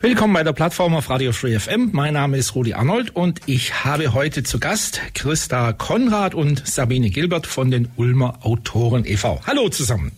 Willkommen 0.00 0.32
bei 0.32 0.44
der 0.44 0.52
Plattform 0.52 0.94
auf 0.94 1.10
Radio 1.10 1.32
Free 1.32 1.58
FM. 1.58 1.90
Mein 1.92 2.14
Name 2.14 2.36
ist 2.36 2.54
Rudi 2.54 2.72
Arnold 2.72 3.16
und 3.16 3.40
ich 3.46 3.84
habe 3.84 4.14
heute 4.14 4.44
zu 4.44 4.60
Gast 4.60 5.00
Christa 5.12 5.72
Konrad 5.72 6.36
und 6.36 6.64
Sabine 6.68 7.10
Gilbert 7.10 7.48
von 7.48 7.72
den 7.72 7.88
Ulmer 7.96 8.38
Autoren 8.42 9.04
e.V. 9.04 9.40
Hallo 9.44 9.68
zusammen. 9.70 10.12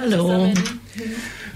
Hallo. 0.00 0.54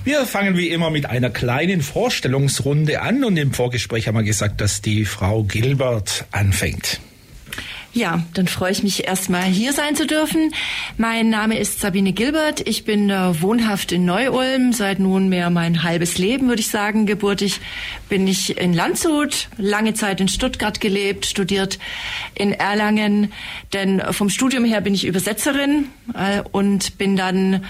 Wir 0.05 0.27
fangen 0.27 0.59
wie 0.59 0.69
immer 0.69 0.91
mit 0.91 1.06
einer 1.06 1.30
kleinen 1.30 1.80
Vorstellungsrunde 1.80 3.01
an 3.01 3.25
und 3.25 3.39
im 3.39 3.55
Vorgespräch 3.55 4.09
haben 4.09 4.17
wir 4.17 4.25
gesagt, 4.25 4.61
dass 4.61 4.83
die 4.83 5.06
Frau 5.06 5.45
Gilbert 5.45 6.27
anfängt. 6.33 7.01
Ja, 7.92 8.22
dann 8.34 8.46
freue 8.46 8.70
ich 8.70 8.84
mich 8.84 9.08
erstmal 9.08 9.42
hier 9.42 9.72
sein 9.72 9.96
zu 9.96 10.06
dürfen. 10.06 10.54
Mein 10.96 11.28
Name 11.28 11.58
ist 11.58 11.80
Sabine 11.80 12.12
Gilbert. 12.12 12.66
Ich 12.68 12.84
bin 12.84 13.10
äh, 13.10 13.42
wohnhaft 13.42 13.90
in 13.90 14.04
Neu-Ulm 14.04 14.72
seit 14.72 15.00
nunmehr 15.00 15.50
mein 15.50 15.82
halbes 15.82 16.16
Leben, 16.16 16.46
würde 16.46 16.60
ich 16.60 16.69
sagen. 16.69 17.05
Geburtig 17.05 17.60
bin 18.08 18.28
ich 18.28 18.56
in 18.58 18.74
Landshut, 18.74 19.48
lange 19.56 19.94
Zeit 19.94 20.20
in 20.20 20.28
Stuttgart 20.28 20.80
gelebt, 20.80 21.27
studiert 21.27 21.80
in 22.36 22.52
Erlangen. 22.52 23.32
Denn 23.72 24.00
vom 24.12 24.30
Studium 24.30 24.64
her 24.64 24.82
bin 24.82 24.94
ich 24.94 25.04
Übersetzerin 25.04 25.88
äh, 26.14 26.42
und 26.52 26.97
bin 26.97 27.16
dann 27.16 27.64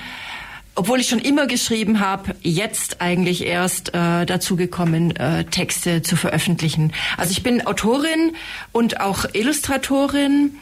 obwohl 0.75 1.01
ich 1.01 1.09
schon 1.09 1.19
immer 1.19 1.47
geschrieben 1.47 2.01
habe, 2.01 2.35
jetzt 2.43 3.01
eigentlich 3.01 3.45
erst 3.45 3.93
äh, 3.95 4.25
dazu 4.25 4.57
gekommen, 4.57 5.15
äh, 5.17 5.45
Texte 5.45 6.03
zu 6.03 6.17
veröffentlichen. 6.17 6.93
Also 7.17 7.33
ich 7.33 7.43
bin 7.43 7.67
Autorin 7.67 8.33
und 8.73 9.01
auch 9.01 9.25
Illustratorin. 9.33 10.53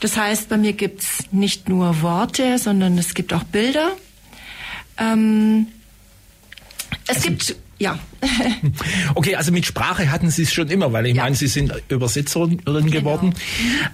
Das 0.00 0.16
heißt, 0.16 0.48
bei 0.48 0.56
mir 0.56 0.72
gibt's 0.72 1.24
nicht 1.32 1.68
nur 1.68 2.02
Worte, 2.02 2.58
sondern 2.58 2.98
es 2.98 3.14
gibt 3.14 3.32
auch 3.32 3.44
Bilder. 3.44 3.92
Ähm, 4.98 5.66
es 7.06 7.16
also, 7.16 7.28
gibt 7.28 7.56
ja. 7.78 7.98
okay, 9.14 9.36
also 9.36 9.52
mit 9.52 9.66
Sprache 9.66 10.10
hatten 10.10 10.30
Sie 10.30 10.42
es 10.42 10.52
schon 10.52 10.68
immer, 10.68 10.92
weil 10.92 11.06
ich 11.06 11.16
ja. 11.16 11.24
meine, 11.24 11.36
Sie 11.36 11.46
sind 11.46 11.72
Übersetzerin 11.88 12.62
genau. 12.64 12.84
geworden. 12.84 13.34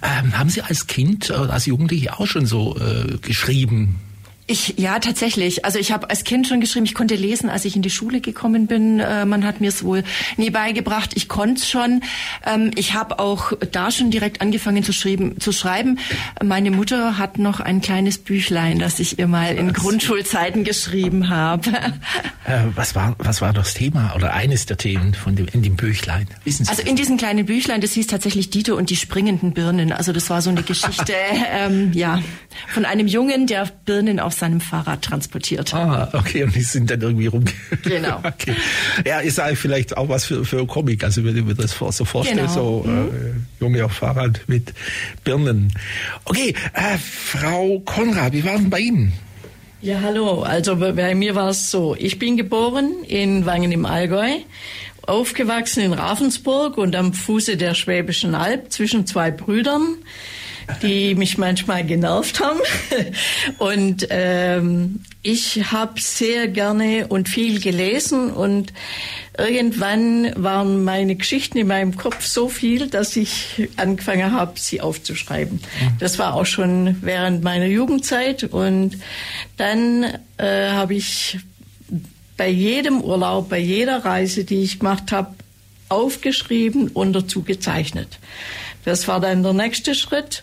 Ähm, 0.03 0.39
haben 0.39 0.51
Sie 0.51 0.63
als 0.63 0.87
Kind, 0.87 1.31
als 1.31 1.67
Jugendliche 1.67 2.19
auch 2.19 2.27
schon 2.27 2.47
so 2.47 2.77
äh, 2.79 3.19
geschrieben? 3.19 3.99
Ich 4.49 4.75
ja 4.77 4.99
tatsächlich. 4.99 5.65
Also 5.65 5.79
ich 5.79 5.93
habe 5.93 6.11
als 6.11 6.25
Kind 6.25 6.49
schon 6.49 6.61
geschrieben. 6.61 6.85
Ich 6.85 6.95
konnte 6.95 7.15
lesen, 7.15 7.49
als 7.49 7.65
ich 7.65 7.77
in 7.77 7.83
die 7.83 7.91
Schule 7.91 8.21
gekommen 8.21 8.67
bin. 8.67 8.99
Äh, 8.99 9.25
man 9.25 9.47
hat 9.47 9.61
mir 9.61 9.69
es 9.69 9.85
wohl 9.85 10.03
nie 10.37 10.51
beigebracht. 10.51 11.13
Ich 11.15 11.29
konnte 11.29 11.61
es 11.61 11.71
schon. 11.71 12.03
Ähm, 12.45 12.73
ich 12.75 12.95
habe 12.95 13.21
auch 13.21 13.53
da 13.71 13.93
schon 13.93 14.11
direkt 14.11 14.41
angefangen 14.41 14.83
zu, 14.83 14.93
schreiben, 14.93 15.39
zu 15.41 15.53
schreiben. 15.53 16.01
Meine 16.43 16.73
Mutter 16.73 17.19
hat 17.19 17.39
noch 17.39 17.61
ein 17.61 17.81
kleines 17.81 18.19
Büchlein, 18.19 18.81
das 18.81 18.99
ich 18.99 19.21
ihr 19.21 19.29
mal 19.29 19.55
in 19.55 19.69
was? 19.69 19.75
Grundschulzeiten 19.75 20.65
geschrieben 20.65 21.29
habe. 21.29 21.71
Äh, 22.45 22.65
was 22.75 22.97
war 22.97 23.15
was 23.19 23.41
war 23.41 23.53
das 23.53 23.75
Thema 23.75 24.15
oder 24.17 24.33
eines 24.33 24.67
der 24.67 24.77
Themen 24.77 25.15
von 25.15 25.37
dem 25.37 25.47
in 25.53 25.63
dem 25.63 25.77
Büchlein? 25.77 26.27
Wissen 26.43 26.65
Sie 26.65 26.71
also 26.71 26.83
in 26.83 26.97
diesem 26.97 27.17
kleinen 27.17 27.47
Büchlein, 27.47 27.81
das 27.81 27.93
hieß 27.93 28.09
tatsächlich 28.09 28.51
Dieter 28.51 28.75
und 28.75 28.91
die 28.91 28.97
springenden 28.97 29.53
Birnen. 29.53 29.93
Also 29.93 30.13
das 30.13 30.29
war 30.29 30.43
so 30.43 30.51
eine 30.51 30.63
Geschichte, 30.65 31.15
ähm, 31.53 31.93
ja, 31.93 32.21
von 32.67 32.85
einem 32.85 33.07
Jungen, 33.07 33.47
der 33.47 33.69
Birnen 33.85 34.19
auf 34.19 34.32
seinem 34.33 34.61
Fahrrad 34.61 35.03
transportiert. 35.03 35.73
Ah, 35.75 36.09
okay, 36.13 36.45
und 36.45 36.55
die 36.55 36.63
sind 36.63 36.91
dann 36.91 37.01
irgendwie 37.01 37.27
rum. 37.27 37.45
Genau. 37.85 38.19
okay. 38.25 38.55
Ja, 39.05 39.21
ist 39.21 39.39
eigentlich 39.41 39.59
vielleicht 39.59 39.97
auch 39.97 40.09
was 40.09 40.25
für, 40.25 40.45
für 40.45 40.67
Comic, 40.67 41.05
also 41.05 41.25
wenn 41.25 41.37
ich 41.37 41.45
mir 41.45 41.55
das 41.55 41.73
so 41.73 42.05
vorstelle, 42.05 42.43
genau. 42.43 42.53
so 42.53 42.85
mhm. 42.87 43.09
äh, 43.09 43.61
Junge 43.61 43.85
auf 43.85 43.93
Fahrrad 43.93 44.41
mit 44.47 44.73
Birnen. 45.25 45.73
Okay, 46.25 46.55
äh, 46.73 46.99
Frau 46.99 47.81
Konrad, 47.81 48.33
wie 48.33 48.45
war 48.45 48.57
denn 48.57 48.71
bei 48.71 48.81
Ihnen? 48.81 49.13
Ja, 49.83 50.01
hallo. 50.01 50.43
Also 50.43 50.77
bei 50.77 51.15
mir 51.17 51.35
war 51.35 51.51
es 51.51 51.71
so, 51.71 51.97
ich 51.99 52.21
bin 52.21 52.37
geboren 52.37 53.03
in 53.09 53.47
Wangen 53.47 53.73
im 53.73 53.85
Allgäu, 53.85 54.31
aufgewachsen 55.05 55.83
in 55.83 55.93
Ravensburg 55.93 56.79
und 56.79 56.95
am 56.95 57.13
Fuße 57.13 57.57
der 57.57 57.75
Schwäbischen 57.75 58.37
Alb 58.37 58.71
zwischen 58.73 59.07
zwei 59.07 59.33
Brüdern 59.33 59.97
die 60.83 61.15
mich 61.15 61.39
manchmal 61.39 61.85
genervt 61.85 62.41
haben. 62.41 62.61
Und 63.59 64.07
ähm, 64.11 65.01
ich 65.23 65.73
habe 65.73 66.01
sehr 66.01 66.49
gerne 66.49 67.07
und 67.09 67.29
viel 67.29 67.61
gelesen 67.61 68.31
und 68.31 68.73
irgendwann 69.39 70.33
waren 70.37 70.85
meine 70.85 71.15
Geschichten 71.17 71.59
in 71.59 71.69
meinem 71.69 71.97
Kopf 71.97 72.25
so 72.25 72.49
viel, 72.49 72.89
dass 72.89 73.17
ich 73.17 73.69
angefangen 73.77 74.33
habe, 74.33 74.59
sie 74.59 74.81
aufzuschreiben. 74.81 75.57
Mhm. 75.57 75.99
Das 76.01 76.19
war 76.19 76.35
auch 76.35 76.47
schon 76.47 76.97
während 77.03 77.43
meiner 77.43 77.67
Jugendzeit 77.67 78.45
und 78.45 78.99
dann 79.57 80.05
äh, 80.39 80.71
habe 80.71 80.95
ich 80.95 81.39
bei 82.37 82.49
jedem 82.49 83.01
Urlaub, 83.03 83.49
bei 83.49 83.59
jeder 83.59 84.05
Reise, 84.05 84.45
die 84.45 84.63
ich 84.63 84.81
gemacht 84.81 85.13
habe, 85.13 85.35
aufgeschrieben 85.89 86.89
und 86.89 87.13
dazu 87.13 87.43
gezeichnet. 87.43 88.19
Das 88.85 89.09
war 89.09 89.21
dann 89.21 89.43
der 89.43 89.53
nächste 89.53 89.95
Schritt. 89.95 90.43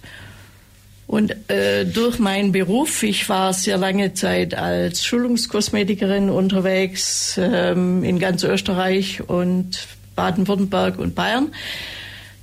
Und 1.07 1.49
äh, 1.49 1.85
durch 1.85 2.19
meinen 2.19 2.51
Beruf, 2.51 3.01
ich 3.01 3.27
war 3.29 3.51
sehr 3.53 3.77
lange 3.77 4.13
Zeit 4.13 4.53
als 4.53 5.03
Schulungskosmetikerin 5.03 6.29
unterwegs 6.29 7.39
ähm, 7.41 8.03
in 8.03 8.19
ganz 8.19 8.43
Österreich 8.43 9.27
und 9.27 9.87
Baden-Württemberg 10.15 10.99
und 10.99 11.15
Bayern. 11.15 11.51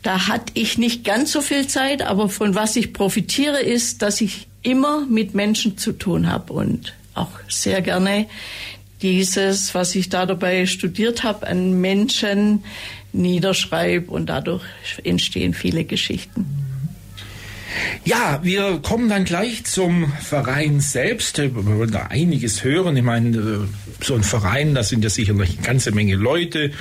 Da 0.02 0.26
hatte 0.26 0.52
ich 0.54 0.78
nicht 0.78 1.04
ganz 1.04 1.30
so 1.30 1.42
viel 1.42 1.68
Zeit, 1.68 2.02
aber 2.02 2.28
von 2.28 2.56
was 2.56 2.74
ich 2.74 2.92
profitiere, 2.92 3.60
ist, 3.60 4.02
dass 4.02 4.20
ich 4.20 4.48
immer 4.62 5.06
mit 5.06 5.34
Menschen 5.34 5.78
zu 5.78 5.92
tun 5.92 6.30
habe 6.30 6.52
und 6.52 6.94
auch 7.14 7.30
sehr 7.48 7.82
gerne 7.82 8.26
dieses, 9.02 9.74
was 9.74 9.94
ich 9.94 10.08
da 10.08 10.26
dabei 10.26 10.66
studiert 10.66 11.22
habe, 11.22 11.46
an 11.46 11.80
Menschen 11.80 12.64
niederschreibe 13.16 14.10
und 14.10 14.26
dadurch 14.26 14.64
entstehen 15.04 15.54
viele 15.54 15.84
Geschichten. 15.84 16.46
Ja, 18.04 18.40
wir 18.42 18.78
kommen 18.78 19.08
dann 19.08 19.24
gleich 19.24 19.64
zum 19.64 20.12
Verein 20.12 20.80
selbst. 20.80 21.38
Wir 21.38 21.54
wollen 21.54 21.90
da 21.90 22.06
einiges 22.06 22.64
hören. 22.64 22.96
Ich 22.96 23.02
meine, 23.02 23.36
äh, 23.36 23.85
so 24.02 24.14
ein 24.14 24.22
Verein, 24.22 24.74
da 24.74 24.82
sind 24.82 25.02
ja 25.04 25.10
sicherlich 25.10 25.56
eine 25.58 25.66
ganze 25.66 25.92
Menge 25.92 26.14
Leute 26.14 26.72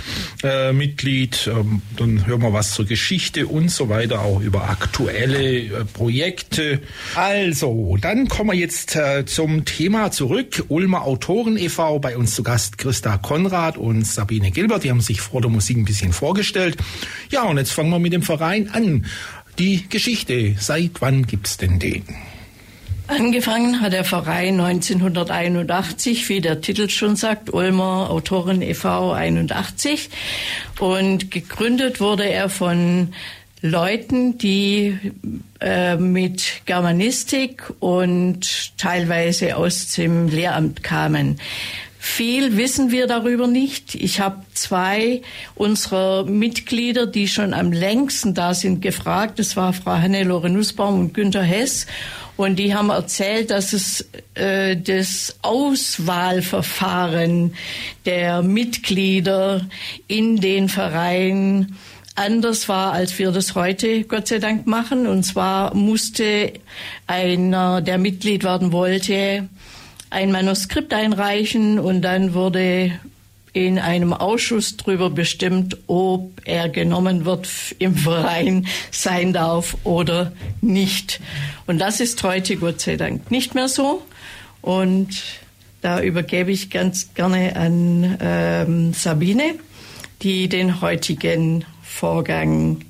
äh, 0.44 0.74
Mitglied. 0.74 1.50
Ähm, 1.52 1.82
dann 1.98 2.26
hören 2.26 2.42
wir 2.42 2.54
was 2.54 2.74
zur 2.74 2.86
Geschichte 2.86 3.48
und 3.48 3.70
so 3.70 3.90
weiter, 3.90 4.22
auch 4.22 4.42
über 4.42 4.70
aktuelle 4.70 5.60
äh, 5.60 5.86
Projekte. 5.86 6.82
Also, 7.16 7.98
dann 8.00 8.28
kommen 8.28 8.52
wir 8.52 8.58
jetzt 8.58 8.96
äh, 8.96 9.26
zum 9.26 9.66
Thema 9.66 10.12
zurück. 10.12 10.66
Ulmer 10.68 11.04
Autoren 11.04 11.58
e.V. 11.58 12.00
Bei 12.00 12.18
uns 12.18 12.36
zu 12.36 12.44
Gast 12.44 12.78
Christa 12.78 13.18
Konrad 13.18 13.78
und 13.78 14.06
Sabine 14.06 14.52
Gilbert. 14.52 14.84
Die 14.84 14.90
haben 14.90 15.02
sich 15.02 15.22
vor 15.22 15.42
der 15.42 15.50
Musik 15.50 15.78
ein 15.78 15.86
bisschen 15.86 16.14
vorgestellt. 16.14 16.78
Ja, 17.30 17.44
und 17.44 17.58
jetzt 17.58 17.72
fangen 17.72 17.90
wir 17.90 18.00
mit 18.00 18.14
dem 18.14 18.24
Verein 18.24 18.70
an. 18.70 19.06
Die 19.58 19.88
Geschichte, 19.88 20.56
seit 20.60 21.00
wann 21.00 21.26
gibt's 21.26 21.58
denn 21.58 21.80
den? 21.80 22.04
Angefangen 23.08 23.82
hat 23.82 23.94
der 23.94 24.04
Verein 24.04 24.60
1981, 24.60 26.28
wie 26.28 26.42
der 26.42 26.62
Titel 26.62 26.90
schon 26.90 27.16
sagt, 27.16 27.54
Ulmer 27.54 28.10
Autoren 28.10 28.64
e.V. 28.64 29.12
81. 29.12 30.10
Und 30.80 31.30
gegründet 31.30 32.00
wurde 32.00 32.28
er 32.28 32.50
von 32.50 33.14
Leuten, 33.62 34.40
die 34.40 34.98
äh, 35.60 35.98
mit 35.98 36.62
Germanistik 36.66 37.64
und 37.80 38.78
teilweise 38.78 39.56
aus 39.56 39.94
dem 39.94 40.28
Lehramt 40.28 40.82
kamen. 40.82 41.40
Viel 42.00 42.56
wissen 42.56 42.92
wir 42.92 43.08
darüber 43.08 43.48
nicht. 43.48 43.96
Ich 43.96 44.20
habe 44.20 44.44
zwei 44.54 45.24
unserer 45.56 46.24
Mitglieder, 46.26 47.08
die 47.08 47.28
schon 47.28 47.52
am 47.54 47.72
längsten 47.72 48.36
da 48.36 48.54
sind, 48.54 48.82
gefragt. 48.84 49.40
Das 49.40 49.58
war 49.58 49.74
Frau 49.74 49.94
Hannelore 49.94 50.52
Nussbaum 50.52 51.00
und 51.00 51.14
Günter 51.16 51.42
Hess. 51.42 51.88
Und 52.38 52.58
die 52.58 52.76
haben 52.76 52.90
erzählt, 52.90 53.50
dass 53.50 53.74
es 53.74 54.08
äh, 54.34 54.76
das 54.76 55.38
Auswahlverfahren 55.42 57.54
der 58.06 58.42
Mitglieder 58.42 59.66
in 60.08 60.38
den 60.38 60.68
Vereinen 60.68 61.78
anders 62.16 62.68
war, 62.70 62.94
als 62.94 63.20
wir 63.20 63.32
das 63.32 63.56
heute 63.56 64.04
Gott 64.04 64.28
sei 64.28 64.40
Dank 64.40 64.68
machen. 64.68 65.08
Und 65.08 65.24
zwar 65.24 65.76
musste 65.76 66.54
einer, 67.08 67.82
der 67.82 67.98
Mitglied 67.98 68.44
werden 68.44 68.72
wollte, 68.72 69.50
ein 70.10 70.32
Manuskript 70.32 70.94
einreichen 70.94 71.80
und 71.80 72.02
dann 72.02 72.34
wurde 72.34 72.92
in 73.56 73.80
einem 73.80 74.12
Ausschuss 74.12 74.76
darüber 74.76 75.10
bestimmt, 75.10 75.78
ob 75.88 76.42
er 76.44 76.68
genommen 76.68 77.24
wird 77.24 77.48
im 77.80 77.96
Verein 77.96 78.68
sein 78.92 79.32
darf 79.32 79.78
oder 79.86 80.34
nicht. 80.60 81.22
Und 81.66 81.80
das 81.80 82.02
ist 82.02 82.22
heute 82.24 82.58
Gott 82.58 82.82
sei 82.82 82.98
Dank 82.98 83.32
nicht 83.32 83.56
mehr 83.56 83.70
so. 83.70 84.04
Und 84.62 85.08
da 85.80 86.02
übergebe 86.02 86.52
ich 86.52 86.70
ganz 86.70 87.14
gerne 87.14 87.56
an 87.56 88.18
ähm, 88.20 88.94
Sabine, 88.94 89.56
die 90.22 90.50
den 90.50 90.82
heutigen 90.82 91.64
Vorgang 91.82 92.82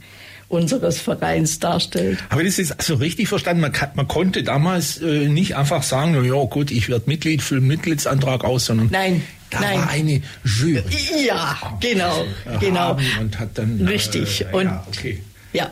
unseres 0.48 1.00
Vereins 1.00 1.60
darstellt. 1.60 2.24
Aber 2.30 2.44
das 2.44 2.58
ist 2.58 2.72
also 2.72 2.96
richtig 2.96 3.28
verstanden. 3.28 3.62
Man, 3.62 3.72
kann, 3.72 3.90
man 3.94 4.08
konnte 4.08 4.42
damals 4.42 4.98
äh, 5.00 5.28
nicht 5.28 5.56
einfach 5.58 5.84
sagen, 5.84 6.26
ja 6.26 6.44
gut, 6.46 6.72
ich 6.72 6.90
werde 6.90 7.04
Mitglied, 7.06 7.44
fülle 7.44 7.62
Mitgliedsantrag 7.62 8.44
aus, 8.44 8.66
sondern 8.66 8.90
Nein, 8.92 9.22
da 9.56 9.68
nein. 9.68 9.80
war 9.80 9.90
eine 9.90 10.22
Jury. 10.44 10.84
Ja, 11.26 11.58
genau, 11.80 12.26
genau. 12.60 12.80
Erhaben 12.92 13.06
Und 13.20 13.40
hat 13.40 13.50
dann 13.58 13.82
Richtig. 13.88 14.42
Äh, 14.42 14.56
Und- 14.56 14.66
ja, 14.66 14.84
okay. 14.88 15.24
Ja, 15.54 15.72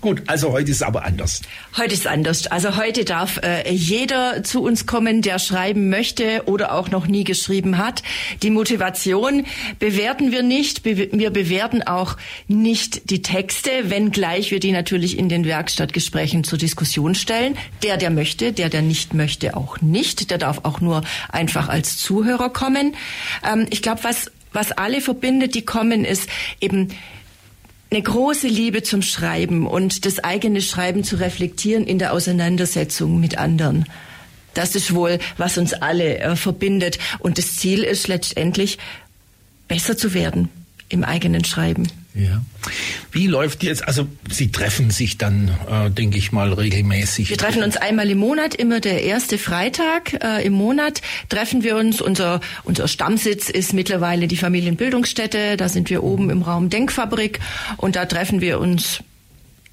Gut, 0.00 0.22
also 0.26 0.52
heute 0.52 0.70
ist 0.70 0.82
aber 0.82 1.04
anders. 1.04 1.42
Heute 1.76 1.94
ist 1.94 2.06
anders. 2.06 2.46
Also 2.46 2.76
heute 2.76 3.04
darf 3.04 3.40
äh, 3.42 3.68
jeder 3.72 4.44
zu 4.44 4.62
uns 4.62 4.86
kommen, 4.86 5.22
der 5.22 5.38
schreiben 5.38 5.88
möchte 5.88 6.42
oder 6.46 6.72
auch 6.72 6.90
noch 6.90 7.06
nie 7.06 7.24
geschrieben 7.24 7.78
hat. 7.78 8.02
Die 8.42 8.50
Motivation 8.50 9.44
bewerten 9.78 10.30
wir 10.30 10.42
nicht. 10.42 10.82
Be 10.82 11.08
wir 11.12 11.30
bewerten 11.30 11.82
auch 11.82 12.16
nicht 12.46 13.10
die 13.10 13.22
Texte, 13.22 13.70
wenngleich 13.84 14.50
wir 14.50 14.60
die 14.60 14.72
natürlich 14.72 15.18
in 15.18 15.28
den 15.28 15.44
Werkstattgesprächen 15.44 16.44
zur 16.44 16.58
Diskussion 16.58 17.14
stellen. 17.14 17.56
Der, 17.82 17.96
der 17.96 18.10
möchte, 18.10 18.52
der, 18.52 18.68
der 18.68 18.82
nicht 18.82 19.14
möchte, 19.14 19.56
auch 19.56 19.80
nicht. 19.80 20.30
Der 20.30 20.38
darf 20.38 20.60
auch 20.64 20.80
nur 20.80 21.02
einfach 21.28 21.68
als 21.68 21.98
Zuhörer 21.98 22.50
kommen. 22.50 22.94
Ähm, 23.48 23.66
ich 23.70 23.82
glaube, 23.82 24.04
was, 24.04 24.30
was 24.52 24.72
alle 24.72 25.00
verbindet, 25.00 25.54
die 25.54 25.64
kommen, 25.64 26.04
ist 26.04 26.28
eben 26.60 26.88
eine 27.90 28.02
große 28.02 28.48
Liebe 28.48 28.82
zum 28.82 29.02
Schreiben 29.02 29.66
und 29.66 30.04
das 30.04 30.18
eigene 30.18 30.60
Schreiben 30.60 31.04
zu 31.04 31.16
reflektieren 31.16 31.86
in 31.86 31.98
der 31.98 32.12
Auseinandersetzung 32.12 33.18
mit 33.18 33.38
anderen. 33.38 33.86
Das 34.54 34.74
ist 34.74 34.94
wohl, 34.94 35.18
was 35.36 35.56
uns 35.56 35.72
alle 35.72 36.18
äh, 36.18 36.36
verbindet. 36.36 36.98
Und 37.18 37.38
das 37.38 37.56
Ziel 37.56 37.82
ist 37.82 38.08
letztendlich, 38.08 38.78
besser 39.68 39.96
zu 39.96 40.14
werden 40.14 40.48
im 40.88 41.04
eigenen 41.04 41.44
Schreiben. 41.44 41.88
Ja. 42.18 42.42
Wie 43.12 43.28
läuft 43.28 43.62
jetzt, 43.62 43.86
also 43.86 44.08
Sie 44.28 44.50
treffen 44.50 44.90
sich 44.90 45.18
dann, 45.18 45.56
äh, 45.70 45.88
denke 45.88 46.18
ich 46.18 46.32
mal, 46.32 46.52
regelmäßig. 46.52 47.30
Wir 47.30 47.36
treffen 47.36 47.62
uns 47.62 47.76
einmal 47.76 48.10
im 48.10 48.18
Monat, 48.18 48.56
immer 48.56 48.80
der 48.80 49.04
erste 49.04 49.38
Freitag 49.38 50.14
äh, 50.24 50.44
im 50.44 50.54
Monat 50.54 51.00
treffen 51.28 51.62
wir 51.62 51.76
uns. 51.76 52.00
Unser, 52.00 52.40
unser 52.64 52.88
Stammsitz 52.88 53.48
ist 53.48 53.72
mittlerweile 53.72 54.26
die 54.26 54.36
Familienbildungsstätte. 54.36 55.56
Da 55.56 55.68
sind 55.68 55.90
wir 55.90 56.02
oben 56.02 56.28
im 56.30 56.42
Raum 56.42 56.70
Denkfabrik 56.70 57.38
und 57.76 57.94
da 57.94 58.04
treffen 58.04 58.40
wir 58.40 58.58
uns 58.58 59.00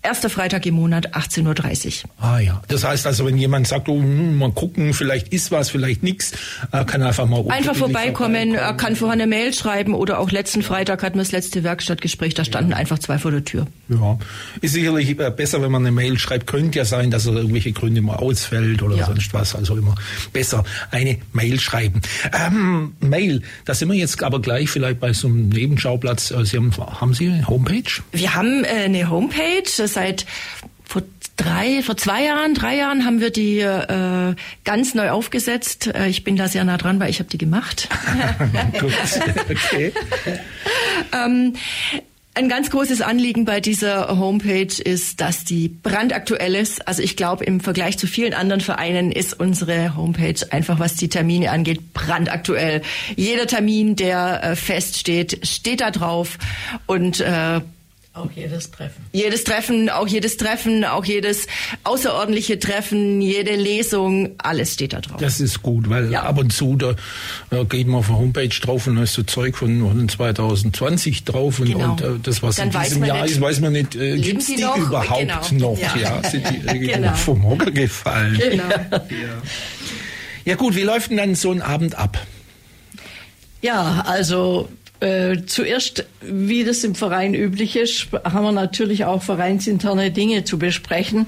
erster 0.05 0.29
Freitag 0.29 0.65
im 0.65 0.75
Monat 0.75 1.15
18.30 1.15 2.03
Uhr. 2.05 2.09
Ah 2.19 2.39
ja, 2.39 2.61
das 2.67 2.83
heißt 2.83 3.05
also, 3.07 3.25
wenn 3.25 3.37
jemand 3.37 3.67
sagt, 3.67 3.89
oh, 3.89 3.97
hm, 3.97 4.37
mal 4.37 4.51
gucken, 4.51 4.93
vielleicht 4.93 5.29
ist 5.29 5.51
was, 5.51 5.69
vielleicht 5.69 6.03
nichts, 6.03 6.33
äh, 6.71 6.85
kann 6.85 7.01
einfach 7.01 7.25
mal 7.27 7.43
Einfach 7.49 7.75
vorbeikommen, 7.75 8.53
er 8.53 8.59
vorbeikommen. 8.59 8.77
kann 8.77 8.95
vorher 8.95 9.13
eine 9.13 9.27
Mail 9.27 9.53
schreiben 9.53 9.93
oder 9.93 10.19
auch 10.19 10.31
letzten 10.31 10.61
Freitag 10.61 11.03
hatten 11.03 11.15
wir 11.15 11.23
das 11.23 11.31
letzte 11.31 11.63
Werkstattgespräch, 11.63 12.33
da 12.33 12.45
standen 12.45 12.73
einfach 12.73 12.99
zwei 12.99 13.17
vor 13.17 13.31
der 13.31 13.43
Tür. 13.43 13.67
Ja, 13.87 14.17
ist 14.61 14.73
sicherlich 14.73 15.17
äh, 15.19 15.29
besser, 15.31 15.61
wenn 15.61 15.71
man 15.71 15.83
eine 15.83 15.91
Mail 15.91 16.17
schreibt. 16.17 16.47
Könnte 16.47 16.79
ja 16.79 16.85
sein, 16.85 17.11
dass 17.11 17.25
er 17.27 17.33
irgendwelche 17.33 17.71
Gründe 17.71 18.01
mal 18.01 18.15
ausfällt 18.15 18.81
oder 18.81 18.95
Ja. 18.95 19.05
sonst 19.05 19.33
was. 19.33 19.55
Also 19.55 19.75
immer 19.77 19.95
besser 20.33 20.63
eine 20.91 21.17
Mail 21.33 21.59
schreiben. 21.59 22.01
Ähm, 22.33 22.95
Mail, 22.99 23.41
da 23.65 23.73
sind 23.75 23.89
wir 23.89 23.95
jetzt 23.95 24.21
aber 24.23 24.41
gleich 24.41 24.69
vielleicht 24.69 24.99
bei 24.99 25.13
so 25.13 25.27
einem 25.27 25.49
Nebenschauplatz. 25.49 26.31
Äh, 26.31 26.45
Sie 26.45 26.57
haben, 26.57 26.71
haben 26.77 27.13
Sie 27.13 27.29
eine 27.29 27.47
Homepage? 27.47 27.83
Wir 28.11 28.33
haben 28.35 28.63
äh, 28.63 28.85
eine 28.85 29.09
Homepage 29.09 29.63
seit 29.87 30.25
vor 30.83 31.03
drei, 31.37 31.81
vor 31.83 31.97
zwei 31.97 32.23
Jahren, 32.23 32.53
drei 32.53 32.77
Jahren 32.77 33.05
haben 33.05 33.19
wir 33.19 33.29
die 33.29 33.59
äh, 33.59 34.35
ganz 34.63 34.93
neu 34.95 35.09
aufgesetzt. 35.11 35.87
Äh, 35.87 36.07
ich 36.07 36.23
bin 36.23 36.35
da 36.37 36.47
sehr 36.47 36.63
nah 36.63 36.77
dran, 36.77 36.99
weil 36.99 37.09
ich 37.09 37.19
habe 37.19 37.29
die 37.29 37.37
gemacht. 37.37 37.89
Gut, 38.79 38.93
okay. 39.49 39.91
ähm, 41.13 41.53
ein 42.35 42.49
ganz 42.49 42.69
großes 42.69 43.01
Anliegen 43.01 43.45
bei 43.45 43.61
dieser 43.61 44.19
Homepage 44.19 44.81
ist, 44.83 45.21
dass 45.21 45.45
die 45.45 45.69
brandaktuell 45.69 46.53
ist. 46.55 46.85
Also 46.87 47.01
ich 47.01 47.15
glaube, 47.15 47.45
im 47.45 47.61
Vergleich 47.61 47.97
zu 47.97 48.07
vielen 48.07 48.33
anderen 48.33 48.59
Vereinen 48.61 49.11
ist 49.11 49.39
unsere 49.39 49.95
Homepage 49.95 50.35
einfach, 50.51 50.77
was 50.77 50.95
die 50.95 51.07
Termine 51.07 51.51
angeht, 51.51 51.93
brandaktuell. 51.93 52.81
Jeder 53.15 53.47
Termin, 53.47 53.95
der 53.95 54.43
äh, 54.43 54.55
feststeht, 54.55 55.47
steht 55.47 55.79
da 55.79 55.91
drauf 55.91 56.37
und 56.85 57.21
äh, 57.21 57.61
auch 58.15 58.31
jedes 58.33 58.71
Treffen. 58.71 59.05
jedes 59.11 59.43
Treffen, 59.43 59.89
auch 59.89 60.07
jedes 60.07 60.37
Treffen, 60.37 60.85
auch 60.85 61.03
jedes 61.05 61.47
außerordentliche 61.83 62.57
Treffen, 62.59 63.21
jede 63.21 63.55
Lesung, 63.55 64.31
alles 64.37 64.73
steht 64.73 64.93
da 64.93 65.01
drauf. 65.01 65.17
Das 65.19 65.39
ist 65.41 65.61
gut, 65.61 65.89
weil 65.89 66.11
Ja. 66.11 66.23
ab 66.23 66.37
und 66.37 66.53
zu 66.53 66.75
da 66.77 66.95
äh, 67.51 67.65
geht 67.65 67.87
man 67.87 67.99
auf 67.99 68.07
der 68.07 68.17
Homepage 68.17 68.47
drauf 68.47 68.87
und 68.87 68.95
da 68.95 69.03
ist 69.03 69.13
so 69.13 69.23
Zeug 69.23 69.57
von, 69.57 69.79
von 69.81 70.07
2020 70.07 71.25
drauf 71.25 71.59
und, 71.59 71.67
Genau. 71.71 71.91
und 71.91 72.01
äh, 72.01 72.07
das, 72.23 72.41
was 72.41 72.55
Dann 72.55 72.71
in 72.71 72.79
diesem 72.81 73.03
Jahr 73.03 73.21
nicht, 73.23 73.31
ist, 73.35 73.41
weiß 73.41 73.59
man 73.59 73.73
nicht, 73.73 73.95
äh, 73.95 74.11
leben 74.11 74.21
gibt's 74.23 74.45
die 74.47 74.55
die 74.55 74.61
noch? 74.63 74.77
überhaupt 74.77 75.49
Genau. 75.49 75.71
noch? 75.73 75.79
Ja. 75.81 75.95
Ja. 76.21 76.29
sind 76.29 76.45
die 76.49 76.55
irgendwo 76.67 76.93
Genau. 76.93 77.13
vom 77.15 77.43
Hocker 77.43 77.71
gefallen? 77.71 78.39
Genau. 78.39 78.63
Ja 80.45 80.53
gut, 80.55 80.75
wie 80.75 80.83
läuft 80.83 81.09
denn 81.09 81.17
dann 81.17 81.33
so 81.33 81.51
ein 81.51 81.63
Abend 81.63 81.95
ab? 81.95 82.19
Ja, 83.63 84.03
also 84.07 84.69
äh, 84.99 85.37
zuerst, 85.45 86.05
wie 86.21 86.63
das 86.63 86.83
im 86.83 86.95
Verein 86.95 87.33
üblich 87.33 87.75
ist, 87.75 88.07
haben 88.23 88.43
wir 88.43 88.51
natürlich 88.51 89.05
auch 89.05 89.21
vereinsinterne 89.21 90.11
Dinge 90.11 90.43
zu 90.43 90.57
besprechen 90.57 91.27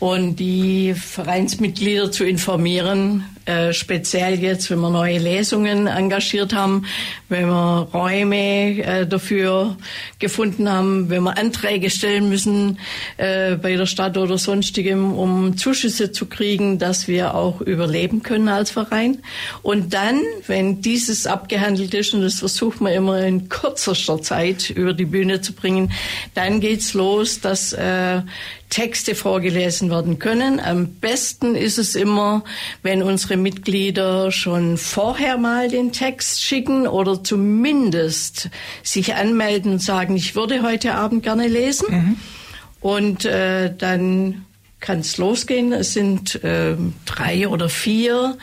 und 0.00 0.36
die 0.36 0.94
Vereinsmitglieder 0.94 2.10
zu 2.10 2.24
informieren, 2.24 3.24
äh, 3.46 3.72
speziell 3.72 4.40
jetzt, 4.40 4.70
wenn 4.70 4.80
wir 4.80 4.90
neue 4.90 5.18
Lesungen 5.18 5.86
engagiert 5.86 6.54
haben, 6.54 6.86
wenn 7.28 7.46
wir 7.46 7.88
Räume 7.92 8.82
äh, 8.82 9.06
dafür 9.06 9.76
gefunden 10.18 10.70
haben, 10.70 11.10
wenn 11.10 11.22
wir 11.22 11.36
Anträge 11.36 11.90
stellen 11.90 12.28
müssen 12.28 12.78
äh, 13.16 13.56
bei 13.56 13.76
der 13.76 13.86
Stadt 13.86 14.16
oder 14.16 14.38
sonstigem, 14.38 15.12
um 15.12 15.56
Zuschüsse 15.56 16.12
zu 16.12 16.26
kriegen, 16.26 16.78
dass 16.78 17.06
wir 17.06 17.34
auch 17.34 17.60
überleben 17.60 18.22
können 18.22 18.48
als 18.48 18.70
Verein. 18.70 19.18
Und 19.62 19.92
dann, 19.92 20.20
wenn 20.46 20.80
dieses 20.80 21.26
abgehandelt 21.26 21.92
ist, 21.94 22.14
und 22.14 22.22
das 22.22 22.40
versucht 22.40 22.80
man 22.80 22.92
immer 22.92 23.20
in 23.20 23.48
kürzester 23.48 24.22
Zeit 24.22 24.70
über 24.70 24.92
die 24.92 25.04
Bühne 25.04 25.40
zu 25.40 25.52
bringen, 25.52 25.92
dann 26.34 26.60
geht's 26.60 26.94
los, 26.94 27.40
dass 27.40 27.72
äh, 27.72 28.22
Texte 28.70 29.14
vorgelesen 29.14 29.90
werden 29.90 30.18
können. 30.18 30.58
Am 30.60 30.86
besten 30.94 31.54
ist 31.54 31.78
es 31.78 31.94
immer, 31.94 32.44
wenn 32.82 33.02
unsere 33.02 33.36
Mitglieder 33.36 34.32
schon 34.32 34.78
vorher 34.78 35.38
mal 35.38 35.68
den 35.68 35.92
Text 35.92 36.42
schicken 36.42 36.86
oder 36.86 37.22
zumindest 37.22 38.50
sich 38.82 39.14
anmelden 39.14 39.72
und 39.72 39.82
sagen, 39.82 40.16
ich 40.16 40.34
würde 40.34 40.62
heute 40.62 40.94
Abend 40.94 41.22
gerne 41.22 41.46
lesen. 41.46 41.86
Und 42.80 43.24
äh, 43.24 43.74
dann 43.76 44.44
kann 44.80 45.00
es 45.00 45.16
losgehen. 45.16 45.72
Es 45.72 45.94
sind 45.94 46.42
äh, 46.44 46.76
drei 47.06 47.48
oder 47.48 47.68
vier 47.68 48.36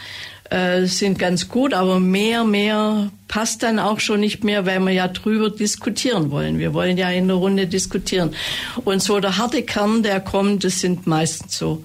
äh, 0.52 0.86
sind 0.86 1.18
ganz 1.18 1.48
gut, 1.48 1.74
aber 1.74 2.00
mehr, 2.00 2.44
mehr 2.44 3.10
passt 3.28 3.64
dann 3.64 3.80
auch 3.80 4.00
schon 4.00 4.20
nicht 4.20 4.44
mehr, 4.44 4.66
weil 4.66 4.80
wir 4.82 4.92
ja 4.92 5.08
drüber 5.08 5.50
diskutieren 5.50 6.30
wollen. 6.30 6.60
Wir 6.60 6.74
wollen 6.74 6.98
ja 6.98 7.10
in 7.10 7.28
der 7.28 7.38
Runde 7.38 7.66
diskutieren. 7.68 8.36
Und 8.84 9.02
so 9.02 9.20
der 9.20 9.38
harte 9.38 9.64
Kern, 9.64 10.04
der 10.04 10.20
kommt, 10.20 10.64
das 10.66 10.82
sind 10.82 11.08
meistens 11.08 11.58
so 11.58 11.84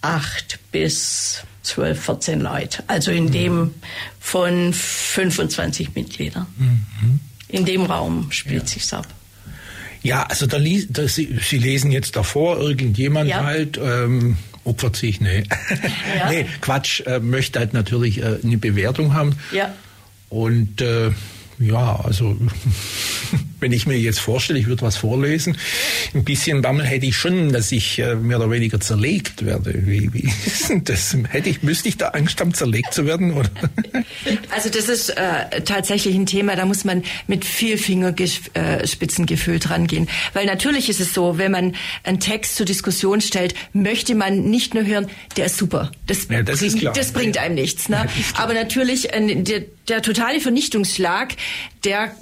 acht 0.00 0.58
bis 0.72 1.44
zwölf, 1.62 2.04
14 2.04 2.40
Leute. 2.40 2.82
Also 2.88 3.12
in 3.12 3.30
dem 3.30 3.72
von 4.18 4.72
25 4.72 5.94
Mitgliedern. 5.94 6.46
In 7.48 7.64
dem 7.64 7.82
Raum 7.82 8.32
spielt 8.32 8.68
sich's 8.68 8.92
ab. 8.92 9.06
Ja, 10.02 10.24
also 10.24 10.46
da, 10.46 10.58
da 10.58 11.06
Sie, 11.06 11.38
Sie 11.40 11.58
lesen 11.58 11.92
jetzt 11.92 12.16
davor, 12.16 12.58
irgendjemand 12.58 13.30
Ja. 13.30 13.44
halt 13.44 13.78
ähm, 13.80 14.36
opfert 14.64 14.96
sich, 14.96 15.20
nee. 15.20 15.44
Ja. 16.18 16.30
nee, 16.30 16.46
Quatsch, 16.60 17.00
äh, 17.06 17.20
möchte 17.20 17.58
halt 17.58 17.72
natürlich 17.72 18.18
äh, 18.22 18.38
eine 18.42 18.58
Bewertung 18.58 19.14
haben. 19.14 19.36
Ja. 19.52 19.74
Und 20.28 20.80
äh, 20.80 21.10
ja, 21.58 22.00
also 22.04 22.36
wenn 23.62 23.72
ich 23.72 23.86
mir 23.86 23.96
jetzt 23.96 24.20
vorstelle, 24.20 24.58
ich 24.58 24.66
würde 24.66 24.82
was 24.82 24.96
vorlesen, 24.96 25.56
ein 26.14 26.24
bisschen 26.24 26.60
Bammel 26.62 26.84
hätte 26.84 27.06
ich 27.06 27.16
schon, 27.16 27.52
dass 27.52 27.72
ich 27.72 27.98
äh, 27.98 28.16
mehr 28.16 28.38
oder 28.38 28.50
weniger 28.50 28.80
zerlegt 28.80 29.46
werde. 29.46 29.86
Wie, 29.86 30.12
wie 30.12 30.30
ist 30.46 30.68
denn 30.68 30.84
das? 30.84 31.16
Hätte 31.28 31.48
ich, 31.48 31.62
müsste 31.62 31.88
ich 31.88 31.96
da 31.96 32.08
Angst 32.08 32.40
haben, 32.40 32.52
zerlegt 32.52 32.92
zu 32.92 33.06
werden? 33.06 33.32
Oder? 33.32 33.50
Also 34.50 34.68
das 34.68 34.88
ist 34.88 35.10
äh, 35.10 35.62
tatsächlich 35.64 36.14
ein 36.14 36.26
Thema, 36.26 36.56
da 36.56 36.66
muss 36.66 36.84
man 36.84 37.02
mit 37.26 37.44
viel 37.44 37.78
Fingerspitzengefühl 37.78 39.58
dran 39.58 39.86
gehen. 39.86 40.08
Weil 40.32 40.46
natürlich 40.46 40.88
ist 40.88 41.00
es 41.00 41.14
so, 41.14 41.38
wenn 41.38 41.52
man 41.52 41.74
einen 42.04 42.20
Text 42.20 42.56
zur 42.56 42.66
Diskussion 42.66 43.20
stellt, 43.20 43.54
möchte 43.72 44.14
man 44.14 44.44
nicht 44.50 44.74
nur 44.74 44.84
hören, 44.84 45.08
der 45.36 45.46
ist 45.46 45.56
super. 45.56 45.90
Das, 46.06 46.28
ja, 46.28 46.42
das, 46.42 46.60
bringt, 46.60 46.78
klar. 46.80 46.92
das 46.92 47.12
bringt 47.12 47.38
einem 47.38 47.54
nichts. 47.54 47.88
Ne? 47.88 48.06
Aber 48.34 48.54
natürlich, 48.54 49.12
äh, 49.12 49.42
der, 49.42 49.62
der 49.88 50.02
totale 50.02 50.40
Vernichtungsschlag, 50.40 51.34
der 51.84 52.14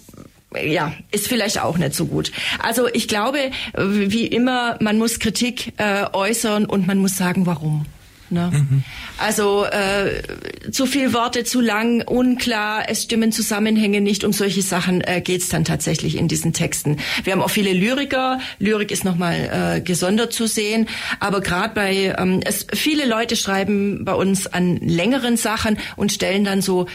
ja, 0.55 0.93
ist 1.11 1.29
vielleicht 1.29 1.61
auch 1.61 1.79
nicht 1.79 1.95
so 1.95 2.07
gut. 2.07 2.33
Also 2.59 2.89
ich 2.93 3.09
glaube, 3.09 3.51
wie 3.77 4.27
immer, 4.27 4.77
man 4.81 4.99
muss 4.99 5.19
Kritik 5.19 5.73
äh, 5.77 6.07
äußern 6.13 6.67
und 6.67 6.87
man 6.87 6.99
muss 6.99 7.17
sagen, 7.17 7.47
warum. 7.47 7.87
Ne? 8.31 8.51
Mhm. 8.53 8.85
Also 9.19 9.65
äh, 9.65 10.23
zu 10.71 10.87
viel 10.87 11.13
Worte, 11.13 11.43
zu 11.43 11.61
lang, 11.61 12.03
unklar, 12.03 12.85
es 12.89 13.03
stimmen 13.03 13.33
Zusammenhänge 13.33 14.01
nicht. 14.01 14.23
Um 14.23 14.33
solche 14.33 14.63
Sachen 14.63 15.01
äh, 15.01 15.21
geht's 15.21 15.49
dann 15.49 15.65
tatsächlich 15.65 16.17
in 16.17 16.29
diesen 16.29 16.53
Texten. 16.53 16.99
Wir 17.25 17.33
haben 17.33 17.43
auch 17.43 17.51
viele 17.51 17.73
Lyriker. 17.73 18.39
Lyrik 18.61 18.93
ist 18.93 19.05
nochmal 19.05 19.79
äh, 19.79 19.81
gesondert 19.81 20.33
zu 20.33 20.47
sehen. 20.47 20.89
Aber 21.19 21.41
gerade 21.41 21.75
bei, 21.75 22.15
ähm, 22.19 22.41
es, 22.45 22.67
viele 22.73 23.07
Leute 23.07 23.35
schreiben 23.35 24.05
bei 24.05 24.15
uns 24.15 24.47
an 24.47 24.77
längeren 24.77 25.37
Sachen 25.37 25.79
und 25.97 26.13
stellen 26.13 26.45
dann 26.45 26.63
so 26.63 26.87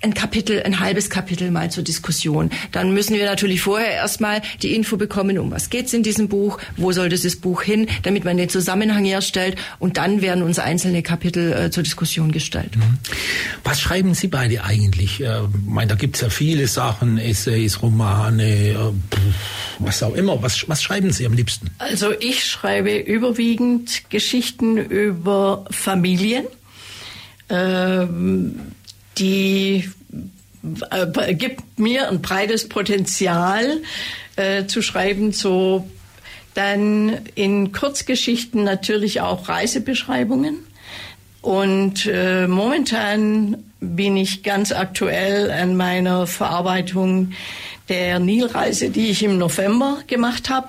ein 0.00 0.14
Kapitel, 0.14 0.62
ein 0.62 0.78
halbes 0.78 1.10
Kapitel 1.10 1.50
mal 1.50 1.70
zur 1.70 1.82
Diskussion. 1.82 2.50
Dann 2.70 2.94
müssen 2.94 3.16
wir 3.16 3.24
natürlich 3.24 3.60
vorher 3.60 3.90
erstmal 3.90 4.42
die 4.62 4.74
Info 4.74 4.96
bekommen, 4.96 5.38
um 5.38 5.50
was 5.50 5.70
geht's 5.70 5.92
in 5.92 6.02
diesem 6.02 6.28
Buch, 6.28 6.58
wo 6.76 6.92
soll 6.92 7.08
dieses 7.08 7.36
Buch 7.40 7.62
hin, 7.62 7.88
damit 8.02 8.24
man 8.24 8.36
den 8.36 8.48
Zusammenhang 8.48 9.04
herstellt 9.04 9.56
und 9.78 9.96
dann 9.96 10.22
werden 10.22 10.44
uns 10.44 10.58
einzelne 10.58 11.02
Kapitel 11.02 11.52
äh, 11.52 11.70
zur 11.70 11.82
Diskussion 11.82 12.30
gestellt. 12.30 12.76
Mhm. 12.76 12.98
Was 13.64 13.80
schreiben 13.80 14.14
Sie 14.14 14.28
beide 14.28 14.62
eigentlich? 14.62 15.20
Äh, 15.20 15.40
mein, 15.66 15.88
da 15.88 15.96
gibt's 15.96 16.20
ja 16.20 16.30
viele 16.30 16.68
Sachen, 16.68 17.18
Essays, 17.18 17.82
Romane, 17.82 18.70
äh, 18.70 18.76
was 19.80 20.02
auch 20.02 20.14
immer. 20.14 20.40
Was, 20.42 20.68
was 20.68 20.82
schreiben 20.82 21.10
Sie 21.10 21.26
am 21.26 21.32
liebsten? 21.32 21.70
Also 21.78 22.12
ich 22.20 22.44
schreibe 22.44 22.96
überwiegend 22.96 24.10
Geschichten 24.10 24.76
über 24.76 25.64
Familien. 25.70 26.44
Ähm, 27.50 28.60
die 29.18 29.88
äh, 30.90 31.34
gibt 31.34 31.78
mir 31.78 32.08
ein 32.08 32.22
breites 32.22 32.68
Potenzial 32.68 33.82
äh, 34.36 34.66
zu 34.66 34.82
schreiben, 34.82 35.32
so 35.32 35.88
dann 36.54 37.20
in 37.34 37.72
Kurzgeschichten 37.72 38.64
natürlich 38.64 39.20
auch 39.20 39.48
Reisebeschreibungen. 39.48 40.56
Und 41.40 42.06
äh, 42.06 42.48
momentan 42.48 43.62
bin 43.80 44.16
ich 44.16 44.42
ganz 44.42 44.72
aktuell 44.72 45.50
an 45.52 45.76
meiner 45.76 46.26
Verarbeitung 46.26 47.32
der 47.88 48.18
Nilreise, 48.18 48.90
die 48.90 49.10
ich 49.10 49.22
im 49.22 49.38
November 49.38 49.98
gemacht 50.08 50.50
habe. 50.50 50.68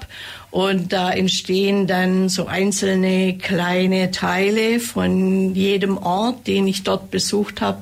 Und 0.51 0.93
da 0.93 1.11
entstehen 1.11 1.87
dann 1.87 2.29
so 2.29 2.45
einzelne 2.45 3.37
kleine 3.37 4.11
Teile 4.11 4.79
von 4.79 5.53
jedem 5.55 5.97
Ort, 5.97 6.47
den 6.47 6.67
ich 6.67 6.83
dort 6.83 7.11
besucht 7.11 7.61
habe 7.61 7.81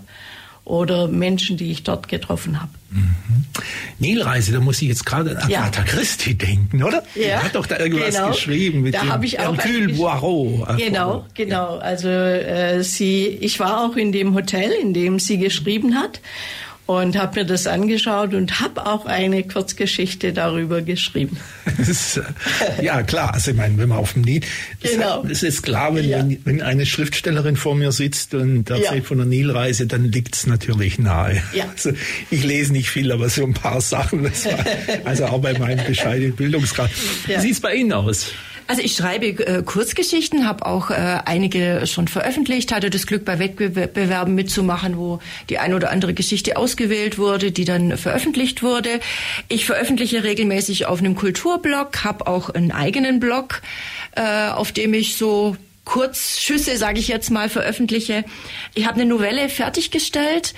oder 0.68 1.08
Menschen, 1.08 1.56
die 1.56 1.72
ich 1.72 1.84
dort 1.84 2.10
getroffen 2.10 2.62
habe. 2.62 2.72
Mhm. 2.90 3.46
Nilreise, 4.00 4.52
da 4.52 4.60
muss 4.60 4.82
ich 4.82 4.90
jetzt 4.90 5.06
gerade 5.06 5.42
an 5.42 5.50
ja. 5.50 5.62
Agatha 5.62 5.84
Christie 5.84 6.36
denken, 6.36 6.84
oder? 6.84 7.04
Ja, 7.16 7.28
er 7.28 7.44
hat 7.44 7.56
doch 7.56 7.66
da 7.66 7.80
irgendwas 7.80 8.16
genau. 8.16 8.30
geschrieben 8.30 8.82
mit 8.82 8.94
da 8.94 9.18
dem 9.18 9.24
ich 9.24 9.40
auch 9.40 9.58
Hercule 9.58 9.94
Poirot. 9.94 10.78
Genau, 10.78 11.26
genau. 11.34 11.78
Also 11.78 12.10
äh, 12.10 12.84
sie, 12.84 13.28
ich 13.28 13.60
war 13.60 13.86
auch 13.86 13.96
in 13.96 14.12
dem 14.12 14.36
Hotel, 14.36 14.72
in 14.82 14.94
dem 14.94 15.20
sie 15.20 15.38
geschrieben 15.38 15.96
hat 15.96 16.22
und 16.88 17.18
habe 17.18 17.42
mir 17.42 17.46
das 17.46 17.68
angeschaut 17.68 18.34
und 18.34 18.62
habe 18.62 18.86
auch 18.88 19.06
eine 19.06 19.44
Kurzgeschichte 19.44 20.32
darüber 20.32 20.82
geschrieben. 20.82 21.38
Ist, 21.78 22.18
äh, 22.18 22.84
ja, 22.84 23.04
klar. 23.04 23.34
Also 23.34 23.52
ich 23.52 23.58
meine, 23.58 23.78
wenn 23.78 23.90
man 23.90 23.98
auf 23.98 24.14
dem 24.14 24.22
Nil, 24.24 24.42
genau. 24.82 25.24
es 25.30 25.44
ist 25.44 25.64
klar, 25.64 25.94
wenn, 25.94 26.08
ja. 26.08 26.26
wenn, 26.46 26.62
eine 26.62 26.86
Schriftstellerin 26.86 27.58
vor 27.58 27.76
mir 27.76 27.92
sitzt 27.92 28.34
und 28.34 28.70
erzählt 28.70 28.96
ja. 28.96 29.02
von 29.04 29.18
der 29.18 29.28
Nilreise, 29.28 29.86
dann 29.86 30.06
liegt 30.06 30.36
es 30.36 30.48
natürlich 30.48 30.98
nahe. 30.98 31.44
Ja. 31.54 31.66
Also 31.72 31.92
ich 32.32 32.44
lese 32.44 32.72
nicht 32.72 32.90
viel, 32.90 33.12
aber 33.12 33.30
so 33.30 33.44
ein 33.44 33.54
paar 33.54 33.82
Sachen. 33.82 34.24
War, 34.24 34.32
also 35.04 35.26
auch 35.26 35.42
bei 35.42 35.60
meinem 35.60 35.86
bescheidenen 35.86 36.36
Bildungsgrad. 36.36 36.90
Ja. 37.28 37.38
Wie 37.38 37.42
sieht 37.42 37.54
es 37.54 37.60
bei 37.60 37.76
Ihnen 37.76 37.92
aus? 37.92 38.32
Also 38.68 38.82
ich 38.82 38.96
schreibe 38.96 39.28
äh, 39.28 39.64
Kurzgeschichten, 39.64 40.46
habe 40.46 40.66
auch 40.66 40.92
äh, 40.92 41.20
einige 41.24 41.88
schon 41.88 42.10
veröffentlicht, 42.10 42.74
hatte 42.74 42.90
das 42.90 43.08
Glück 43.08 43.24
bei 43.24 43.40
Wettbewerben 43.40 44.36
mitzumachen, 44.36 44.98
wo 44.98 45.20
die 45.50 45.58
eine 45.58 45.76
oder 45.76 45.90
andere 45.90 46.14
Geschichte 46.14 46.58
ausgewählt 46.58 47.18
wurde, 47.18 47.52
die 47.52 47.64
dann 47.64 47.98
veröffentlicht 47.98 48.64
wurde. 48.64 49.00
Ich 49.48 49.66
veröffentliche 49.66 50.26
regelmäßig 50.26 50.86
auf 50.86 51.00
einem 51.00 51.16
Kulturblog, 51.16 52.04
habe 52.04 52.28
auch 52.28 52.50
einen 52.50 52.74
eigenen 52.74 53.22
Blog, 53.22 53.62
äh, 54.16 54.50
auf 54.50 54.74
dem 54.74 54.94
ich 54.94 55.16
so 55.16 55.56
Kurzschüsse, 55.88 56.78
sage 56.78 57.00
ich 57.00 57.08
jetzt 57.08 57.32
mal, 57.32 57.48
veröffentliche. 57.48 58.26
Ich 58.76 58.86
habe 58.86 58.96
eine 59.00 59.06
Novelle 59.06 59.48
fertiggestellt. 59.48 60.54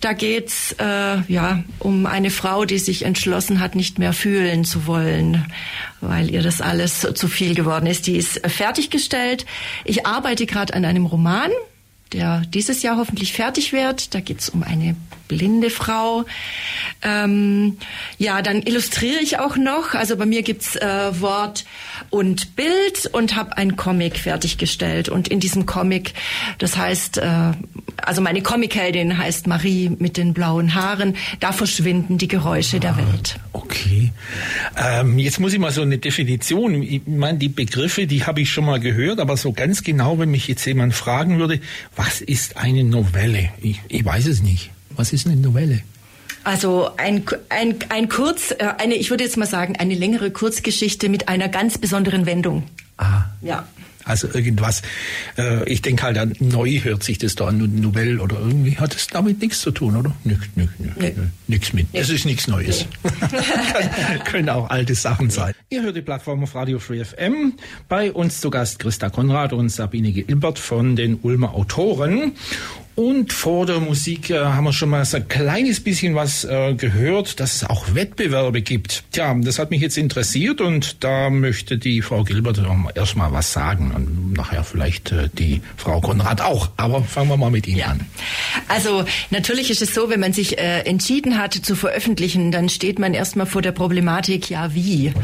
Da 0.00 0.12
geht's 0.12 0.74
äh, 0.78 1.20
ja 1.32 1.62
um 1.78 2.04
eine 2.04 2.30
Frau, 2.30 2.64
die 2.64 2.78
sich 2.78 3.04
entschlossen 3.04 3.60
hat, 3.60 3.76
nicht 3.76 4.00
mehr 4.00 4.12
fühlen 4.12 4.64
zu 4.64 4.88
wollen, 4.88 5.46
weil 6.00 6.30
ihr 6.30 6.42
das 6.42 6.60
alles 6.60 7.06
zu 7.14 7.28
viel 7.28 7.54
geworden 7.54 7.86
ist. 7.86 8.08
Die 8.08 8.16
ist 8.16 8.44
fertiggestellt. 8.44 9.46
Ich 9.84 10.04
arbeite 10.04 10.46
gerade 10.46 10.74
an 10.74 10.84
einem 10.84 11.06
Roman, 11.06 11.52
der 12.12 12.42
dieses 12.46 12.82
Jahr 12.82 12.96
hoffentlich 12.96 13.32
fertig 13.32 13.72
wird. 13.72 14.14
Da 14.14 14.20
geht's 14.20 14.48
um 14.48 14.62
eine 14.62 14.96
blinde 15.28 15.70
Frau. 15.70 16.24
Ähm, 17.02 17.78
ja, 18.18 18.42
dann 18.42 18.62
illustriere 18.62 19.20
ich 19.20 19.38
auch 19.38 19.56
noch. 19.56 19.94
Also 19.94 20.16
bei 20.16 20.26
mir 20.26 20.42
gibt's 20.42 20.76
äh, 20.76 21.20
Wort 21.20 21.64
und 22.10 22.56
Bild 22.56 23.08
und 23.12 23.34
habe 23.34 23.56
ein 23.56 23.76
Comic 23.76 24.18
fertiggestellt. 24.18 25.08
Und 25.08 25.28
in 25.28 25.40
diesem 25.40 25.64
Comic, 25.64 26.12
das 26.58 26.76
heißt, 26.76 27.18
äh, 27.18 27.52
also 27.96 28.20
meine 28.20 28.42
Comicheldin 28.42 29.16
heißt 29.16 29.46
Marie 29.46 29.90
mit 29.98 30.16
den 30.16 30.34
blauen 30.34 30.74
Haaren, 30.74 31.16
da 31.40 31.52
verschwinden 31.52 32.18
die 32.18 32.28
Geräusche 32.28 32.76
ah, 32.76 32.80
der 32.80 32.96
Welt. 32.96 33.36
Okay. 33.52 34.12
Ähm, 34.76 35.18
jetzt 35.18 35.40
muss 35.40 35.52
ich 35.52 35.58
mal 35.58 35.72
so 35.72 35.82
eine 35.82 35.98
Definition, 35.98 36.82
ich 36.82 37.02
meine, 37.06 37.38
die 37.38 37.48
Begriffe, 37.48 38.06
die 38.06 38.24
habe 38.24 38.40
ich 38.40 38.50
schon 38.50 38.64
mal 38.64 38.80
gehört, 38.80 39.20
aber 39.20 39.36
so 39.36 39.52
ganz 39.52 39.82
genau, 39.82 40.18
wenn 40.18 40.30
mich 40.30 40.48
jetzt 40.48 40.64
jemand 40.64 40.94
fragen 40.94 41.38
würde, 41.38 41.60
was 42.04 42.20
ist 42.20 42.56
eine 42.56 42.82
Novelle? 42.82 43.50
Ich, 43.60 43.80
ich 43.86 44.04
weiß 44.04 44.26
es 44.26 44.42
nicht. 44.42 44.70
Was 44.96 45.12
ist 45.12 45.26
eine 45.26 45.36
Novelle? 45.36 45.82
Also 46.42 46.90
ein, 46.96 47.24
ein, 47.48 47.76
ein 47.90 48.08
Kurz, 48.08 48.50
äh, 48.50 48.74
eine, 48.78 48.96
ich 48.96 49.10
würde 49.10 49.22
jetzt 49.22 49.36
mal 49.36 49.46
sagen, 49.46 49.76
eine 49.76 49.94
längere 49.94 50.32
Kurzgeschichte 50.32 51.08
mit 51.08 51.28
einer 51.28 51.48
ganz 51.48 51.78
besonderen 51.78 52.26
Wendung. 52.26 52.64
Ah. 52.96 53.26
Ja. 53.40 53.68
Also 54.04 54.28
irgendwas, 54.32 54.82
äh, 55.38 55.68
ich 55.68 55.82
denke 55.82 56.02
halt 56.02 56.18
an 56.18 56.34
neu 56.40 56.80
hört 56.80 57.02
sich 57.02 57.18
das 57.18 57.34
da 57.34 57.46
an, 57.46 57.80
Novelle 57.80 58.20
oder 58.20 58.38
irgendwie 58.38 58.76
hat 58.76 58.94
es 58.94 59.06
damit 59.06 59.40
nichts 59.40 59.60
zu 59.60 59.70
tun, 59.70 59.96
oder? 59.96 60.14
Nix, 60.24 60.48
nix, 60.54 60.72
nix, 60.78 60.96
nee. 60.98 61.14
nix 61.48 61.72
mit. 61.72 61.86
Es 61.92 62.10
ist 62.10 62.24
nichts 62.24 62.48
Neues. 62.48 62.86
Nee. 63.04 63.10
können 64.24 64.48
auch 64.48 64.70
alte 64.70 64.94
Sachen 64.94 65.30
sein. 65.30 65.54
Ihr 65.70 65.82
hört 65.82 65.96
die 65.96 66.02
Plattform 66.02 66.42
auf 66.42 66.54
Radio 66.54 66.78
Free 66.78 67.04
FM. 67.04 67.54
Bei 67.88 68.12
uns 68.12 68.40
zu 68.40 68.50
Gast 68.50 68.78
Christa 68.78 69.10
Konrad 69.10 69.52
und 69.52 69.68
Sabine 69.68 70.12
Gilbert 70.12 70.58
von 70.58 70.96
den 70.96 71.18
Ulmer 71.22 71.54
Autoren. 71.54 72.32
Und 72.94 73.32
vor 73.32 73.64
der 73.64 73.80
Musik 73.80 74.28
äh, 74.28 74.38
haben 74.38 74.64
wir 74.64 74.72
schon 74.74 74.90
mal 74.90 75.02
so 75.06 75.16
ein 75.16 75.26
kleines 75.26 75.80
bisschen 75.80 76.14
was 76.14 76.44
äh, 76.44 76.74
gehört, 76.74 77.40
dass 77.40 77.56
es 77.56 77.64
auch 77.64 77.94
Wettbewerbe 77.94 78.60
gibt. 78.60 79.04
Tja, 79.12 79.34
das 79.40 79.58
hat 79.58 79.70
mich 79.70 79.80
jetzt 79.80 79.96
interessiert 79.96 80.60
und 80.60 81.02
da 81.02 81.30
möchte 81.30 81.78
die 81.78 82.02
Frau 82.02 82.22
Gilbert 82.22 82.60
erstmal 82.94 83.32
was 83.32 83.54
sagen 83.54 83.92
und 83.94 84.34
nachher 84.34 84.62
vielleicht 84.62 85.10
äh, 85.10 85.30
die 85.32 85.62
Frau 85.78 86.02
Konrad 86.02 86.42
auch. 86.42 86.68
Aber 86.76 87.02
fangen 87.02 87.30
wir 87.30 87.38
mal 87.38 87.50
mit 87.50 87.66
Ihnen 87.66 87.78
ja. 87.78 87.86
an. 87.86 88.00
Also 88.68 89.06
natürlich 89.30 89.70
ist 89.70 89.80
es 89.80 89.94
so, 89.94 90.10
wenn 90.10 90.20
man 90.20 90.34
sich 90.34 90.58
äh, 90.58 90.80
entschieden 90.80 91.38
hat 91.38 91.54
zu 91.54 91.74
veröffentlichen, 91.74 92.52
dann 92.52 92.68
steht 92.68 92.98
man 92.98 93.14
erstmal 93.14 93.46
vor 93.46 93.62
der 93.62 93.72
Problematik, 93.72 94.50
ja 94.50 94.74
wie. 94.74 95.14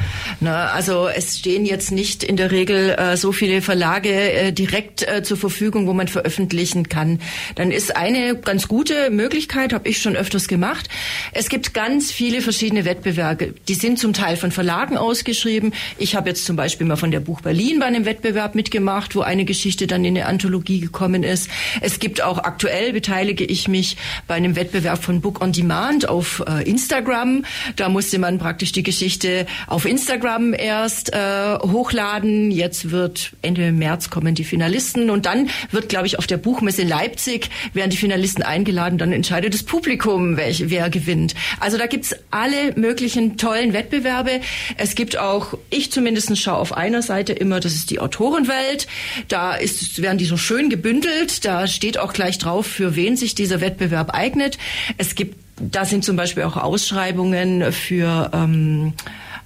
Na, 0.41 0.51
ne, 0.51 0.71
also 0.71 1.07
es 1.07 1.39
stehen 1.39 1.67
jetzt 1.67 1.93
nicht 1.93 2.23
in 2.23 2.39
der 2.39 2.51
Regel 2.51 2.91
äh, 2.91 3.19
so 3.19 3.33
viele 3.33 3.61
Verlage 3.61 4.09
äh, 4.11 4.53
direkt 4.53 5.07
zur 5.23 5.37
Verfügung, 5.37 5.87
wo 5.87 5.93
man 5.93 6.09
veröffentlichen 6.09 6.89
kann. 6.89 7.21
Dann 7.59 7.73
ist 7.73 7.97
eine 7.97 8.37
ganz 8.37 8.69
gute 8.69 9.11
Möglichkeit, 9.11 9.73
habe 9.73 9.89
ich 9.89 10.01
schon 10.01 10.15
öfters 10.15 10.47
gemacht. 10.47 10.89
Es 11.33 11.49
gibt 11.49 11.75
ganz 11.75 12.13
viele 12.13 12.41
verschiedene 12.41 12.85
Wettbewerbe. 12.85 13.53
Die 13.67 13.75
sind 13.75 13.99
zum 13.99 14.13
Teil 14.13 14.37
von 14.37 14.53
Verlagen 14.53 14.97
ausgeschrieben. 14.97 15.73
Ich 15.99 16.15
habe 16.15 16.29
jetzt 16.29 16.45
zum 16.45 16.55
Beispiel 16.55 16.87
mal 16.87 16.95
von 16.95 17.11
der 17.11 17.19
Buch 17.19 17.41
Berlin 17.41 17.81
bei 17.81 17.87
einem 17.87 18.05
Wettbewerb 18.05 18.55
mitgemacht, 18.55 19.17
wo 19.17 19.23
eine 19.23 19.45
Geschichte 19.45 19.89
dann 19.89 20.05
in 20.05 20.17
eine 20.17 20.27
Anthologie 20.27 20.79
gekommen 20.79 21.25
ist. 21.25 21.51
Es 21.81 21.99
gibt 21.99 22.23
auch 22.23 22.39
aktuell 22.39 22.93
beteilige 22.93 23.45
ich 23.45 23.67
mich 23.67 23.97
bei 24.29 24.35
einem 24.35 24.55
Wettbewerb 24.55 25.03
von 25.03 25.21
Book 25.21 25.43
on 25.43 25.51
Demand 25.51 26.09
auf 26.09 26.45
äh, 26.47 26.63
Instagram. 26.63 27.45
Da 27.75 27.89
musste 27.89 28.21
man 28.21 28.39
praktisch 28.39 28.71
die 28.71 28.85
Geschichte 28.85 29.47
auf 29.67 29.85
Instagram 29.85 30.55
erst 30.55 31.13
äh, 31.13 31.59
hochladen. 31.59 32.53
Jetzt 32.53 32.93
wird 32.93 33.33
Ende 33.43 33.73
März 33.73 34.11
kommen 34.11 34.37
die 34.37 34.45
Finalisten 34.45 35.11
und 35.11 35.27
dann 35.27 35.51
wird, 35.73 35.89
glaube 35.89 36.07
ich, 36.07 36.21
auf 36.21 36.29
der 36.29 36.37
Buchmesse 36.37 36.85
Leipzig 36.85 37.48
werden 37.73 37.91
die 37.91 37.97
Finalisten 37.97 38.43
eingeladen. 38.43 38.99
Dann 38.99 39.13
entscheidet 39.13 39.55
das 39.55 39.63
Publikum, 39.63 40.37
welch, 40.37 40.65
wer 40.69 40.91
gewinnt. 40.91 41.35
Also 41.61 41.79
da 41.79 41.87
gibt's 41.87 42.15
alle 42.31 42.73
möglichen 42.77 43.37
tollen 43.37 43.73
Wettbewerbe. 43.73 44.41
Es 44.77 44.95
gibt 44.95 45.19
auch, 45.19 45.55
ich 45.71 45.93
zumindest 45.93 46.37
schaue 46.39 46.59
auf 46.59 46.77
einer 46.77 47.03
Seite 47.03 47.33
immer, 47.33 47.61
das 47.61 47.75
ist 47.75 47.91
die 47.91 48.01
Autorenwelt. 48.01 48.87
Da 49.29 49.55
ist, 49.55 50.03
werden 50.03 50.19
die 50.19 50.25
so 50.25 50.37
schön 50.37 50.71
gebündelt. 50.71 51.45
Da 51.45 51.67
steht 51.67 51.99
auch 51.99 52.13
gleich 52.13 52.39
drauf, 52.39 52.67
für 52.67 52.97
wen 52.97 53.17
sich 53.17 53.35
dieser 53.35 53.61
Wettbewerb 53.61 54.15
eignet. 54.15 54.59
Es 54.97 55.15
gibt, 55.15 55.37
da 55.61 55.85
sind 55.85 56.05
zum 56.05 56.17
Beispiel 56.17 56.45
auch 56.45 56.57
Ausschreibungen 56.57 57.73
für 57.73 58.31
ähm, 58.33 58.95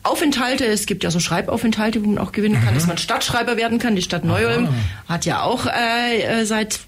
Aufenthalte. 0.02 0.66
Es 0.66 0.87
gibt 0.87 1.04
ja 1.04 1.11
so 1.11 1.21
Schreibaufenthalte, 1.21 2.04
wo 2.04 2.09
man 2.09 2.18
auch 2.18 2.32
gewinnen 2.32 2.56
kann, 2.56 2.75
mhm. 2.75 2.78
dass 2.78 2.87
man 2.87 2.99
Stadtschreiber 2.99 3.56
werden 3.56 3.78
kann. 3.78 3.94
Die 3.94 4.02
Stadt 4.02 4.25
Neu-Ulm 4.25 4.68
hat 5.09 5.25
ja 5.25 5.42
auch 5.42 5.66
äh, 5.66 6.23
äh 6.23 6.44
seit 6.44 6.80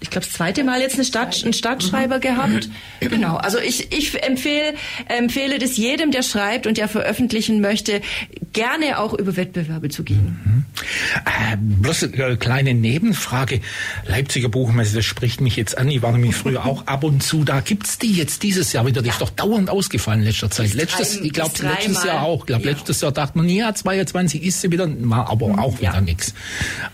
ich 0.00 0.10
glaube, 0.10 0.26
das 0.26 0.34
zweite 0.34 0.62
Mal 0.62 0.80
jetzt 0.80 0.96
eine 0.96 1.04
Stadt, 1.04 1.42
einen 1.42 1.52
Stadtschreiber 1.52 2.16
mhm. 2.16 2.20
gehabt. 2.20 2.68
Genau. 3.00 3.36
Also 3.36 3.58
ich, 3.58 3.92
ich 3.92 4.22
empfehle, 4.22 4.74
empfehle 5.08 5.58
das 5.58 5.76
jedem, 5.76 6.10
der 6.10 6.22
schreibt 6.22 6.66
und 6.66 6.76
der 6.76 6.88
veröffentlichen 6.88 7.60
möchte, 7.60 8.02
gerne 8.52 8.98
auch 8.98 9.14
über 9.14 9.36
Wettbewerbe 9.36 9.88
zu 9.88 10.04
gehen. 10.04 10.38
Mhm. 10.44 10.64
Äh, 11.24 11.56
bloß 11.58 12.04
eine 12.04 12.36
kleine 12.36 12.74
Nebenfrage. 12.74 13.60
Leipziger 14.06 14.48
Buchmesse, 14.48 14.96
das 14.96 15.04
spricht 15.04 15.40
mich 15.40 15.56
jetzt 15.56 15.78
an. 15.78 15.88
Ich 15.88 16.02
war 16.02 16.12
nämlich 16.12 16.36
früher 16.36 16.66
auch 16.66 16.86
ab 16.86 17.02
und 17.02 17.22
zu 17.22 17.44
da. 17.44 17.60
Gibt's 17.60 17.98
die 17.98 18.12
jetzt 18.12 18.42
dieses 18.42 18.72
Jahr 18.72 18.86
wieder? 18.86 19.02
Die 19.02 19.08
ist 19.08 19.20
doch 19.20 19.30
dauernd 19.30 19.70
ausgefallen 19.70 20.20
in 20.20 20.26
letzter 20.26 20.50
Zeit. 20.50 20.74
Letztes, 20.74 21.20
ich 21.20 21.32
glaube, 21.32 21.52
letztes 21.62 22.04
Jahr 22.04 22.22
auch. 22.22 22.40
Ich 22.40 22.46
glaube, 22.46 22.64
ja. 22.64 22.70
letztes 22.72 23.00
Jahr 23.00 23.12
dachte 23.12 23.38
man, 23.38 23.48
ja, 23.48 23.74
22 23.74 24.42
ist 24.42 24.60
sie 24.60 24.70
wieder, 24.70 24.88
war 25.00 25.30
aber 25.30 25.48
mhm. 25.48 25.58
auch 25.58 25.78
wieder 25.78 25.94
ja. 25.94 26.00
nichts. 26.00 26.34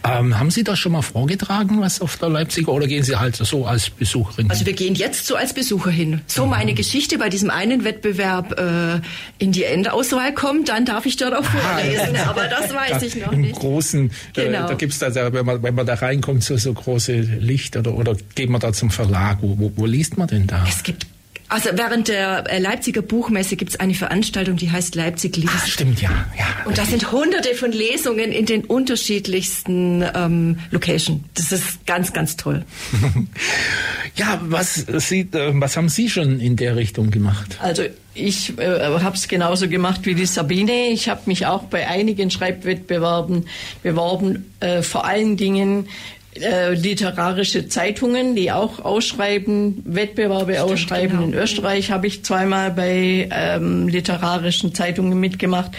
Ähm, 0.05 0.39
haben 0.39 0.51
Sie 0.51 0.65
das 0.65 0.79
schon 0.79 0.93
mal 0.93 1.03
vorgetragen, 1.03 1.81
was 1.81 2.01
auf 2.01 2.17
der 2.17 2.29
Leipziger 2.29 2.73
oder 2.73 2.87
gehen 2.93 3.05
Sie 3.05 3.17
halt 3.17 3.37
so 3.37 3.65
als 3.65 3.89
Besucherin? 3.89 4.51
Also 4.51 4.67
wir 4.67 4.75
gehen 4.75 4.95
jetzt 4.95 5.27
so 5.27 5.35
als 5.35 5.55
Besucher 5.55 5.91
hin. 5.91 6.21
So 6.27 6.45
meine 6.45 6.75
Geschichte 6.75 7.17
bei 7.17 7.31
diesem 7.31 7.49
einen 7.49 7.85
Wettbewerb 7.85 8.59
äh, 8.59 9.01
in 9.43 9.53
die 9.53 9.65
Endauswahl 9.65 10.35
kommt, 10.35 10.69
dann 10.69 10.85
darf 10.85 11.07
ich 11.07 11.17
dort 11.17 11.35
auch 11.35 11.45
ah, 11.45 11.79
vorlesen. 11.79 12.17
Ah, 12.17 12.27
aber 12.29 12.49
das 12.49 12.75
weiß 12.75 13.01
da, 13.01 13.07
ich 13.07 13.17
noch 13.17 13.33
im 13.33 13.41
nicht. 13.41 13.55
Großen, 13.55 14.11
äh, 14.37 14.45
genau. 14.45 14.67
äh, 14.67 14.69
da 14.69 14.75
gibt's 14.75 14.99
da, 14.99 15.33
wenn 15.33 15.47
man, 15.47 15.63
wenn 15.63 15.75
man 15.75 15.87
da 15.87 15.95
reinkommt, 15.95 16.45
so, 16.45 16.59
so 16.59 16.75
große 16.75 17.15
Licht 17.15 17.77
oder, 17.79 17.95
oder 17.95 18.15
geht 18.35 18.51
man 18.51 18.61
da 18.61 18.75
zum 18.75 18.91
Verlag? 18.91 19.39
Wo, 19.41 19.59
wo, 19.59 19.73
wo 19.75 19.87
liest 19.87 20.19
man 20.19 20.29
denn 20.29 20.47
da? 20.47 20.65
Es 20.69 20.83
gibt 20.83 21.07
also 21.53 21.69
während 21.75 22.09
der 22.09 22.51
äh, 22.51 22.59
Leipziger 22.59 23.03
Buchmesse 23.03 23.57
gibt 23.57 23.73
es 23.73 23.81
eine 23.81 23.93
Veranstaltung, 23.93 24.57
die 24.57 24.71
heißt 24.71 24.95
Leipzig 24.95 25.37
liest. 25.37 25.53
Ah, 25.55 25.67
stimmt, 25.67 26.01
ja. 26.01 26.11
ja 26.39 26.47
und 26.65 26.79
da 26.79 26.87
sind 26.87 27.13
hunderte 27.13 27.55
von 27.55 27.73
Lesungen 27.73 28.33
in 28.33 28.47
den 28.47 28.65
unterschiedlichsten 28.65 30.03
ähm, 30.15 30.59
Locations. 30.71 31.21
Das 31.35 31.53
ist 31.53 31.85
ganz, 31.87 32.15
ganz 32.15 32.37
toll. 32.37 32.65
ja, 34.17 34.41
was, 34.45 34.75
Sie, 34.75 35.21
äh, 35.21 35.53
was 35.53 35.77
haben 35.77 35.91
Sie 35.91 36.09
schon 36.09 36.41
in 36.41 36.57
der 36.57 36.77
Richtung 36.77 37.11
gemacht? 37.11 37.59
Also 37.61 37.83
ich 38.15 38.59
äh, 38.59 38.79
habe 38.81 39.17
es 39.17 39.29
genauso 39.29 39.69
gemacht 39.69 40.01
wie 40.05 40.15
die 40.15 40.27
Sabine. 40.27 40.89
Ich 40.89 41.11
habe 41.11 41.21
mich 41.27 41.45
auch 41.45 41.65
bei 41.65 41.87
einigen 41.87 42.31
Schreibwettbewerben 42.31 43.47
beworben, 43.83 44.51
äh, 44.61 44.81
vor 44.81 45.05
allen 45.05 45.37
Dingen 45.37 45.87
äh, 46.35 46.73
literarische 46.75 47.69
Zeitungen, 47.69 48.35
die 48.35 48.51
auch 48.53 48.83
ausschreiben, 48.85 49.83
Wettbewerbe 49.85 50.55
Stimmt, 50.55 50.71
ausschreiben. 50.73 51.19
Genau. 51.19 51.23
In 51.25 51.35
Österreich 51.35 51.91
habe 51.91 52.07
ich 52.07 52.25
zweimal 52.25 52.71
bei 52.71 53.29
ähm, 53.31 53.89
literarischen 53.89 54.75
Zeitungen 54.75 55.21
mitgemacht. 55.21 55.73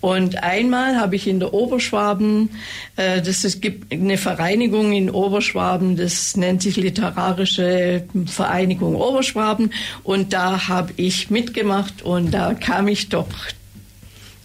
Und 0.00 0.44
einmal 0.44 1.00
habe 1.00 1.16
ich 1.16 1.26
in 1.26 1.40
der 1.40 1.52
Oberschwaben, 1.52 2.50
äh, 2.94 3.20
das 3.20 3.42
es 3.42 3.60
gibt 3.60 3.92
eine 3.92 4.16
Vereinigung 4.16 4.92
in 4.92 5.10
Oberschwaben, 5.10 5.96
das 5.96 6.36
nennt 6.36 6.62
sich 6.62 6.76
Literarische 6.76 8.04
Vereinigung 8.26 8.94
Oberschwaben. 8.94 9.72
Und 10.04 10.32
da 10.32 10.68
habe 10.68 10.92
ich 10.96 11.30
mitgemacht 11.30 12.02
und 12.02 12.30
da 12.30 12.54
kam 12.54 12.86
ich 12.86 13.08
doch 13.08 13.26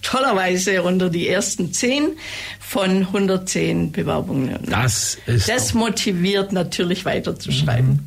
tollerweise 0.02 0.84
unter 0.84 1.10
die 1.10 1.28
ersten 1.28 1.72
zehn 1.72 2.10
von 2.74 3.02
110 3.02 3.92
Bewerbungen. 3.92 4.58
Das 4.68 5.20
ist 5.28 5.48
das 5.48 5.76
motiviert 5.76 6.52
natürlich 6.52 7.06
weiterzuschreiben. 7.06 7.90
Mhm. 7.90 8.00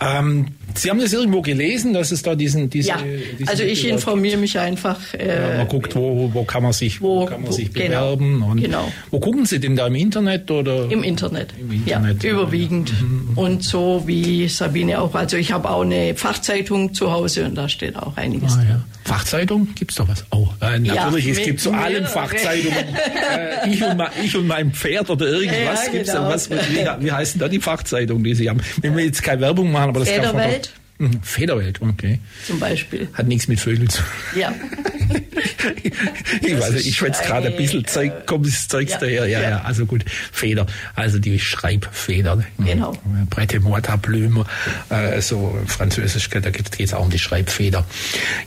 Ähm, 0.00 0.46
Sie 0.78 0.90
haben 0.90 1.00
das 1.00 1.12
irgendwo 1.12 1.42
gelesen, 1.42 1.92
dass 1.92 2.10
es 2.10 2.22
da 2.22 2.34
diesen, 2.34 2.70
diese, 2.70 2.90
ja, 2.90 2.98
diesen 2.98 3.48
also 3.48 3.62
ich 3.62 3.86
informiere 3.86 4.36
mich 4.36 4.58
einfach. 4.58 5.14
Äh, 5.14 5.28
ja, 5.28 5.58
man 5.58 5.68
guckt, 5.68 5.94
wo, 5.94 6.30
wo 6.32 6.44
kann 6.44 6.62
man 6.62 6.72
sich, 6.72 7.00
wo, 7.00 7.22
wo 7.22 7.26
kann 7.26 7.42
man 7.42 7.52
sich 7.52 7.72
genau, 7.72 8.16
bewerben 8.16 8.42
und 8.42 8.60
genau. 8.60 8.92
wo 9.10 9.20
gucken 9.20 9.46
Sie 9.46 9.60
denn 9.60 9.76
da 9.76 9.86
im 9.86 9.94
Internet 9.94 10.50
oder? 10.50 10.90
Im 10.90 11.02
Internet. 11.02 11.54
Im 11.58 11.72
Internet 11.72 12.22
ja, 12.22 12.30
überwiegend 12.30 12.92
mhm. 13.00 13.32
und 13.36 13.62
so 13.62 14.02
wie 14.06 14.48
Sabine 14.48 15.00
auch. 15.00 15.14
Also 15.14 15.36
ich 15.36 15.52
habe 15.52 15.70
auch 15.70 15.82
eine 15.82 16.14
Fachzeitung 16.14 16.94
zu 16.94 17.12
Hause 17.12 17.46
und 17.46 17.54
da 17.54 17.68
steht 17.68 17.96
auch 17.96 18.16
einiges. 18.16 18.54
Ah, 18.54 18.64
ja. 18.68 18.84
Fachzeitung 19.04 19.68
gibt's 19.74 19.94
doch 19.94 20.08
was? 20.08 20.24
Oh, 20.30 20.48
äh, 20.60 20.78
natürlich, 20.78 21.26
ja, 21.26 21.32
es 21.32 21.42
gibt 21.42 21.60
zu 21.60 21.72
allen 21.72 22.06
Fachzeitungen. 22.06 22.76
äh, 22.76 23.70
ich, 23.70 23.82
und 23.82 23.96
mein, 23.96 24.10
ich 24.24 24.36
und 24.36 24.46
mein 24.46 24.72
Pferd 24.72 25.10
oder 25.10 25.26
irgendwas 25.26 25.86
ja, 25.86 25.92
gibt's 25.92 26.12
genau. 26.12 26.24
da 26.24 26.34
was. 26.34 26.50
Wie, 26.50 27.04
wie 27.04 27.12
heißen 27.12 27.40
da 27.40 27.48
die 27.48 27.60
Fachzeitungen, 27.60 28.24
die 28.24 28.34
Sie 28.34 28.50
haben? 28.50 28.60
Wenn 28.80 28.96
wir 28.96 29.04
jetzt 29.04 29.22
keine 29.22 29.40
Werbung 29.42 29.70
machen, 29.70 29.90
aber 29.90 30.00
das 30.00 30.08
Federwelt. 30.08 30.64
kann 30.64 30.65
Mhm. 30.98 31.22
Federwelt, 31.22 31.80
okay. 31.82 32.20
Zum 32.46 32.58
Beispiel. 32.58 33.08
Hat 33.12 33.26
nichts 33.26 33.48
mit 33.48 33.60
Vögeln 33.60 33.88
zu 33.88 34.02
tun. 34.02 34.40
Ja. 34.40 34.54
ich 36.40 36.58
weiß, 36.58 36.74
ich 36.86 36.96
schwätze 36.96 37.22
gerade 37.22 37.48
ein 37.48 37.56
bisschen 37.56 37.86
Zeug, 37.86 38.26
kommt 38.26 38.46
das 38.46 38.68
Zeugs 38.68 38.92
ja, 38.92 38.98
daher. 38.98 39.26
Ja, 39.26 39.40
ja, 39.40 39.50
ja, 39.50 39.60
also 39.62 39.84
gut. 39.84 40.04
Feder, 40.32 40.66
also 40.94 41.18
die 41.18 41.38
Schreibfeder. 41.38 42.44
Genau. 42.58 42.96
Breite 43.28 43.60
Mortablume, 43.60 44.46
äh, 44.88 45.20
so 45.20 45.58
französisch, 45.66 46.30
da 46.30 46.50
geht 46.50 46.80
es 46.80 46.94
auch 46.94 47.04
um 47.04 47.10
die 47.10 47.18
Schreibfeder. 47.18 47.84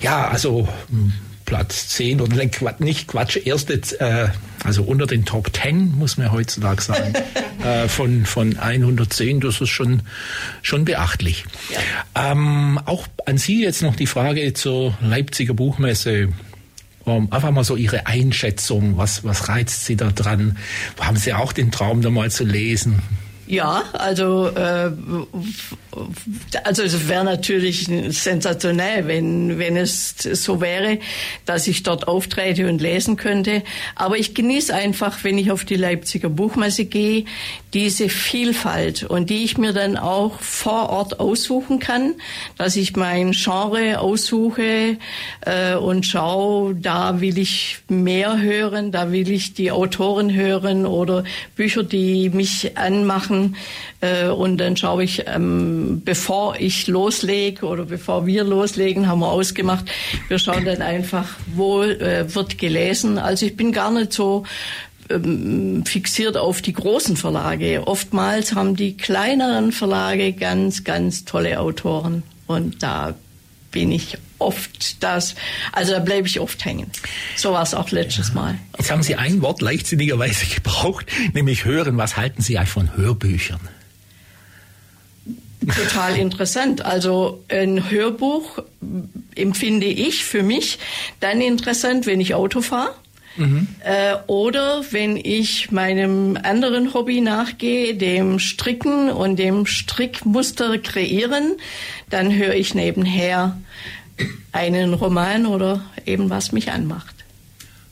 Ja, 0.01 0.27
also 0.27 0.67
hm, 0.89 1.13
Platz 1.49 1.87
10 1.89 2.21
oder 2.21 2.35
nicht 2.77 3.07
Quatsch, 3.07 3.37
erste, 3.43 3.73
äh, 3.99 4.27
also 4.63 4.83
unter 4.83 5.07
den 5.07 5.25
Top 5.25 5.49
10, 5.51 5.97
muss 5.97 6.17
man 6.17 6.31
heutzutage 6.31 6.79
sagen, 6.79 7.13
äh, 7.63 7.87
von, 7.87 8.27
von 8.27 8.59
110, 8.59 9.39
das 9.39 9.59
ist 9.59 9.69
schon, 9.69 10.03
schon 10.61 10.85
beachtlich. 10.85 11.45
Ja. 12.15 12.31
Ähm, 12.31 12.79
auch 12.85 13.07
an 13.25 13.39
Sie 13.39 13.63
jetzt 13.63 13.81
noch 13.81 13.95
die 13.95 14.05
Frage 14.05 14.53
zur 14.53 14.95
Leipziger 15.01 15.55
Buchmesse. 15.55 16.29
Um, 17.03 17.33
einfach 17.33 17.49
mal 17.49 17.63
so 17.63 17.75
Ihre 17.75 18.05
Einschätzung, 18.05 18.97
was, 18.97 19.23
was 19.23 19.49
reizt 19.49 19.85
Sie 19.85 19.95
da 19.95 20.11
dran? 20.11 20.57
Haben 20.99 21.17
Sie 21.17 21.33
auch 21.33 21.51
den 21.51 21.71
Traum, 21.71 22.03
da 22.03 22.11
mal 22.11 22.29
zu 22.29 22.43
lesen? 22.43 23.01
Ja, 23.49 23.83
also 23.93 24.49
äh, 24.49 24.91
also 26.63 26.83
es 26.83 27.09
wäre 27.09 27.23
natürlich 27.23 27.89
sensationell, 28.09 29.07
wenn 29.07 29.57
wenn 29.57 29.75
es 29.75 30.13
so 30.19 30.61
wäre, 30.61 30.99
dass 31.47 31.65
ich 31.65 31.81
dort 31.81 32.07
auftrete 32.07 32.69
und 32.69 32.79
lesen 32.79 33.15
könnte. 33.15 33.63
Aber 33.95 34.17
ich 34.19 34.35
genieße 34.35 34.71
einfach, 34.71 35.23
wenn 35.23 35.39
ich 35.39 35.49
auf 35.49 35.65
die 35.65 35.77
Leipziger 35.77 36.29
Buchmesse 36.29 36.85
gehe, 36.85 37.25
diese 37.73 38.07
Vielfalt 38.09 39.01
und 39.03 39.31
die 39.31 39.43
ich 39.43 39.57
mir 39.57 39.73
dann 39.73 39.97
auch 39.97 40.39
vor 40.41 40.89
Ort 40.89 41.19
aussuchen 41.19 41.79
kann, 41.79 42.13
dass 42.55 42.75
ich 42.75 42.95
mein 42.95 43.31
Genre 43.31 43.99
aussuche 43.99 44.97
äh, 45.41 45.75
und 45.75 46.05
schaue, 46.05 46.75
da 46.75 47.19
will 47.19 47.39
ich 47.39 47.79
mehr 47.87 48.39
hören, 48.39 48.91
da 48.91 49.11
will 49.11 49.31
ich 49.31 49.55
die 49.55 49.71
Autoren 49.71 50.31
hören 50.33 50.85
oder 50.85 51.23
Bücher, 51.55 51.83
die 51.83 52.29
mich 52.29 52.77
anmachen 52.77 53.38
äh, 54.01 54.27
und 54.27 54.57
dann 54.57 54.77
schaue 54.77 55.03
ich, 55.03 55.23
ähm, 55.27 56.01
bevor 56.03 56.55
ich 56.59 56.87
loslege 56.87 57.65
oder 57.65 57.85
bevor 57.85 58.25
wir 58.25 58.43
loslegen, 58.43 59.07
haben 59.07 59.19
wir 59.19 59.31
ausgemacht, 59.31 59.85
wir 60.27 60.39
schauen 60.39 60.65
dann 60.65 60.81
einfach, 60.81 61.27
wo 61.55 61.83
äh, 61.83 62.33
wird 62.33 62.57
gelesen. 62.57 63.17
Also 63.17 63.45
ich 63.45 63.55
bin 63.55 63.71
gar 63.71 63.91
nicht 63.91 64.13
so 64.13 64.45
ähm, 65.09 65.83
fixiert 65.85 66.37
auf 66.37 66.61
die 66.61 66.73
großen 66.73 67.17
Verlage. 67.17 67.87
Oftmals 67.87 68.53
haben 68.53 68.75
die 68.75 68.95
kleineren 68.95 69.71
Verlage 69.71 70.33
ganz, 70.33 70.83
ganz 70.83 71.25
tolle 71.25 71.59
Autoren 71.59 72.23
und 72.47 72.83
da 72.83 73.15
bin 73.71 73.91
ich 73.91 74.17
oft 74.39 75.03
das, 75.03 75.35
also 75.71 75.93
da 75.93 75.99
bleibe 75.99 76.27
ich 76.27 76.39
oft 76.39 76.63
hängen. 76.65 76.89
So 77.35 77.53
war 77.53 77.63
es 77.63 77.73
auch 77.73 77.91
letztes 77.91 78.29
ja. 78.29 78.35
Mal. 78.35 78.55
Jetzt 78.77 78.91
haben 78.91 79.03
Sie 79.03 79.15
ein 79.15 79.41
Wort 79.41 79.61
leichtsinnigerweise 79.61 80.45
gebraucht, 80.55 81.05
nämlich 81.33 81.65
hören. 81.65 81.97
Was 81.97 82.17
halten 82.17 82.41
Sie 82.41 82.57
eigentlich 82.57 82.69
von 82.69 82.95
Hörbüchern? 82.95 83.59
total 85.75 86.17
interessant. 86.17 86.85
Also 86.85 87.43
ein 87.49 87.89
Hörbuch 87.89 88.59
empfinde 89.35 89.87
ich 89.87 90.23
für 90.23 90.43
mich 90.43 90.79
dann 91.19 91.41
interessant, 91.41 92.05
wenn 92.05 92.21
ich 92.21 92.33
Auto 92.33 92.61
fahre. 92.61 92.95
Mhm. 93.37 93.67
Äh, 93.83 94.15
oder 94.27 94.83
wenn 94.91 95.15
ich 95.15 95.71
meinem 95.71 96.37
anderen 96.41 96.93
Hobby 96.93 97.21
nachgehe, 97.21 97.95
dem 97.95 98.39
Stricken 98.39 99.09
und 99.09 99.37
dem 99.37 99.65
Strickmuster 99.65 100.77
kreieren, 100.79 101.57
dann 102.09 102.33
höre 102.35 102.55
ich 102.55 102.73
nebenher 102.73 103.57
einen 104.51 104.93
Roman 104.93 105.45
oder 105.45 105.83
eben 106.05 106.29
was 106.29 106.51
mich 106.51 106.71
anmacht. 106.71 107.15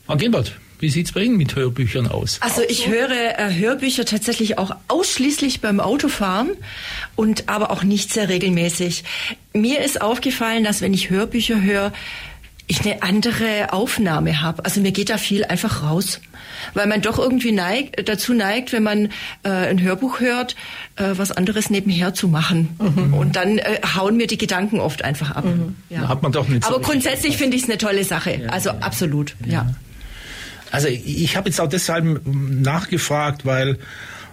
Frau 0.06 0.16
Gilbert, 0.16 0.52
wie 0.80 0.90
sieht's 0.90 1.12
bei 1.12 1.22
Ihnen 1.22 1.36
mit 1.36 1.56
Hörbüchern 1.56 2.06
aus? 2.06 2.38
Also 2.40 2.62
ich 2.68 2.88
höre 2.88 3.10
äh, 3.10 3.54
Hörbücher 3.54 4.04
tatsächlich 4.04 4.58
auch 4.58 4.74
ausschließlich 4.86 5.60
beim 5.60 5.80
Autofahren 5.80 6.50
und 7.16 7.48
aber 7.48 7.70
auch 7.70 7.82
nicht 7.82 8.12
sehr 8.12 8.28
regelmäßig. 8.28 9.04
Mir 9.52 9.80
ist 9.80 10.00
aufgefallen, 10.00 10.64
dass 10.64 10.80
wenn 10.80 10.94
ich 10.94 11.10
Hörbücher 11.10 11.60
höre, 11.60 11.92
ich 12.68 12.82
eine 12.82 13.02
andere 13.02 13.72
Aufnahme 13.72 14.40
habe. 14.40 14.64
Also 14.64 14.80
mir 14.80 14.92
geht 14.92 15.10
da 15.10 15.18
viel 15.18 15.44
einfach 15.44 15.82
raus, 15.82 16.20
weil 16.74 16.86
man 16.86 17.00
doch 17.02 17.18
irgendwie 17.18 17.52
neigt, 17.52 18.08
dazu 18.08 18.34
neigt, 18.34 18.72
wenn 18.72 18.82
man 18.82 19.06
äh, 19.42 19.48
ein 19.50 19.80
Hörbuch 19.80 20.20
hört, 20.20 20.56
äh, 20.96 21.04
was 21.12 21.32
anderes 21.32 21.70
nebenher 21.70 22.14
zu 22.14 22.28
machen. 22.28 22.76
Mhm. 22.78 23.14
Und 23.14 23.36
dann 23.36 23.58
äh, 23.58 23.80
hauen 23.96 24.16
mir 24.16 24.26
die 24.26 24.38
Gedanken 24.38 24.80
oft 24.80 25.04
einfach 25.04 25.32
ab. 25.32 25.44
Mhm. 25.44 25.76
Ja. 25.88 26.02
Da 26.02 26.08
hat 26.08 26.22
man 26.22 26.32
doch 26.32 26.48
nicht 26.48 26.66
Aber 26.66 26.80
grundsätzlich 26.80 27.36
finde 27.36 27.56
ich 27.56 27.64
es 27.64 27.68
eine 27.68 27.78
tolle 27.78 28.04
Sache. 28.04 28.40
Ja, 28.42 28.48
also 28.50 28.70
ja. 28.70 28.78
absolut, 28.78 29.34
ja. 29.44 29.66
Also 30.70 30.88
ich 30.88 31.36
habe 31.36 31.48
jetzt 31.48 31.60
auch 31.60 31.68
deshalb 31.68 32.20
nachgefragt, 32.26 33.46
weil 33.46 33.70
äh, 33.70 33.76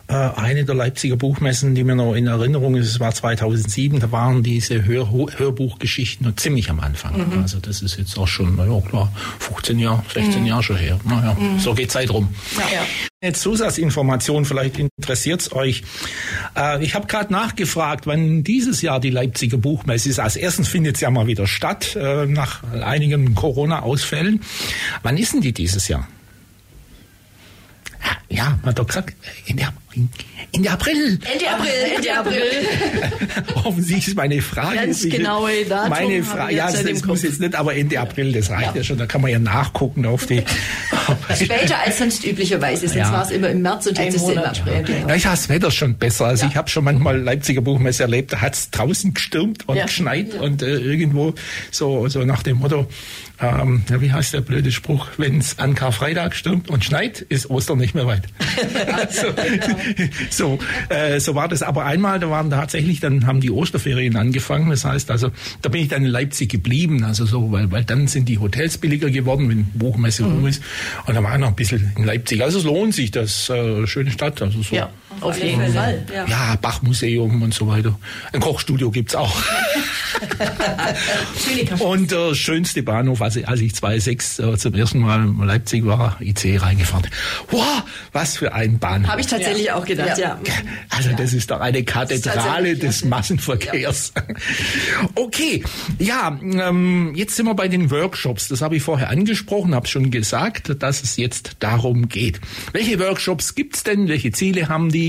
eine 0.08 0.66
der 0.66 0.76
Leipziger 0.76 1.16
Buchmessen, 1.16 1.74
die 1.74 1.84
mir 1.84 1.96
noch 1.96 2.14
in 2.14 2.28
Erinnerung 2.28 2.76
ist, 2.76 2.88
es 2.88 3.00
war 3.00 3.14
2007, 3.14 4.00
da 4.00 4.12
waren 4.12 4.44
diese 4.44 4.86
Hör 4.86 5.10
Hörbuchgeschichten 5.12 6.28
noch 6.28 6.36
ziemlich 6.36 6.70
am 6.70 6.80
Anfang. 6.80 7.18
Mhm. 7.18 7.42
Also 7.42 7.60
das 7.60 7.82
ist 7.82 7.98
jetzt 7.98 8.18
auch 8.18 8.28
schon, 8.28 8.56
naja 8.56 8.80
klar, 8.82 9.12
15 9.40 9.80
Jahre, 9.80 10.04
16 10.14 10.42
mhm. 10.42 10.48
Jahre 10.48 10.64
schon 10.64 10.78
her. 10.78 11.00
Naja, 11.04 11.36
mhm. 11.40 11.60
so 11.60 11.74
geht 11.74 11.92
Zeit 11.92 12.12
rum. 12.12 12.30
Ja. 12.58 12.82
Eine 13.22 13.34
Zusatzinformation, 13.34 14.46
vielleicht 14.46 14.78
interessiert 14.78 15.42
es 15.42 15.52
euch. 15.52 15.84
Äh, 16.56 16.84
ich 16.84 16.94
habe 16.94 17.08
gerade 17.08 17.34
nachgefragt, 17.34 18.06
wann 18.06 18.44
dieses 18.44 18.84
Jahr 18.84 19.00
die 19.00 19.10
Leipziger 19.10 19.58
Buchmesse 19.58 20.10
ist. 20.10 20.20
Als 20.20 20.36
erstens 20.36 20.68
findet 20.68 20.96
es 20.96 21.02
ja 21.02 21.10
mal 21.10 21.26
wieder 21.26 21.48
statt, 21.48 21.96
äh, 21.96 22.28
nach 22.28 22.62
einigen 22.74 23.34
Corona-Ausfällen. 23.34 24.42
Wann 25.02 25.18
ist 25.18 25.34
denn 25.34 25.42
die 25.42 25.54
dieses 25.54 25.88
Jahr? 25.88 26.08
Ja, 28.30 28.60
man 28.62 28.66
hat 28.72 28.80
doch 28.80 28.88
gesagt, 28.88 29.16
Ende, 29.48 29.68
Ende 30.52 30.72
April. 30.72 31.20
Ende 31.32 31.50
April, 31.50 31.72
Ende 31.96 32.18
April. 32.18 32.42
Offensichtlich 33.64 34.08
ist 34.10 34.18
meine 34.18 34.42
Frage. 34.42 34.76
Ganz 34.76 35.04
genaue 35.04 35.66
Datum. 35.68 35.90
Meine 35.90 36.24
Frage, 36.24 36.56
ja, 36.56 36.72
das, 36.72 36.84
das 36.84 37.06
muss 37.06 37.24
jetzt 37.24 37.40
nicht, 37.40 37.56
aber 37.56 37.76
Ende 37.76 38.00
April, 38.00 38.32
das 38.32 38.50
reicht 38.50 38.72
ja, 38.72 38.78
ja 38.78 38.84
schon. 38.84 38.98
Da 38.98 39.06
kann 39.06 39.22
man 39.22 39.32
ja 39.32 39.40
nachgucken 39.40 40.06
auf 40.06 40.26
die. 40.26 40.44
Später 41.36 41.80
als 41.80 41.98
sonst 41.98 42.26
üblicherweise. 42.26 42.88
Sonst 42.88 42.96
ja. 42.96 43.12
war 43.12 43.24
es 43.24 43.32
immer 43.32 43.50
im 43.50 43.62
März 43.62 43.88
und 43.88 43.98
jetzt 43.98 44.16
ist 44.16 44.24
es 44.24 44.30
im 44.30 44.38
April. 44.40 44.84
Genau. 44.84 45.10
Ja, 45.10 45.16
ich 45.16 45.26
habe 45.26 45.36
das 45.36 45.50
Wetter 45.50 45.72
schon 45.72 45.96
besser. 45.96 46.26
Also 46.26 46.44
ja. 46.44 46.52
ich 46.52 46.58
habe 46.58 46.70
schon 46.70 46.84
manchmal 46.84 47.20
Leipziger 47.20 47.62
Buchmesse 47.62 48.04
erlebt, 48.04 48.34
da 48.34 48.42
hat 48.42 48.54
es 48.54 48.70
draußen 48.72 49.14
gestürmt 49.14 49.68
und 49.68 49.82
geschneit 49.82 50.36
und 50.36 50.62
äh, 50.62 50.78
irgendwo 50.78 51.34
so, 51.72 52.08
so 52.08 52.24
nach 52.24 52.44
dem 52.44 52.58
Motto, 52.58 52.88
ähm, 53.42 53.84
ja, 53.90 54.02
wie 54.02 54.12
heißt 54.12 54.34
der 54.34 54.42
blöde 54.42 54.72
Spruch, 54.72 55.08
wenn 55.18 55.40
es 55.40 55.60
an 55.60 55.76
Karfreitag 55.76 56.36
stürmt 56.36 56.70
und 56.70 56.86
schneit, 56.86 57.20
ist 57.22 57.50
Ostern 57.50 57.80
nicht 57.80 57.94
mehr 57.94 58.08
weit. 58.08 58.24
also, 58.94 59.28
so, 60.30 60.60
äh, 60.90 61.20
so 61.20 61.36
war 61.36 61.48
das. 61.48 61.64
Aber 61.64 61.86
einmal, 61.86 62.20
da 62.20 62.30
waren 62.30 62.50
tatsächlich, 62.50 63.00
dann 63.00 63.26
haben 63.26 63.42
die 63.42 63.52
Osterferien 63.52 64.16
angefangen. 64.16 64.70
Das 64.70 64.86
heißt 64.86 65.12
also, 65.12 65.32
da 65.62 65.70
bin 65.70 65.82
ich 65.82 65.88
dann 65.88 66.06
in 66.06 66.12
Leipzig 66.12 66.50
geblieben. 66.50 67.04
Also 67.04 67.26
so, 67.26 67.52
weil, 67.52 67.72
weil 67.72 67.84
dann 67.84 68.08
sind 68.08 68.30
die 68.30 68.40
Hotels 68.40 68.78
billiger 68.78 69.10
geworden, 69.10 69.50
wenn 69.50 69.66
Buchmesse 69.74 70.24
mhm. 70.24 70.32
rum 70.32 70.48
ist. 70.48 70.62
Und 71.06 71.16
da 71.16 71.24
war 71.24 71.34
ich 71.34 71.40
noch 71.40 71.50
ein 71.50 71.56
bisschen 71.56 71.94
in 71.98 72.04
Leipzig. 72.04 72.44
Also 72.44 72.60
es 72.60 72.64
lohnt 72.64 72.94
sich, 72.94 73.12
das 73.12 73.50
äh, 73.50 73.86
schöne 73.88 74.12
Stadt. 74.12 74.42
Also 74.42 74.62
so. 74.62 74.76
Ja, 74.76 74.90
auf 75.22 75.42
jeden 75.42 75.74
Fall. 75.74 76.06
Ja, 76.14 76.26
ja 76.26 76.56
Bachmuseum 76.62 77.42
und 77.42 77.54
so 77.54 77.68
weiter. 77.68 77.98
Ein 78.34 78.40
Kochstudio 78.40 78.92
gibt's 78.92 79.16
auch. 79.16 79.36
und 81.80 82.12
der 82.12 82.20
äh, 82.20 82.36
schönste 82.36 82.84
Bahnhof, 82.84 83.22
also 83.22 83.42
als 83.46 83.60
ich 83.60 83.76
2006 83.76 84.40
äh, 84.40 84.58
zum 84.58 84.74
ersten 84.74 85.00
Mal 85.00 85.26
in 85.26 85.44
Leipzig 85.44 85.86
war, 85.86 86.18
IC 86.22 86.62
reingefahren. 86.62 87.08
Wow, 87.50 87.84
was 88.12 88.38
für 88.38 88.54
ein 88.54 88.80
Bahnhof. 88.80 89.12
Habe 89.12 89.22
ich 89.22 89.28
tatsächlich 89.28 89.68
ja. 89.68 89.76
auch 89.76 89.86
gedacht, 89.86 90.18
ja. 90.18 90.40
ja. 90.46 90.54
Also 90.90 91.10
das 91.18 91.34
ist 91.34 91.52
doch 91.52 91.60
eine 91.60 91.84
Kathedrale 91.84 92.76
des 92.76 93.06
Massenverkehrs. 93.06 94.14
Okay, 95.16 95.64
ja, 96.00 96.38
ähm, 96.42 97.14
jetzt 97.16 97.36
sind 97.36 97.46
wir 97.46 97.54
bei 97.54 97.68
den 97.68 97.92
Workshops. 97.92 98.48
Das 98.48 98.62
habe 98.62 98.76
ich 98.76 98.84
vorher 98.84 99.10
angesprochen, 99.10 99.76
habe 99.76 99.88
schon 99.88 100.12
gesagt, 100.12 100.82
dass 100.82 101.04
es 101.04 101.18
jetzt 101.18 101.58
darum 101.60 102.10
geht. 102.10 102.40
Welche 102.74 103.00
Workshops 103.00 103.56
gibt's 103.56 103.84
denn? 103.84 104.08
Welche 104.08 104.32
Ziele 104.32 104.68
haben 104.68 104.92
die? 104.92 105.05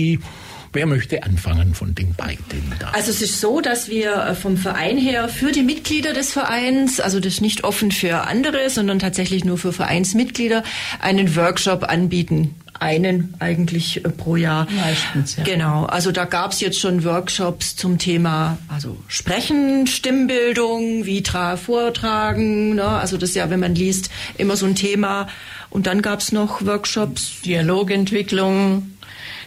Wer 0.73 0.87
möchte 0.87 1.23
anfangen 1.23 1.75
von 1.75 1.95
den 1.95 2.15
beiden? 2.15 2.75
Da? 2.79 2.91
Also 2.91 3.11
es 3.11 3.23
ist 3.23 3.41
so, 3.41 3.63
dass 3.63 3.89
wir 3.89 4.15
äh, 4.15 4.35
vom 4.35 4.59
Verein 4.59 4.99
her 4.99 5.29
für 5.29 5.51
die 5.51 5.63
Mitglieder 5.63 6.13
des 6.13 6.33
Vereins, 6.33 7.01
also 7.01 7.19
das 7.19 7.35
ist 7.35 7.41
nicht 7.41 7.65
offen 7.65 7.93
für 7.93 8.27
andere, 8.27 8.69
sondern 8.69 8.99
tatsächlich 8.99 9.45
nur 9.45 9.57
für 9.57 9.73
Vereinsmitglieder, 9.73 10.63
einen 11.01 11.35
Workshop 11.35 11.85
anbieten 11.85 12.55
einen 12.81 13.35
eigentlich 13.39 14.05
äh, 14.05 14.09
pro 14.11 14.37
Jahr. 14.37 14.67
Meistens, 14.71 15.37
ja. 15.37 15.45
Genau. 15.45 15.85
Also 15.87 16.13
da 16.13 16.25
gab 16.25 16.53
es 16.53 16.61
jetzt 16.61 16.79
schon 16.79 17.05
Workshops 17.05 17.77
zum 17.77 17.99
Thema 17.99 18.59
also 18.69 18.97
Sprechen, 19.09 19.87
Stimmbildung, 19.87 21.07
wie 21.07 21.23
vortragen. 21.57 22.75
Ne? 22.75 22.85
Also 22.85 23.17
das 23.17 23.31
ist 23.31 23.37
ja, 23.37 23.51
wenn 23.51 23.61
man 23.61 23.75
liest, 23.75 24.11
immer 24.37 24.57
so 24.57 24.67
ein 24.67 24.75
Thema. 24.75 25.29
Und 25.71 25.87
dann 25.87 26.03
gab 26.03 26.21
es 26.21 26.33
noch 26.33 26.65
Workshops. 26.65 27.41
Dialogentwicklung, 27.45 28.96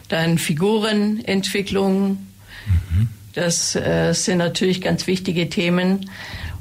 dann 0.10 0.38
Figurenentwicklung. 0.38 2.10
Mhm. 2.10 3.08
Das 3.34 3.76
äh, 3.76 4.14
sind 4.14 4.40
natürlich 4.40 4.82
ganz 4.82 5.08
wichtige 5.08 5.50
Themen. 5.50 6.10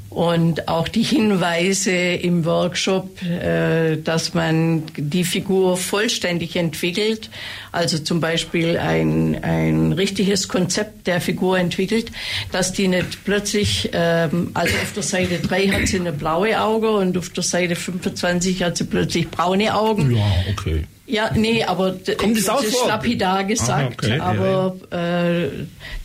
Und 0.09 0.67
auch 0.67 0.87
die 0.87 1.03
Hinweise 1.03 1.91
im 1.91 2.43
Workshop, 2.43 3.21
äh, 3.21 3.97
dass 3.97 4.33
man 4.33 4.83
die 4.97 5.23
Figur 5.23 5.77
vollständig 5.77 6.55
entwickelt, 6.55 7.29
also 7.71 7.99
zum 7.99 8.19
Beispiel 8.19 8.79
ein, 8.79 9.43
ein 9.43 9.93
richtiges 9.93 10.47
Konzept 10.47 11.05
der 11.05 11.21
Figur 11.21 11.59
entwickelt, 11.59 12.11
dass 12.51 12.73
die 12.73 12.87
nicht 12.87 13.23
plötzlich, 13.23 13.91
ähm, 13.93 14.49
also 14.55 14.73
auf 14.77 14.93
der 14.93 15.03
Seite 15.03 15.39
3 15.39 15.67
hat 15.67 15.87
sie 15.87 15.99
eine 15.99 16.11
blaue 16.11 16.59
Auge 16.59 16.89
und 16.89 17.15
auf 17.15 17.29
der 17.29 17.43
Seite 17.43 17.75
25 17.75 18.63
hat 18.63 18.77
sie 18.77 18.85
plötzlich 18.85 19.29
braune 19.29 19.75
Augen. 19.75 20.15
Ja, 20.15 20.25
okay. 20.51 20.85
Ja, 21.09 21.31
nee, 21.33 21.63
aber 21.63 21.95
Kommt 22.17 22.37
das, 22.37 22.45
das 22.45 22.65
ist 22.65 22.85
lapidar 22.87 23.43
gesagt, 23.43 24.05
Aha, 24.05 24.15
okay. 24.15 24.19
aber 24.19 24.75
äh, 24.91 25.49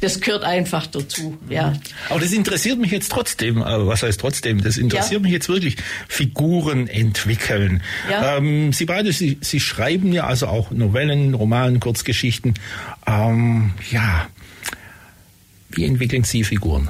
das 0.00 0.18
gehört 0.18 0.44
einfach 0.44 0.86
dazu. 0.86 1.36
Ja. 1.50 1.74
Aber 2.08 2.20
das 2.20 2.32
interessiert 2.32 2.78
mich 2.78 2.90
jetzt 2.90 3.12
trotzdem. 3.12 3.62
Also 3.62 3.86
was 3.86 4.02
heißt 4.02 4.18
trotzdem? 4.18 4.62
Das 4.62 4.78
interessiert 4.78 5.20
ja. 5.20 5.24
mich 5.24 5.32
jetzt 5.32 5.48
wirklich. 5.50 5.76
Figuren 6.08 6.88
entwickeln. 6.88 7.82
Ja. 8.10 8.38
Ähm, 8.38 8.72
Sie 8.72 8.86
beide, 8.86 9.12
Sie, 9.12 9.36
Sie 9.42 9.60
schreiben 9.60 10.10
ja 10.10 10.26
also 10.26 10.46
auch 10.46 10.70
Novellen, 10.70 11.34
Romanen, 11.34 11.80
Kurzgeschichten. 11.80 12.54
Ähm, 13.06 13.72
ja, 13.90 14.28
wie 15.68 15.84
entwickeln 15.84 16.24
Sie 16.24 16.44
Figuren? 16.44 16.88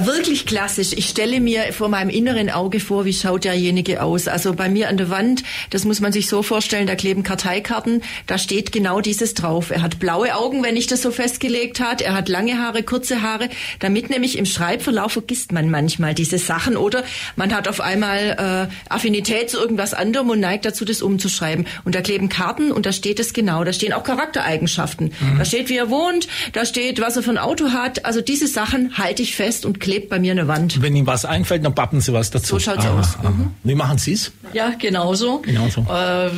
Wirklich 0.00 0.46
klassisch. 0.46 0.92
Ich 0.92 1.08
stelle 1.08 1.40
mir 1.40 1.72
vor 1.72 1.88
meinem 1.88 2.10
inneren 2.10 2.50
Auge 2.50 2.80
vor, 2.80 3.04
wie 3.04 3.12
schaut 3.12 3.44
derjenige 3.44 4.02
aus. 4.02 4.28
Also 4.28 4.54
bei 4.54 4.68
mir 4.68 4.88
an 4.88 4.96
der 4.96 5.10
Wand, 5.10 5.42
das 5.70 5.84
muss 5.84 6.00
man 6.00 6.12
sich 6.12 6.28
so 6.28 6.42
vorstellen, 6.42 6.86
da 6.86 6.94
kleben 6.94 7.22
Karteikarten, 7.22 8.02
da 8.26 8.38
steht 8.38 8.72
genau 8.72 9.00
dieses 9.00 9.34
drauf. 9.34 9.70
Er 9.70 9.82
hat 9.82 9.98
blaue 9.98 10.34
Augen, 10.34 10.62
wenn 10.62 10.76
ich 10.76 10.86
das 10.86 11.02
so 11.02 11.10
festgelegt 11.10 11.80
hat. 11.80 12.02
Er 12.02 12.14
hat 12.14 12.28
lange 12.28 12.58
Haare, 12.58 12.82
kurze 12.82 13.22
Haare, 13.22 13.48
damit 13.78 14.10
nämlich 14.10 14.38
im 14.38 14.46
Schreibverlauf 14.46 15.12
vergisst 15.12 15.52
man 15.52 15.70
manchmal 15.70 16.14
diese 16.14 16.38
Sachen 16.38 16.76
oder 16.76 17.04
man 17.36 17.54
hat 17.54 17.68
auf 17.68 17.80
einmal 17.80 18.68
äh, 18.68 18.92
Affinität 18.92 19.50
zu 19.50 19.58
irgendwas 19.58 19.94
anderem 19.94 20.30
und 20.30 20.40
neigt 20.40 20.64
dazu, 20.64 20.84
das 20.84 21.02
umzuschreiben. 21.02 21.66
Und 21.84 21.94
da 21.94 22.00
kleben 22.00 22.28
Karten 22.28 22.72
und 22.72 22.86
da 22.86 22.92
steht 22.92 23.20
es 23.20 23.32
genau. 23.32 23.64
Da 23.64 23.72
stehen 23.72 23.92
auch 23.92 24.04
Charaktereigenschaften. 24.04 25.12
Mhm. 25.20 25.38
Da 25.38 25.44
steht, 25.44 25.68
wie 25.68 25.76
er 25.76 25.90
wohnt, 25.90 26.28
da 26.52 26.64
steht, 26.64 27.00
was 27.00 27.16
er 27.16 27.22
für 27.22 27.30
ein 27.30 27.38
Auto 27.38 27.70
hat. 27.72 28.04
Also 28.04 28.20
diese 28.20 28.46
Sachen 28.46 28.96
halte 28.98 29.22
ich 29.22 29.36
fest 29.36 29.59
und 29.64 29.80
klebt 29.80 30.08
bei 30.08 30.18
mir 30.18 30.32
eine 30.32 30.48
Wand. 30.48 30.82
Wenn 30.82 30.94
Ihnen 30.96 31.06
was 31.06 31.24
einfällt, 31.24 31.64
dann 31.64 31.74
pappen 31.74 32.00
Sie 32.00 32.12
was 32.12 32.30
dazu. 32.30 32.56
So 32.56 32.58
schaut's 32.58 32.84
aha, 32.84 32.98
aus. 32.98 33.16
Aha. 33.18 33.30
Mhm. 33.30 33.52
Wie 33.62 33.74
machen 33.74 33.98
Sie 33.98 34.12
es? 34.12 34.32
Ja, 34.52 34.70
genauso. 34.78 35.38
Genauso. 35.38 35.82
Äh, 35.82 36.30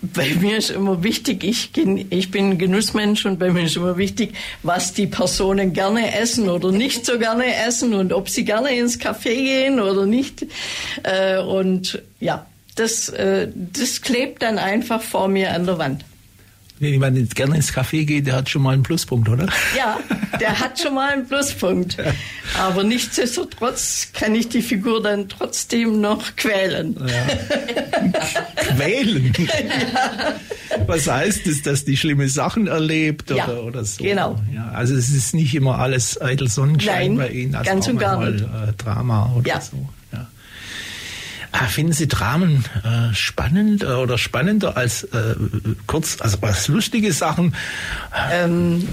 bei 0.00 0.34
mir 0.40 0.58
ist 0.58 0.70
immer 0.70 1.02
wichtig, 1.02 1.44
ich, 1.44 1.70
ich 2.10 2.30
bin 2.30 2.50
ein 2.50 2.58
Genussmensch 2.58 3.26
und 3.26 3.38
bei 3.38 3.50
mir 3.50 3.64
ist 3.64 3.76
immer 3.76 3.96
wichtig, 3.96 4.34
was 4.62 4.92
die 4.92 5.06
Personen 5.06 5.72
gerne 5.72 6.16
essen 6.16 6.48
oder 6.48 6.70
nicht 6.70 7.04
so 7.04 7.18
gerne 7.18 7.54
essen 7.66 7.94
und 7.94 8.12
ob 8.12 8.28
sie 8.28 8.44
gerne 8.44 8.70
ins 8.76 9.00
Café 9.00 9.34
gehen 9.34 9.80
oder 9.80 10.06
nicht. 10.06 10.46
Äh, 11.02 11.38
und 11.38 12.02
ja, 12.20 12.46
das, 12.76 13.08
äh, 13.08 13.48
das 13.54 14.02
klebt 14.02 14.42
dann 14.42 14.58
einfach 14.58 15.02
vor 15.02 15.28
mir 15.28 15.52
an 15.52 15.66
der 15.66 15.78
Wand. 15.78 16.04
Wenn 16.80 16.92
jemand 16.92 17.34
gerne 17.34 17.56
ins 17.56 17.72
Café 17.72 18.04
geht, 18.04 18.26
der 18.26 18.36
hat 18.36 18.48
schon 18.48 18.62
mal 18.62 18.74
einen 18.74 18.82
Pluspunkt, 18.82 19.28
oder? 19.28 19.46
Ja, 19.76 19.98
der 20.40 20.58
hat 20.58 20.78
schon 20.78 20.94
mal 20.94 21.12
einen 21.12 21.26
Pluspunkt. 21.26 21.96
Aber 22.58 22.84
nichtsdestotrotz 22.84 24.08
kann 24.12 24.34
ich 24.34 24.48
die 24.48 24.62
Figur 24.62 25.02
dann 25.02 25.28
trotzdem 25.28 26.00
noch 26.00 26.36
quälen. 26.36 26.96
Ja. 27.06 28.74
quälen? 28.74 29.32
Ja. 29.48 30.34
Was 30.86 31.08
heißt 31.08 31.46
es, 31.46 31.62
dass 31.62 31.84
die 31.84 31.96
schlimme 31.96 32.28
Sachen 32.28 32.66
erlebt 32.66 33.30
oder, 33.30 33.38
ja, 33.38 33.48
oder 33.48 33.84
so? 33.84 34.02
Genau. 34.02 34.36
Ja, 34.54 34.70
also 34.70 34.94
es 34.94 35.10
ist 35.10 35.34
nicht 35.34 35.54
immer 35.54 35.78
alles 35.78 36.20
eitel 36.20 36.48
Sonnenschein 36.48 37.14
Nein, 37.14 37.16
bei 37.16 37.28
Ihnen. 37.30 37.54
Also 37.54 37.70
ganz 37.70 37.88
und 37.88 37.98
gar 37.98 38.24
nicht. 38.24 38.44
Äh, 38.44 38.72
Drama 38.76 39.32
oder 39.36 39.60
so. 39.60 39.88
Ah, 41.60 41.66
finden 41.66 41.92
Sie 41.92 42.06
Dramen 42.06 42.64
äh, 42.84 43.12
spannend 43.14 43.82
äh, 43.82 43.86
oder 43.86 44.16
spannender 44.16 44.76
als 44.76 45.02
äh, 45.02 45.34
kurz, 45.88 46.20
also 46.20 46.38
als 46.40 46.68
lustige 46.68 47.12
Sachen? 47.12 47.54
Ähm, 48.30 48.86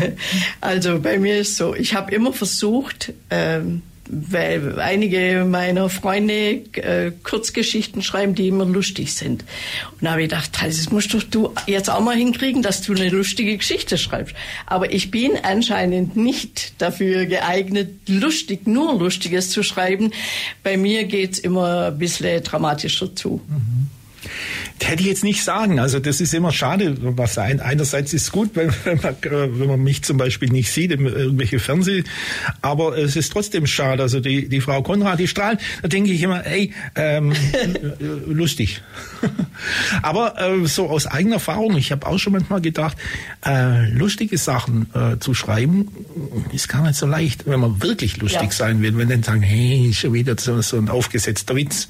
also 0.60 1.00
bei 1.00 1.18
mir 1.18 1.38
ist 1.38 1.56
so, 1.56 1.74
ich 1.74 1.94
habe 1.94 2.14
immer 2.14 2.32
versucht, 2.32 3.12
ähm, 3.30 3.82
weil 4.08 4.78
einige 4.80 5.44
meiner 5.48 5.88
Freunde 5.88 6.62
äh, 6.74 7.12
Kurzgeschichten 7.22 8.02
schreiben, 8.02 8.34
die 8.34 8.48
immer 8.48 8.64
lustig 8.64 9.14
sind. 9.14 9.44
Und 9.92 10.02
da 10.02 10.12
habe 10.12 10.22
ich 10.22 10.28
gedacht, 10.28 10.50
das 10.62 10.90
musst 10.90 11.14
doch 11.14 11.22
du 11.22 11.54
jetzt 11.66 11.90
auch 11.90 12.00
mal 12.00 12.16
hinkriegen, 12.16 12.62
dass 12.62 12.82
du 12.82 12.94
eine 12.94 13.08
lustige 13.08 13.56
Geschichte 13.56 13.98
schreibst. 13.98 14.34
Aber 14.66 14.92
ich 14.92 15.10
bin 15.10 15.32
anscheinend 15.42 16.16
nicht 16.16 16.80
dafür 16.80 17.26
geeignet, 17.26 18.08
lustig, 18.08 18.66
nur 18.66 18.98
Lustiges 18.98 19.50
zu 19.50 19.62
schreiben. 19.62 20.12
Bei 20.62 20.76
mir 20.76 21.04
geht's 21.04 21.38
immer 21.38 21.86
ein 21.86 21.98
bisschen 21.98 22.42
dramatischer 22.42 23.14
zu. 23.14 23.40
Mhm 23.48 23.88
hätte 24.82 25.02
ich 25.02 25.08
jetzt 25.08 25.24
nicht 25.24 25.44
sagen. 25.44 25.78
Also 25.78 26.00
das 26.00 26.20
ist 26.20 26.34
immer 26.34 26.52
schade. 26.52 26.96
Was 27.16 27.38
ein, 27.38 27.60
einerseits 27.60 28.12
ist 28.12 28.32
gut, 28.32 28.50
wenn, 28.54 28.68
man, 29.02 29.16
wenn 29.22 29.68
man 29.68 29.82
mich 29.82 30.02
zum 30.02 30.16
Beispiel 30.16 30.50
nicht 30.50 30.70
sieht, 30.72 30.90
irgendwelche 30.90 31.58
Fernseh, 31.58 32.04
aber 32.60 32.96
es 32.98 33.16
ist 33.16 33.32
trotzdem 33.32 33.66
schade. 33.66 34.02
Also 34.02 34.20
die, 34.20 34.48
die 34.48 34.60
Frau 34.60 34.82
Konrad, 34.82 35.18
die 35.18 35.28
strahlt, 35.28 35.60
da 35.82 35.88
denke 35.88 36.10
ich 36.10 36.22
immer, 36.22 36.44
ey, 36.46 36.72
ähm, 36.96 37.32
lustig. 38.26 38.82
aber 40.02 40.40
äh, 40.40 40.66
so 40.66 40.88
aus 40.88 41.06
eigener 41.06 41.34
Erfahrung, 41.34 41.76
ich 41.76 41.92
habe 41.92 42.06
auch 42.06 42.18
schon 42.18 42.32
manchmal 42.32 42.60
gedacht, 42.60 42.96
äh, 43.46 43.88
lustige 43.90 44.38
Sachen 44.38 44.88
äh, 44.94 45.18
zu 45.18 45.34
schreiben, 45.34 45.88
ist 46.52 46.68
gar 46.68 46.82
nicht 46.82 46.96
so 46.96 47.06
leicht, 47.06 47.46
wenn 47.46 47.60
man 47.60 47.82
wirklich 47.82 48.16
lustig 48.18 48.42
ja. 48.42 48.50
sein 48.50 48.82
will. 48.82 48.96
Wenn 48.96 49.08
dann 49.08 49.22
sagen, 49.22 49.42
hey, 49.42 49.92
schon 49.94 50.12
wieder 50.12 50.36
so, 50.38 50.60
so 50.62 50.76
ein 50.76 50.88
aufgesetzter 50.88 51.54
Witz. 51.56 51.88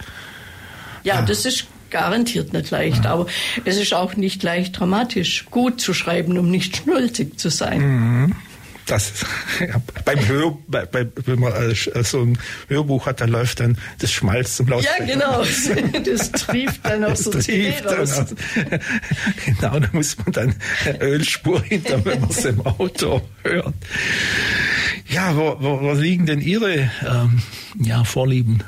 Ja, 1.02 1.16
ja, 1.16 1.22
das 1.22 1.44
ist 1.44 1.66
garantiert 1.94 2.52
nicht 2.52 2.70
leicht, 2.70 3.06
aber 3.06 3.26
es 3.64 3.76
ist 3.76 3.94
auch 3.94 4.16
nicht 4.16 4.42
leicht 4.42 4.80
dramatisch 4.80 5.46
gut 5.48 5.80
zu 5.80 5.94
schreiben, 5.94 6.36
um 6.38 6.50
nicht 6.50 6.76
schnulzig 6.76 7.38
zu 7.38 7.50
sein. 7.50 7.80
Mhm. 7.80 8.36
Das 8.86 9.12
ja, 9.60 9.80
beim 10.04 10.26
Hör, 10.26 10.58
bei, 10.66 10.86
bei, 10.86 11.06
wenn 11.24 11.38
man 11.38 11.52
äh, 11.52 12.02
so 12.02 12.22
ein 12.22 12.36
Hörbuch 12.66 13.06
hat, 13.06 13.20
da 13.20 13.26
läuft 13.26 13.60
dann 13.60 13.78
das 14.00 14.10
Schmalz 14.10 14.56
zum 14.56 14.66
Lautsprecher. 14.66 15.06
Ja, 15.06 15.14
genau. 15.14 15.44
Das 16.04 16.32
trieft 16.32 16.84
dann 16.84 17.04
aus 17.04 17.22
der 17.30 17.40
CD 17.40 17.74
raus. 17.86 18.24
Genau, 19.46 19.78
da 19.78 19.88
muss 19.92 20.18
man 20.18 20.32
dann 20.32 20.54
Ölspur 21.00 21.62
hinter, 21.62 22.04
wenn 22.04 22.20
man 22.22 22.30
es 22.30 22.44
im 22.44 22.60
Auto 22.66 23.22
hört. 23.44 23.74
Ja, 25.08 25.36
wo, 25.36 25.56
wo, 25.60 25.80
wo 25.80 25.92
liegen 25.92 26.26
denn 26.26 26.40
Ihre 26.40 26.90
ähm, 27.06 27.40
ja, 27.80 28.02
Vorlieben? 28.02 28.64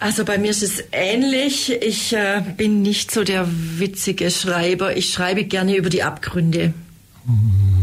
Also 0.00 0.24
bei 0.24 0.38
mir 0.38 0.50
ist 0.50 0.62
es 0.62 0.84
ähnlich. 0.92 1.70
Ich 1.82 2.12
äh, 2.12 2.42
bin 2.56 2.82
nicht 2.82 3.10
so 3.10 3.24
der 3.24 3.46
witzige 3.50 4.30
Schreiber. 4.30 4.96
Ich 4.96 5.12
schreibe 5.12 5.44
gerne 5.44 5.76
über 5.76 5.90
die 5.90 6.02
Abgründe. 6.02 6.72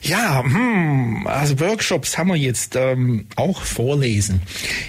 Ja, 0.08 0.42
hm, 0.42 1.26
also 1.26 1.60
Workshops 1.60 2.16
haben 2.16 2.28
wir 2.28 2.36
jetzt 2.36 2.76
ähm, 2.76 3.26
auch 3.36 3.60
vorlesen. 3.60 4.40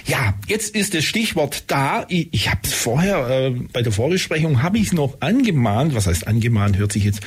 Ja, 0.06 0.32
jetzt 0.46 0.74
ist 0.74 0.94
das 0.94 1.04
Stichwort 1.04 1.64
da. 1.66 2.06
Ich, 2.08 2.28
ich 2.32 2.48
habe 2.48 2.60
es 2.62 2.72
vorher 2.72 3.28
äh, 3.28 3.50
bei 3.50 3.82
der 3.82 3.92
Vorbesprechung 3.92 4.62
habe 4.62 4.78
ich 4.78 4.94
noch 4.94 5.20
angemahnt. 5.20 5.94
Was 5.94 6.06
heißt 6.06 6.26
angemahnt? 6.26 6.78
Hört 6.78 6.92
sich 6.92 7.04
jetzt 7.04 7.20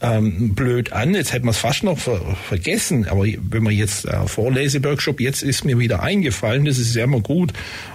ähm, 0.00 0.56
blöd 0.56 0.92
an. 0.92 1.14
Jetzt 1.14 1.32
hätten 1.32 1.46
wir 1.46 1.52
es 1.52 1.58
fast 1.58 1.84
noch 1.84 1.98
ver 1.98 2.36
vergessen. 2.48 3.06
Aber 3.06 3.24
wenn 3.24 3.62
man 3.62 3.72
jetzt 3.72 4.06
äh, 4.06 4.26
Vorleseworkshop, 4.26 5.20
jetzt 5.20 5.44
ist 5.44 5.64
mir 5.64 5.78
wieder 5.78 6.02
eingefallen. 6.02 6.64
Das 6.64 6.78
ist 6.78 6.96
ja 6.96 7.04
immer 7.04 7.20
gut, 7.20 7.52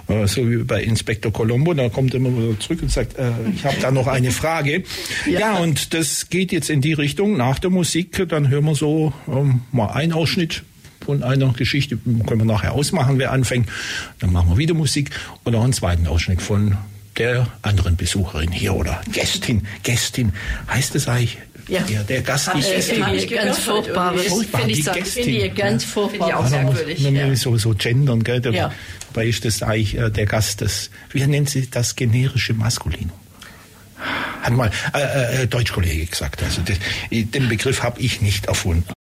äh, 0.08 0.26
so 0.26 0.50
wie 0.50 0.64
bei 0.64 0.82
Inspektor 0.82 1.30
Colombo. 1.30 1.74
Da 1.74 1.90
kommt 1.90 2.14
immer 2.14 2.30
wieder 2.30 2.58
zurück 2.58 2.80
und 2.80 2.90
sagt, 2.90 3.18
äh, 3.18 3.32
ich 3.54 3.66
habe 3.66 3.76
da 3.82 3.90
noch 3.90 4.06
eine 4.06 4.30
Frage. 4.30 4.84
Ja. 5.26 5.40
ja, 5.40 5.58
und 5.58 5.94
das 5.94 6.30
geht 6.30 6.52
jetzt 6.52 6.68
in 6.68 6.80
die 6.80 6.92
Richtung. 6.92 7.36
Nach 7.36 7.58
der 7.58 7.70
Musik, 7.70 8.24
dann 8.28 8.48
hören 8.48 8.64
wir 8.64 8.74
so 8.74 9.12
ähm, 9.28 9.41
mal 9.70 9.88
einen 9.88 10.12
Ausschnitt 10.12 10.62
von 11.04 11.22
einer 11.22 11.52
Geschichte. 11.52 11.96
Können 11.96 12.40
wir 12.40 12.44
nachher 12.44 12.72
ausmachen, 12.72 13.18
wer 13.18 13.32
anfängt. 13.32 13.68
Dann 14.20 14.32
machen 14.32 14.50
wir 14.50 14.56
wieder 14.56 14.74
Musik 14.74 15.10
und 15.44 15.52
noch 15.52 15.64
einen 15.64 15.72
zweiten 15.72 16.06
Ausschnitt 16.06 16.40
von 16.42 16.76
der 17.18 17.46
anderen 17.62 17.96
Besucherin 17.96 18.52
hier 18.52 18.74
oder 18.74 19.00
Gästin. 19.12 19.66
Gästin 19.82 20.32
heißt 20.70 20.94
es 20.94 21.08
eigentlich? 21.08 21.38
Ja. 21.68 21.82
Der, 21.82 22.02
der 22.02 22.22
Gast 22.22 22.48
ist 22.54 22.68
äh, 22.68 22.80
finde 22.80 23.14
ich 23.14 23.30
ganz 23.30 23.58
furchtbar. 23.60 24.14
Finde 24.16 24.72
ich, 24.72 24.84
find 24.84 25.26
ich 25.28 25.54
ganz 25.54 25.84
furchtbar. 25.84 26.28
Finde 26.28 26.28
ich 26.28 26.34
auch 26.34 26.50
merkwürdig. 26.50 26.98
Ja. 26.98 27.36
So, 27.36 27.56
so 27.56 27.74
gendern, 27.76 28.24
gell? 28.24 28.42
Ja. 28.52 28.72
Dabei 29.12 29.26
ist 29.26 29.44
das 29.44 29.62
eigentlich 29.62 29.96
äh, 29.96 30.10
der 30.10 30.26
Gast, 30.26 30.60
das, 30.60 30.90
wie 31.12 31.24
nennt 31.24 31.50
sie 31.50 31.70
das 31.70 31.94
generische 31.94 32.54
Maskulinum? 32.54 33.12
Hat 34.42 34.52
mal 34.52 34.70
äh, 34.92 35.42
äh, 35.42 35.46
Deutschkollege 35.46 36.06
gesagt. 36.06 36.42
Also 36.42 36.62
das, 36.62 36.78
den 37.10 37.48
Begriff 37.48 37.82
habe 37.84 38.00
ich 38.00 38.20
nicht 38.20 38.46
erfunden. 38.46 38.92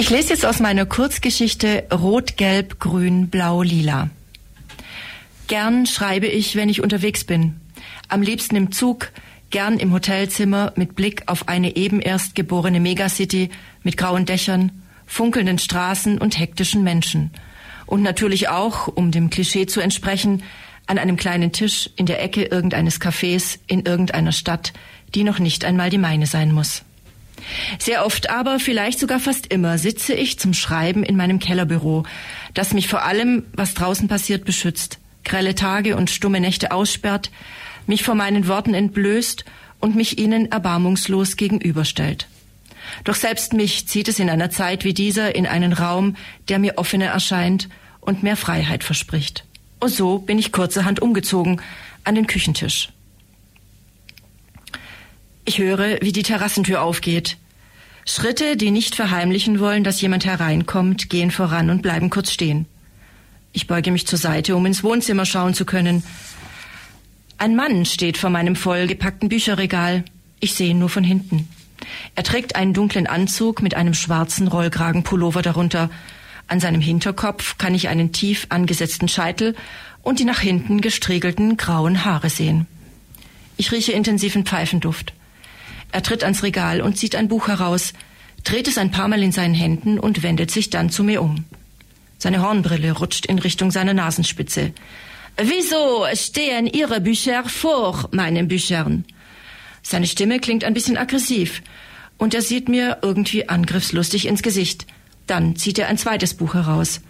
Ich 0.00 0.08
lese 0.08 0.30
jetzt 0.30 0.46
aus 0.46 0.60
meiner 0.60 0.86
Kurzgeschichte 0.86 1.84
Rot, 1.92 2.38
Gelb, 2.38 2.80
Grün, 2.80 3.28
Blau, 3.28 3.60
Lila. 3.60 4.08
Gern 5.46 5.84
schreibe 5.84 6.26
ich, 6.26 6.56
wenn 6.56 6.70
ich 6.70 6.80
unterwegs 6.80 7.24
bin. 7.24 7.60
Am 8.08 8.22
liebsten 8.22 8.56
im 8.56 8.72
Zug, 8.72 9.10
gern 9.50 9.78
im 9.78 9.92
Hotelzimmer 9.92 10.72
mit 10.74 10.96
Blick 10.96 11.24
auf 11.26 11.48
eine 11.48 11.76
eben 11.76 12.00
erst 12.00 12.34
geborene 12.34 12.80
Megacity 12.80 13.50
mit 13.82 13.98
grauen 13.98 14.24
Dächern, 14.24 14.72
funkelnden 15.06 15.58
Straßen 15.58 16.16
und 16.16 16.38
hektischen 16.38 16.82
Menschen. 16.82 17.30
Und 17.84 18.00
natürlich 18.00 18.48
auch, 18.48 18.88
um 18.88 19.10
dem 19.10 19.28
Klischee 19.28 19.66
zu 19.66 19.80
entsprechen, 19.80 20.44
an 20.86 20.96
einem 20.96 21.18
kleinen 21.18 21.52
Tisch 21.52 21.90
in 21.96 22.06
der 22.06 22.22
Ecke 22.22 22.44
irgendeines 22.44 23.02
Cafés 23.02 23.58
in 23.66 23.84
irgendeiner 23.84 24.32
Stadt, 24.32 24.72
die 25.14 25.24
noch 25.24 25.40
nicht 25.40 25.66
einmal 25.66 25.90
die 25.90 25.98
meine 25.98 26.26
sein 26.26 26.52
muss. 26.52 26.84
Sehr 27.78 28.04
oft 28.04 28.30
aber, 28.30 28.58
vielleicht 28.60 28.98
sogar 28.98 29.20
fast 29.20 29.46
immer, 29.46 29.78
sitze 29.78 30.14
ich 30.14 30.38
zum 30.38 30.54
Schreiben 30.54 31.02
in 31.02 31.16
meinem 31.16 31.38
Kellerbüro, 31.38 32.04
das 32.54 32.72
mich 32.72 32.88
vor 32.88 33.04
allem, 33.04 33.44
was 33.52 33.74
draußen 33.74 34.08
passiert, 34.08 34.44
beschützt, 34.44 34.98
grelle 35.24 35.54
Tage 35.54 35.96
und 35.96 36.10
stumme 36.10 36.40
Nächte 36.40 36.72
aussperrt, 36.72 37.30
mich 37.86 38.02
vor 38.02 38.14
meinen 38.14 38.48
Worten 38.48 38.74
entblößt 38.74 39.44
und 39.80 39.96
mich 39.96 40.18
ihnen 40.18 40.50
erbarmungslos 40.50 41.36
gegenüberstellt. 41.36 42.28
Doch 43.04 43.14
selbst 43.14 43.52
mich 43.52 43.86
zieht 43.88 44.08
es 44.08 44.18
in 44.18 44.30
einer 44.30 44.50
Zeit 44.50 44.84
wie 44.84 44.94
dieser 44.94 45.34
in 45.34 45.46
einen 45.46 45.72
Raum, 45.72 46.16
der 46.48 46.58
mir 46.58 46.78
offener 46.78 47.06
erscheint 47.06 47.68
und 48.00 48.22
mehr 48.22 48.36
Freiheit 48.36 48.84
verspricht. 48.84 49.44
Und 49.80 49.90
so 49.90 50.18
bin 50.18 50.38
ich 50.38 50.52
kurzerhand 50.52 51.00
umgezogen 51.00 51.60
an 52.04 52.14
den 52.14 52.26
Küchentisch. 52.26 52.90
Ich 55.44 55.58
höre, 55.58 56.00
wie 56.00 56.12
die 56.12 56.22
Terrassentür 56.22 56.82
aufgeht. 56.82 57.36
Schritte, 58.04 58.56
die 58.56 58.70
nicht 58.70 58.94
verheimlichen 58.94 59.60
wollen, 59.60 59.84
dass 59.84 60.00
jemand 60.00 60.24
hereinkommt, 60.24 61.10
gehen 61.10 61.30
voran 61.30 61.70
und 61.70 61.82
bleiben 61.82 62.10
kurz 62.10 62.32
stehen. 62.32 62.66
Ich 63.52 63.66
beuge 63.66 63.90
mich 63.90 64.06
zur 64.06 64.18
Seite, 64.18 64.54
um 64.56 64.66
ins 64.66 64.84
Wohnzimmer 64.84 65.24
schauen 65.24 65.54
zu 65.54 65.64
können. 65.64 66.02
Ein 67.38 67.56
Mann 67.56 67.84
steht 67.84 68.16
vor 68.18 68.30
meinem 68.30 68.54
vollgepackten 68.54 69.28
Bücherregal. 69.28 70.04
Ich 70.40 70.54
sehe 70.54 70.70
ihn 70.70 70.78
nur 70.78 70.88
von 70.88 71.04
hinten. 71.04 71.48
Er 72.14 72.22
trägt 72.22 72.54
einen 72.54 72.74
dunklen 72.74 73.06
Anzug 73.06 73.62
mit 73.62 73.74
einem 73.74 73.94
schwarzen 73.94 74.46
Rollkragenpullover 74.48 75.42
darunter. 75.42 75.90
An 76.46 76.60
seinem 76.60 76.80
Hinterkopf 76.80 77.58
kann 77.58 77.74
ich 77.74 77.88
einen 77.88 78.12
tief 78.12 78.46
angesetzten 78.50 79.08
Scheitel 79.08 79.56
und 80.02 80.18
die 80.18 80.24
nach 80.24 80.40
hinten 80.40 80.80
gestriegelten 80.80 81.56
grauen 81.56 82.04
Haare 82.04 82.30
sehen. 82.30 82.66
Ich 83.56 83.72
rieche 83.72 83.92
intensiven 83.92 84.44
Pfeifenduft. 84.44 85.12
Er 85.92 86.02
tritt 86.02 86.22
ans 86.22 86.42
Regal 86.42 86.80
und 86.80 86.96
zieht 86.96 87.16
ein 87.16 87.28
Buch 87.28 87.48
heraus, 87.48 87.92
dreht 88.44 88.68
es 88.68 88.78
ein 88.78 88.90
paar 88.90 89.08
Mal 89.08 89.22
in 89.22 89.32
seinen 89.32 89.54
Händen 89.54 89.98
und 89.98 90.22
wendet 90.22 90.50
sich 90.50 90.70
dann 90.70 90.90
zu 90.90 91.04
mir 91.04 91.22
um. 91.22 91.44
Seine 92.18 92.42
Hornbrille 92.42 92.92
rutscht 92.92 93.26
in 93.26 93.38
Richtung 93.38 93.70
seiner 93.70 93.94
Nasenspitze. 93.94 94.72
Wieso 95.36 96.04
stehen 96.14 96.66
Ihre 96.66 97.00
Bücher 97.00 97.44
vor 97.44 98.08
meinen 98.12 98.48
Büchern? 98.48 99.04
Seine 99.82 100.06
Stimme 100.06 100.38
klingt 100.38 100.64
ein 100.64 100.74
bisschen 100.74 100.98
aggressiv 100.98 101.62
und 102.18 102.34
er 102.34 102.42
sieht 102.42 102.68
mir 102.68 102.98
irgendwie 103.02 103.48
angriffslustig 103.48 104.26
ins 104.26 104.42
Gesicht. 104.42 104.86
Dann 105.26 105.56
zieht 105.56 105.78
er 105.78 105.88
ein 105.88 105.96
zweites 105.96 106.34
Buch 106.34 106.54
heraus. 106.54 107.00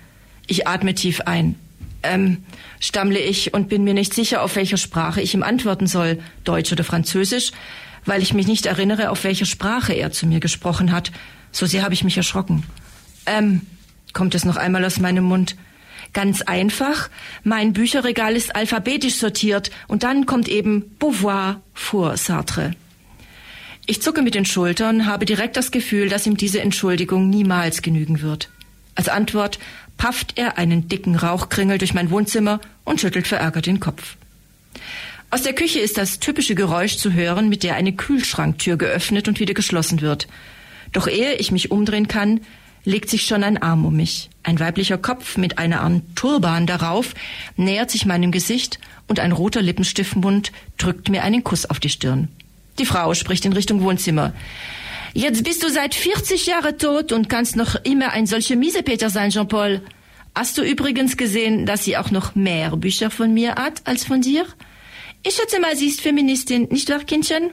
Ich 0.46 0.68
atme 0.68 0.94
tief 0.94 1.22
ein. 1.22 1.56
Ähm, 2.02 2.44
stammle 2.78 3.18
ich 3.18 3.52
und 3.52 3.68
bin 3.68 3.84
mir 3.84 3.94
nicht 3.94 4.14
sicher, 4.14 4.42
auf 4.42 4.56
welcher 4.56 4.76
Sprache 4.76 5.20
ich 5.20 5.34
ihm 5.34 5.42
antworten 5.42 5.86
soll, 5.86 6.18
Deutsch 6.44 6.72
oder 6.72 6.84
Französisch, 6.84 7.52
weil 8.04 8.22
ich 8.22 8.34
mich 8.34 8.46
nicht 8.46 8.66
erinnere, 8.66 9.10
auf 9.10 9.24
welcher 9.24 9.46
Sprache 9.46 9.92
er 9.92 10.12
zu 10.12 10.26
mir 10.26 10.40
gesprochen 10.40 10.92
hat. 10.92 11.12
So 11.52 11.66
sehr 11.66 11.82
habe 11.82 11.94
ich 11.94 12.04
mich 12.04 12.16
erschrocken. 12.16 12.64
Ähm, 13.26 13.62
kommt 14.12 14.34
es 14.34 14.44
noch 14.44 14.56
einmal 14.56 14.84
aus 14.84 14.98
meinem 14.98 15.24
Mund. 15.24 15.56
Ganz 16.12 16.42
einfach, 16.42 17.08
mein 17.44 17.72
Bücherregal 17.72 18.34
ist 18.34 18.56
alphabetisch 18.56 19.14
sortiert 19.14 19.70
und 19.86 20.02
dann 20.02 20.26
kommt 20.26 20.48
eben 20.48 20.96
Beauvoir 20.98 21.60
vor 21.72 22.16
Sartre. 22.16 22.72
Ich 23.86 24.02
zucke 24.02 24.22
mit 24.22 24.34
den 24.34 24.44
Schultern, 24.44 25.06
habe 25.06 25.24
direkt 25.24 25.56
das 25.56 25.70
Gefühl, 25.70 26.08
dass 26.08 26.26
ihm 26.26 26.36
diese 26.36 26.60
Entschuldigung 26.60 27.30
niemals 27.30 27.82
genügen 27.82 28.22
wird. 28.22 28.50
Als 28.94 29.08
Antwort 29.08 29.58
pafft 29.96 30.38
er 30.38 30.58
einen 30.58 30.88
dicken 30.88 31.16
Rauchkringel 31.16 31.78
durch 31.78 31.94
mein 31.94 32.10
Wohnzimmer 32.10 32.60
und 32.84 33.00
schüttelt 33.00 33.26
verärgert 33.26 33.66
den 33.66 33.80
Kopf. 33.80 34.16
Aus 35.32 35.42
der 35.42 35.52
Küche 35.52 35.78
ist 35.78 35.96
das 35.96 36.18
typische 36.18 36.56
Geräusch 36.56 36.96
zu 36.96 37.12
hören, 37.12 37.48
mit 37.48 37.62
der 37.62 37.76
eine 37.76 37.92
Kühlschranktür 37.92 38.76
geöffnet 38.76 39.28
und 39.28 39.38
wieder 39.38 39.54
geschlossen 39.54 40.00
wird. 40.00 40.26
Doch 40.92 41.06
ehe 41.06 41.36
ich 41.36 41.52
mich 41.52 41.70
umdrehen 41.70 42.08
kann, 42.08 42.40
legt 42.84 43.08
sich 43.08 43.26
schon 43.26 43.44
ein 43.44 43.62
Arm 43.62 43.84
um 43.84 43.94
mich. 43.94 44.28
Ein 44.42 44.58
weiblicher 44.58 44.98
Kopf 44.98 45.36
mit 45.36 45.56
einer 45.56 45.82
Art 45.82 46.02
Turban 46.16 46.66
darauf 46.66 47.14
nähert 47.56 47.92
sich 47.92 48.06
meinem 48.06 48.32
Gesicht 48.32 48.80
und 49.06 49.20
ein 49.20 49.30
roter 49.30 49.62
Lippenstiftmund 49.62 50.50
drückt 50.78 51.10
mir 51.10 51.22
einen 51.22 51.44
Kuss 51.44 51.64
auf 51.64 51.78
die 51.78 51.90
Stirn. 51.90 52.26
Die 52.80 52.86
Frau 52.86 53.14
spricht 53.14 53.44
in 53.44 53.52
Richtung 53.52 53.82
Wohnzimmer. 53.82 54.32
Jetzt 55.14 55.44
bist 55.44 55.62
du 55.62 55.68
seit 55.68 55.94
40 55.94 56.46
Jahren 56.46 56.76
tot 56.76 57.12
und 57.12 57.28
kannst 57.28 57.54
noch 57.54 57.76
immer 57.84 58.10
ein 58.10 58.26
solcher 58.26 58.56
Miesepeter 58.56 59.10
sein, 59.10 59.30
Jean-Paul. 59.30 59.80
Hast 60.34 60.58
du 60.58 60.62
übrigens 60.62 61.16
gesehen, 61.16 61.66
dass 61.66 61.84
sie 61.84 61.96
auch 61.96 62.10
noch 62.10 62.34
mehr 62.34 62.76
Bücher 62.76 63.10
von 63.10 63.32
mir 63.32 63.54
hat 63.54 63.82
als 63.86 64.04
von 64.04 64.22
dir? 64.22 64.44
Ich 65.22 65.35
schätze 65.35 65.61
mal, 65.61 65.76
sie 65.76 65.88
ist 65.88 66.00
Feministin, 66.00 66.68
nicht 66.70 66.88
wahr, 66.88 67.00
Kindchen? 67.00 67.50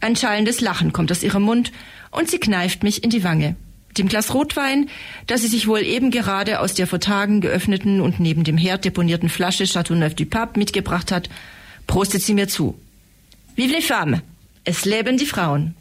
Ein 0.00 0.16
schallendes 0.16 0.60
Lachen 0.60 0.92
kommt 0.92 1.12
aus 1.12 1.22
ihrem 1.22 1.42
Mund 1.42 1.70
und 2.10 2.30
sie 2.30 2.38
kneift 2.38 2.82
mich 2.82 3.04
in 3.04 3.10
die 3.10 3.24
Wange. 3.24 3.56
Dem 3.98 4.08
Glas 4.08 4.32
Rotwein, 4.32 4.88
das 5.26 5.42
sie 5.42 5.48
sich 5.48 5.66
wohl 5.66 5.82
eben 5.82 6.10
gerade 6.10 6.60
aus 6.60 6.72
der 6.72 6.86
vor 6.86 6.98
Tagen 6.98 7.42
geöffneten 7.42 8.00
und 8.00 8.20
neben 8.20 8.42
dem 8.42 8.56
Herd 8.56 8.86
deponierten 8.86 9.28
Flasche 9.28 9.66
Chateauneuf 9.66 10.14
du 10.14 10.24
Pape 10.24 10.58
mitgebracht 10.58 11.12
hat, 11.12 11.28
prostet 11.86 12.22
sie 12.22 12.32
mir 12.32 12.48
zu. 12.48 12.78
Vive 13.54 13.74
les 13.74 13.84
femmes! 13.84 14.22
Es 14.64 14.86
leben 14.86 15.18
die 15.18 15.26
Frauen! 15.26 15.74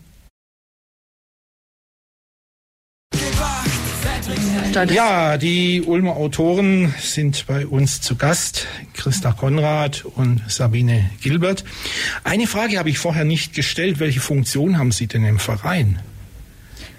Ja, 4.73 5.37
die 5.37 5.81
Ulmer 5.81 6.15
Autoren 6.15 6.93
sind 6.97 7.45
bei 7.45 7.67
uns 7.67 7.99
zu 7.99 8.15
Gast, 8.15 8.67
Christa 8.93 9.33
Konrad 9.33 10.05
und 10.05 10.41
Sabine 10.47 11.09
Gilbert. 11.21 11.65
Eine 12.23 12.47
Frage 12.47 12.79
habe 12.79 12.89
ich 12.89 12.97
vorher 12.97 13.25
nicht 13.25 13.53
gestellt. 13.53 13.99
Welche 13.99 14.21
Funktion 14.21 14.77
haben 14.77 14.91
Sie 14.91 15.07
denn 15.07 15.25
im 15.25 15.39
Verein? 15.39 15.99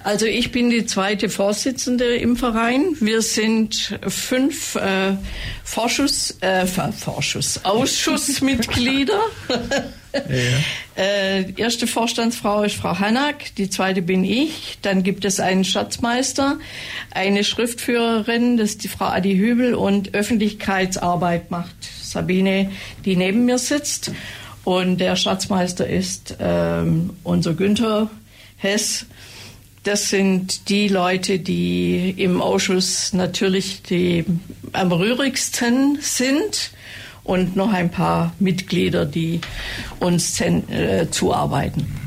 Also 0.04 0.26
ich 0.26 0.50
bin 0.50 0.70
die 0.70 0.84
zweite 0.84 1.28
Vorsitzende 1.28 2.16
im 2.16 2.36
Verein. 2.36 2.96
Wir 2.98 3.22
sind 3.22 3.98
fünf 4.08 4.74
äh, 4.74 5.14
Vorschuss, 5.62 6.36
äh, 6.40 6.66
Vorschuss, 6.66 7.64
Ausschussmitglieder. 7.64 9.20
ja. 10.12 11.02
äh, 11.02 11.52
erste 11.52 11.86
Vorstandsfrau 11.86 12.64
ist 12.64 12.74
Frau 12.74 12.98
Hanak, 12.98 13.54
die 13.56 13.70
zweite 13.70 14.02
bin 14.02 14.24
ich. 14.24 14.78
Dann 14.82 15.04
gibt 15.04 15.24
es 15.24 15.38
einen 15.38 15.64
Schatzmeister, 15.64 16.58
eine 17.12 17.44
Schriftführerin, 17.44 18.56
das 18.56 18.70
ist 18.70 18.84
die 18.84 18.88
Frau 18.88 19.06
Adi 19.06 19.36
Hübel 19.36 19.74
und 19.74 20.14
Öffentlichkeitsarbeit 20.14 21.52
macht 21.52 21.76
Sabine, 22.02 22.72
die 23.04 23.14
neben 23.14 23.44
mir 23.44 23.58
sitzt. 23.58 24.10
Und 24.64 24.98
der 24.98 25.14
Schatzmeister 25.14 25.86
ist 25.86 26.36
ähm, 26.40 27.10
unser 27.22 27.54
Günther 27.54 28.10
Hess 28.56 29.06
das 29.82 30.10
sind 30.10 30.68
die 30.68 30.88
Leute, 30.88 31.38
die 31.38 32.14
im 32.16 32.40
Ausschuss 32.40 33.12
natürlich 33.12 33.82
die 33.82 34.24
am 34.72 34.92
rührigsten 34.92 35.98
sind 36.00 36.70
und 37.24 37.56
noch 37.56 37.72
ein 37.72 37.90
paar 37.90 38.32
Mitglieder, 38.38 39.04
die 39.04 39.40
uns 40.00 40.40
äh, 40.40 41.08
zuarbeiten. 41.10 42.01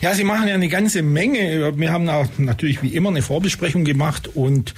Ja, 0.00 0.14
Sie 0.14 0.24
machen 0.24 0.48
ja 0.48 0.54
eine 0.54 0.68
ganze 0.68 1.02
Menge. 1.02 1.72
Wir 1.76 1.92
haben 1.92 2.08
auch 2.08 2.26
natürlich 2.38 2.82
wie 2.82 2.88
immer 2.88 3.10
eine 3.10 3.22
Vorbesprechung 3.22 3.84
gemacht 3.84 4.28
und 4.34 4.74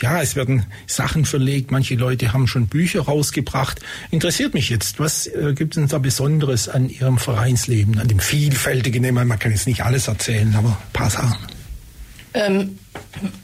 ja, 0.00 0.20
es 0.22 0.36
werden 0.36 0.66
Sachen 0.86 1.24
verlegt. 1.24 1.70
Manche 1.70 1.94
Leute 1.94 2.32
haben 2.32 2.46
schon 2.46 2.66
Bücher 2.66 3.02
rausgebracht. 3.02 3.80
Interessiert 4.10 4.54
mich 4.54 4.68
jetzt, 4.70 5.00
was 5.00 5.26
äh, 5.26 5.54
gibt 5.54 5.76
es 5.76 5.90
da 5.90 5.98
Besonderes 5.98 6.68
an 6.68 6.88
Ihrem 6.88 7.18
Vereinsleben, 7.18 7.98
an 7.98 8.08
dem 8.08 8.20
vielfältigen? 8.20 9.12
Man 9.12 9.38
kann 9.38 9.52
jetzt 9.52 9.66
nicht 9.66 9.84
alles 9.84 10.08
erzählen, 10.08 10.54
aber 10.56 10.70
ein 10.70 10.92
paar 10.92 11.10
Sachen. 11.10 11.38
Ähm, 12.34 12.78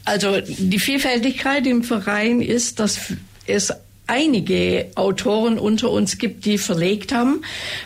also 0.05 0.39
die 0.41 0.79
Vielfältigkeit 0.79 1.67
im 1.67 1.83
Verein 1.83 2.41
ist, 2.41 2.79
dass 2.79 2.99
es 3.45 3.73
einige 4.07 4.87
Autoren 4.95 5.59
unter 5.59 5.91
uns 5.91 6.17
gibt, 6.17 6.45
die 6.45 6.57
verlegt 6.57 7.13
haben, 7.13 7.41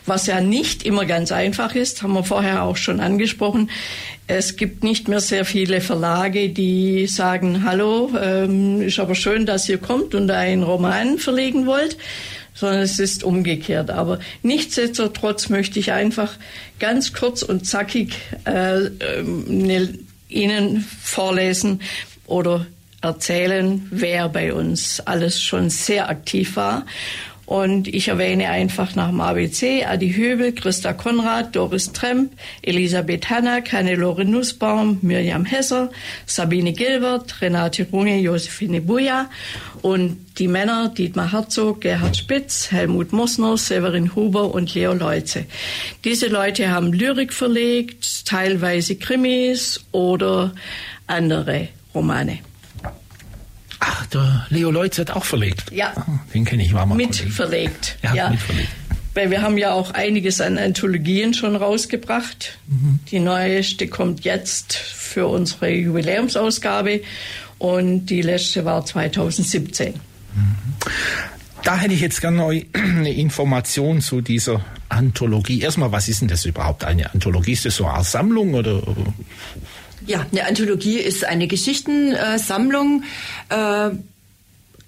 was 0.05 0.27
ja 0.27 0.39
nicht 0.39 0.83
immer 0.83 1.05
ganz 1.05 1.31
einfach 1.31 1.75
ist, 1.75 2.03
haben 2.03 2.13
wir 2.13 2.23
vorher 2.23 2.63
auch 2.63 2.77
schon 2.77 2.99
angesprochen. 2.99 3.69
Es 4.27 4.55
gibt 4.55 4.83
nicht 4.83 5.07
mehr 5.07 5.19
sehr 5.19 5.43
viele 5.43 5.81
Verlage, 5.81 6.49
die 6.49 7.07
sagen, 7.07 7.65
hallo, 7.65 8.11
ähm, 8.21 8.81
ist 8.81 8.99
aber 8.99 9.15
schön, 9.15 9.45
dass 9.45 9.67
ihr 9.67 9.79
kommt 9.79 10.15
und 10.15 10.31
einen 10.31 10.63
Roman 10.63 11.17
verlegen 11.17 11.65
wollt 11.65 11.97
sondern 12.53 12.81
es 12.81 12.99
ist 12.99 13.23
umgekehrt. 13.23 13.89
Aber 13.89 14.19
nichtsdestotrotz 14.43 15.49
möchte 15.49 15.79
ich 15.79 15.93
einfach 15.93 16.33
ganz 16.79 17.13
kurz 17.13 17.43
und 17.43 17.65
zackig 17.65 18.13
äh, 18.45 18.85
äh, 18.85 19.87
Ihnen 20.29 20.85
vorlesen 21.01 21.81
oder 22.25 22.65
erzählen, 23.01 23.87
wer 23.91 24.29
bei 24.29 24.53
uns 24.53 24.99
alles 25.01 25.41
schon 25.41 25.69
sehr 25.69 26.09
aktiv 26.09 26.55
war. 26.55 26.85
Und 27.51 27.89
ich 27.89 28.07
erwähne 28.07 28.47
einfach 28.47 28.95
nach 28.95 29.09
dem 29.09 29.19
ABC 29.19 29.83
Adi 29.83 30.13
Höbel, 30.13 30.53
Christa 30.53 30.93
Konrad, 30.93 31.53
Doris 31.53 31.91
Tremp, 31.91 32.31
Elisabeth 32.61 33.29
Hannack, 33.29 33.73
Hannelore 33.73 34.23
Nussbaum, 34.23 34.99
Mirjam 35.01 35.43
Hesser, 35.43 35.91
Sabine 36.25 36.71
Gilbert, 36.71 37.41
Renate 37.41 37.85
Runge, 37.91 38.19
Josephine 38.19 38.79
Buja 38.79 39.29
und 39.81 40.27
die 40.39 40.47
Männer 40.47 40.93
Dietmar 40.97 41.33
Herzog, 41.33 41.81
Gerhard 41.81 42.15
Spitz, 42.15 42.71
Helmut 42.71 43.11
Mosner, 43.11 43.57
Severin 43.57 44.15
Huber 44.15 44.53
und 44.53 44.73
Leo 44.73 44.93
Leutze. 44.93 45.43
Diese 46.05 46.27
Leute 46.27 46.69
haben 46.69 46.93
Lyrik 46.93 47.33
verlegt, 47.33 48.25
teilweise 48.25 48.95
Krimis 48.95 49.83
oder 49.91 50.53
andere 51.05 51.67
Romane. 51.93 52.39
Ach, 53.83 54.05
der 54.05 54.45
Leo 54.49 54.69
Leutz 54.69 54.99
hat 54.99 55.09
auch 55.09 55.25
verlegt. 55.25 55.71
Ja. 55.71 55.93
Ah, 55.95 56.19
den 56.33 56.45
kenne 56.45 56.63
ich, 56.63 56.71
war 56.73 56.85
mal 56.85 56.95
Mitverlegt. 56.95 57.97
Ja, 58.03 58.13
ja. 58.13 58.29
mitverlegt. 58.29 58.69
Weil 59.15 59.31
wir 59.31 59.41
haben 59.41 59.57
ja 59.57 59.73
auch 59.73 59.91
einiges 59.91 60.39
an 60.39 60.57
Anthologien 60.57 61.33
schon 61.33 61.55
rausgebracht. 61.55 62.59
Mhm. 62.67 62.99
Die 63.09 63.19
neueste 63.19 63.87
kommt 63.87 64.23
jetzt 64.23 64.75
für 64.75 65.27
unsere 65.27 65.71
Jubiläumsausgabe 65.71 67.01
und 67.57 68.05
die 68.05 68.21
letzte 68.21 68.65
war 68.65 68.85
2017. 68.85 69.95
Mhm. 69.95 69.99
Da 71.63 71.77
hätte 71.77 71.95
ich 71.95 72.01
jetzt 72.01 72.21
gerne 72.21 72.43
eine 72.73 73.11
Information 73.11 73.99
zu 73.99 74.21
dieser 74.21 74.63
Anthologie. 74.89 75.61
Erstmal, 75.61 75.91
was 75.91 76.07
ist 76.07 76.21
denn 76.21 76.27
das 76.27 76.45
überhaupt 76.45 76.83
eine 76.83 77.11
Anthologie? 77.11 77.53
Ist 77.53 77.65
das 77.65 77.77
so 77.77 77.87
eine 77.87 78.03
Sammlung 78.03 78.53
oder 78.53 78.83
ja, 80.05 80.25
eine 80.31 80.45
Anthologie 80.45 80.97
ist 80.97 81.23
eine 81.25 81.47
Geschichtensammlung, 81.47 83.03
äh, 83.49 83.89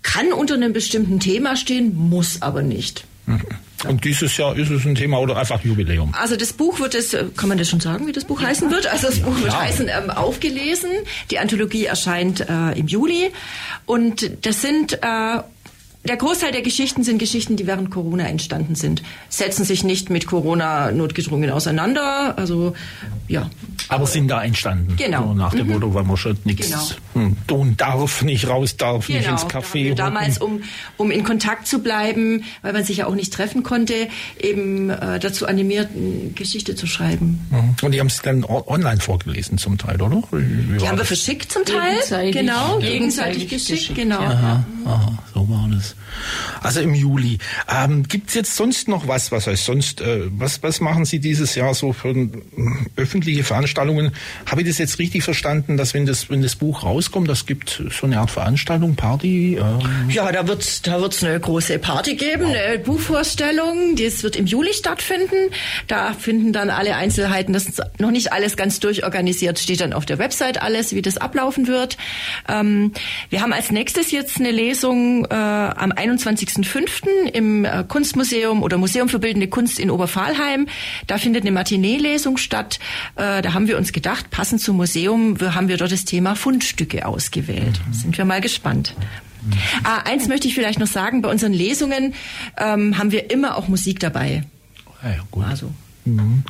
kann 0.02 0.34
unter 0.34 0.56
einem 0.56 0.74
bestimmten 0.74 1.20
Thema 1.20 1.56
stehen, 1.56 1.96
muss 1.96 2.42
aber 2.42 2.62
nicht. 2.62 3.06
Mhm. 3.26 3.42
Und 3.88 4.06
dieses 4.06 4.38
Jahr 4.38 4.56
ist 4.56 4.70
es 4.70 4.86
ein 4.86 4.96
Thema 4.96 5.20
oder 5.20 5.38
einfach 5.38 5.62
Jubiläum? 5.64 6.14
Also 6.18 6.38
das 6.38 6.54
Buch 6.54 6.80
wird 6.80 6.96
es, 6.96 7.14
äh, 7.14 7.26
kann 7.36 7.50
man 7.50 7.58
das 7.58 7.70
schon 7.70 7.80
sagen, 7.80 8.08
wie 8.08 8.12
das 8.12 8.26
Buch 8.26 8.42
heißen 8.42 8.72
wird? 8.72 8.88
Also 8.88 9.08
das 9.08 9.20
Buch 9.20 9.36
wird 9.42 9.52
ja. 9.52 9.62
heißen 9.62 9.90
ähm, 9.90 10.10
Aufgelesen. 10.10 10.90
Die 11.32 11.40
Anthologie 11.40 11.86
erscheint 11.86 12.42
äh, 12.42 12.80
im 12.80 12.88
Juli 12.88 13.32
und 13.86 14.46
das 14.46 14.62
sind 14.62 14.94
äh, 14.94 15.40
der 16.06 16.18
Großteil 16.18 16.52
der 16.52 16.62
Geschichten 16.62 17.04
sind 17.04 17.18
Geschichten, 17.18 17.56
die 17.56 17.66
während 17.66 17.90
Corona 17.90 18.28
entstanden 18.28 18.76
sind, 18.76 19.02
setzen 19.30 19.64
sich 19.64 19.84
nicht 19.84 20.10
mit 20.10 20.28
Corona 20.28 20.92
notgedrungen 20.92 21.50
auseinander. 21.50 22.38
Also 22.38 22.74
ja. 23.28 23.50
Aber 23.88 24.06
sind 24.06 24.28
da 24.28 24.44
entstanden. 24.44 24.96
Genau. 24.98 25.28
So 25.28 25.34
nach 25.34 25.54
dem 25.54 25.68
mhm. 25.68 25.74
Motto, 25.74 25.94
weil 25.94 26.04
man 26.04 26.18
schon 26.18 26.38
nichts 26.44 26.70
genau. 26.70 27.26
Hm, 27.26 27.38
tun 27.48 27.78
darf, 27.78 28.22
nicht 28.22 28.48
raus 28.48 28.76
darf, 28.76 29.08
genau. 29.08 29.20
nicht 29.20 29.30
ins 29.30 29.46
Café. 29.46 29.90
Da 29.90 30.06
damals, 30.06 30.40
um, 30.40 30.64
um 30.98 31.10
in 31.12 31.24
Kontakt 31.24 31.68
zu 31.68 31.80
bleiben, 31.80 32.44
weil 32.62 32.74
man 32.74 32.84
sich 32.84 32.98
ja 32.98 33.08
auch 33.08 33.16
nicht 33.16 33.34
treffen 33.34 33.64
konnte, 33.64 34.08
eben 34.40 34.90
äh, 34.90 35.20
dazu 35.20 35.48
animiert, 35.48 35.90
eine 35.96 36.32
Geschichte 36.32 36.76
zu 36.76 36.86
schreiben. 36.86 37.46
Mhm. 37.50 37.76
Und 37.82 37.92
die 37.94 38.00
haben 38.00 38.08
es 38.08 38.22
dann 38.22 38.44
online 38.44 39.00
vorgelesen 39.00 39.58
zum 39.58 39.78
Teil, 39.78 40.02
oder? 40.02 40.22
Wie 40.32 40.78
die 40.78 40.88
haben 40.88 40.98
wir 40.98 41.06
verschickt 41.06 41.52
zum 41.52 41.64
Teil. 41.66 41.94
Gegenseitig. 41.94 42.36
Genau, 42.36 42.80
gegenseitig, 42.80 42.90
gegenseitig 42.92 43.50
geschickt, 43.50 43.80
geschickt, 43.80 43.96
genau. 43.96 44.20
Aha, 44.20 44.66
aha, 44.86 45.18
waren 45.50 45.74
alles. 45.74 45.96
Also 46.62 46.80
im 46.80 46.94
Juli. 46.94 47.40
Ähm, 47.70 48.04
Gibt 48.04 48.30
es 48.30 48.36
jetzt 48.36 48.56
sonst 48.56 48.88
noch 48.88 49.08
was? 49.08 49.32
Was 49.32 49.48
heißt 49.48 49.66
sonst? 49.66 50.02
Äh, 50.02 50.22
was, 50.30 50.64
was 50.64 50.80
machen 50.80 51.06
Sie 51.06 51.20
dieses 51.20 51.56
Jahr 51.56 51.74
so 51.74 51.94
für 51.94 52.10
äh, 52.10 52.30
öffentliche 52.96 53.44
Veranstaltungen? 53.44 54.12
Habe 54.46 54.62
ich 54.62 54.68
das 54.68 54.78
jetzt 54.78 55.00
richtig 55.00 55.24
verstanden, 55.24 55.78
dass 55.78 55.94
wenn 55.94 56.06
das, 56.06 56.30
wenn 56.30 56.42
das 56.42 56.56
Buch 56.56 56.84
rauskommt, 56.84 57.28
das 57.28 57.46
gibt 57.46 57.82
so 57.92 58.06
eine 58.06 58.20
Art 58.20 58.32
Veranstaltung, 58.32 58.96
Party? 58.96 59.56
Ähm 59.56 60.10
ja, 60.10 60.32
da 60.32 60.48
wird's 60.48 60.82
da 60.82 61.02
wird's 61.02 61.24
eine 61.24 61.40
große 61.40 61.80
Party 61.80 62.16
geben, 62.16 62.46
eine 62.46 62.80
Buchvorstellung. 62.80 63.96
Das 63.96 64.24
wird 64.24 64.36
im 64.36 64.46
Juli 64.46 64.74
stattfinden. 64.74 65.52
Da 65.88 66.14
finden 66.14 66.54
dann 66.54 66.70
alle 66.70 66.96
Einzelheiten, 66.96 67.54
das 67.54 67.66
ist 67.66 67.82
noch 68.00 68.12
nicht 68.12 68.32
alles 68.32 68.58
ganz 68.58 68.80
durchorganisiert, 68.80 69.60
steht 69.60 69.82
dann 69.82 69.94
auf 69.94 70.06
der 70.06 70.20
Website 70.20 70.62
alles, 70.62 70.94
wie 70.94 71.02
das 71.02 71.18
ablaufen 71.18 71.68
wird. 71.68 71.98
Ähm, 72.48 72.92
wir 73.30 73.42
haben 73.42 73.54
als 73.54 73.72
nächstes 73.72 74.12
jetzt 74.12 74.40
eine 74.40 74.52
Lesung 74.52 75.28
äh, 75.34 75.36
am 75.36 75.92
21.05. 75.92 77.28
im 77.34 77.66
äh, 77.66 77.84
Kunstmuseum 77.88 78.62
oder 78.62 78.78
Museum 78.78 79.10
für 79.10 79.18
Bildende 79.18 79.48
Kunst 79.48 79.80
in 79.80 79.90
Oberpfahlheim. 79.90 80.68
Da 81.08 81.18
findet 81.18 81.42
eine 81.42 81.52
Matinee-Lesung 81.52 82.38
statt. 82.38 82.80
Äh, 83.16 83.42
da 83.42 83.54
haben 83.54 83.68
wir 83.68 83.78
uns 83.78 83.94
gedacht, 83.94 84.30
passend 84.30 84.62
zum 84.62 84.78
Museum 84.78 85.38
haben 85.42 85.68
wir 85.70 85.78
dort 85.78 85.92
das 85.92 86.06
Thema 86.06 86.36
Fundstücke 86.36 87.08
ausgewählt. 87.08 87.82
Mhm. 87.88 87.94
Sind 87.94 88.18
wir 88.18 88.26
mal 88.26 88.42
gespannt. 88.42 88.94
Mhm. 89.44 89.54
Ah, 89.84 90.00
eins 90.06 90.28
möchte 90.28 90.48
ich 90.48 90.54
vielleicht 90.54 90.80
noch 90.80 90.88
sagen, 90.88 91.24
bei 91.24 91.30
unseren 91.30 91.54
Lesungen 91.54 92.14
ähm, 92.58 92.98
haben 93.00 93.12
wir 93.12 93.32
immer 93.32 93.58
auch 93.58 93.68
Musik 93.68 94.00
dabei. 94.00 94.44
Ja, 95.02 95.10
ja, 95.10 95.18
gut. 95.32 95.46
Also. 95.46 95.72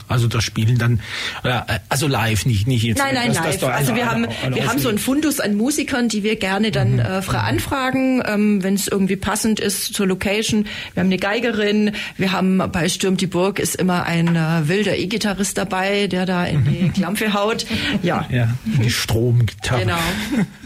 Also 0.08 0.28
das 0.28 0.44
Spielen 0.44 0.78
dann, 0.78 1.00
äh, 1.44 1.62
also 1.90 2.08
live, 2.08 2.46
nicht 2.46 2.68
nicht 2.68 2.84
jetzt. 2.84 2.98
Nein, 2.98 3.16
nein, 3.16 3.34
das, 3.34 3.38
live. 3.38 3.60
Das 3.60 3.70
also 3.70 3.96
wir 3.96 4.10
haben 4.10 4.28
wir 4.50 4.68
haben 4.68 4.80
so 4.80 4.90
einen 4.90 4.98
Fundus 4.98 5.40
an 5.40 5.56
Musikern, 5.56 6.10
die 6.10 6.24
wir 6.24 6.36
gerne 6.36 6.72
dann 6.72 6.94
mhm. 6.94 7.00
äh, 7.00 7.38
anfragen, 7.38 8.24
ähm, 8.26 8.64
wenn 8.64 8.76
es 8.76 8.88
irgendwie 8.88 9.16
passend 9.16 9.60
ist 9.60 9.94
zur 9.94 10.08
Location. 10.08 10.66
Wir 10.94 11.02
haben 11.02 11.08
eine 11.08 11.18
Geigerin, 11.18 11.92
wir 12.18 12.32
haben 12.32 12.58
bei 12.72 12.90
Stürmt 12.90 13.22
die 13.22 13.28
Burg 13.28 13.60
ist 13.60 13.76
immer 13.76 14.04
ein 14.06 14.36
äh, 14.36 14.68
wilder 14.68 14.98
E-Gitarrist 14.98 15.58
dabei, 15.58 16.08
der 16.08 16.26
da 16.26 16.46
in 16.46 16.64
die 16.66 16.90
Klampfe 16.90 17.34
haut. 17.34 17.66
Ja. 18.02 18.28
Ja, 18.32 18.50
die 18.66 18.90
Stromgitarre. 18.90 19.82
Genau. 19.82 19.98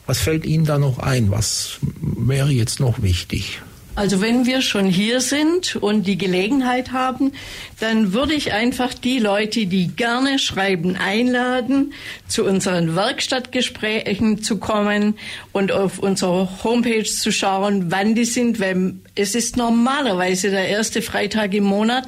Was 0.06 0.20
fällt 0.20 0.44
Ihnen 0.44 0.64
da 0.64 0.78
noch 0.78 0.98
ein? 0.98 1.30
Was 1.30 1.78
wäre 2.00 2.50
jetzt 2.50 2.80
noch 2.80 3.02
wichtig? 3.02 3.60
Also 3.96 4.20
wenn 4.20 4.44
wir 4.44 4.60
schon 4.60 4.86
hier 4.86 5.20
sind 5.20 5.76
und 5.76 6.04
die 6.08 6.18
Gelegenheit 6.18 6.90
haben, 6.90 7.32
dann 7.78 8.12
würde 8.12 8.34
ich 8.34 8.52
einfach 8.52 8.92
die 8.92 9.20
Leute, 9.20 9.66
die 9.66 9.86
gerne 9.86 10.40
schreiben, 10.40 10.96
einladen, 10.96 11.92
zu 12.26 12.44
unseren 12.44 12.96
Werkstattgesprächen 12.96 14.42
zu 14.42 14.58
kommen 14.58 15.14
und 15.52 15.70
auf 15.70 16.00
unserer 16.00 16.64
Homepage 16.64 17.04
zu 17.04 17.30
schauen, 17.30 17.92
wann 17.92 18.16
die 18.16 18.24
sind, 18.24 18.58
weil 18.58 18.94
es 19.16 19.34
ist 19.34 19.56
normalerweise 19.56 20.50
der 20.50 20.68
erste 20.68 21.00
Freitag 21.00 21.54
im 21.54 21.64
Monat, 21.64 22.06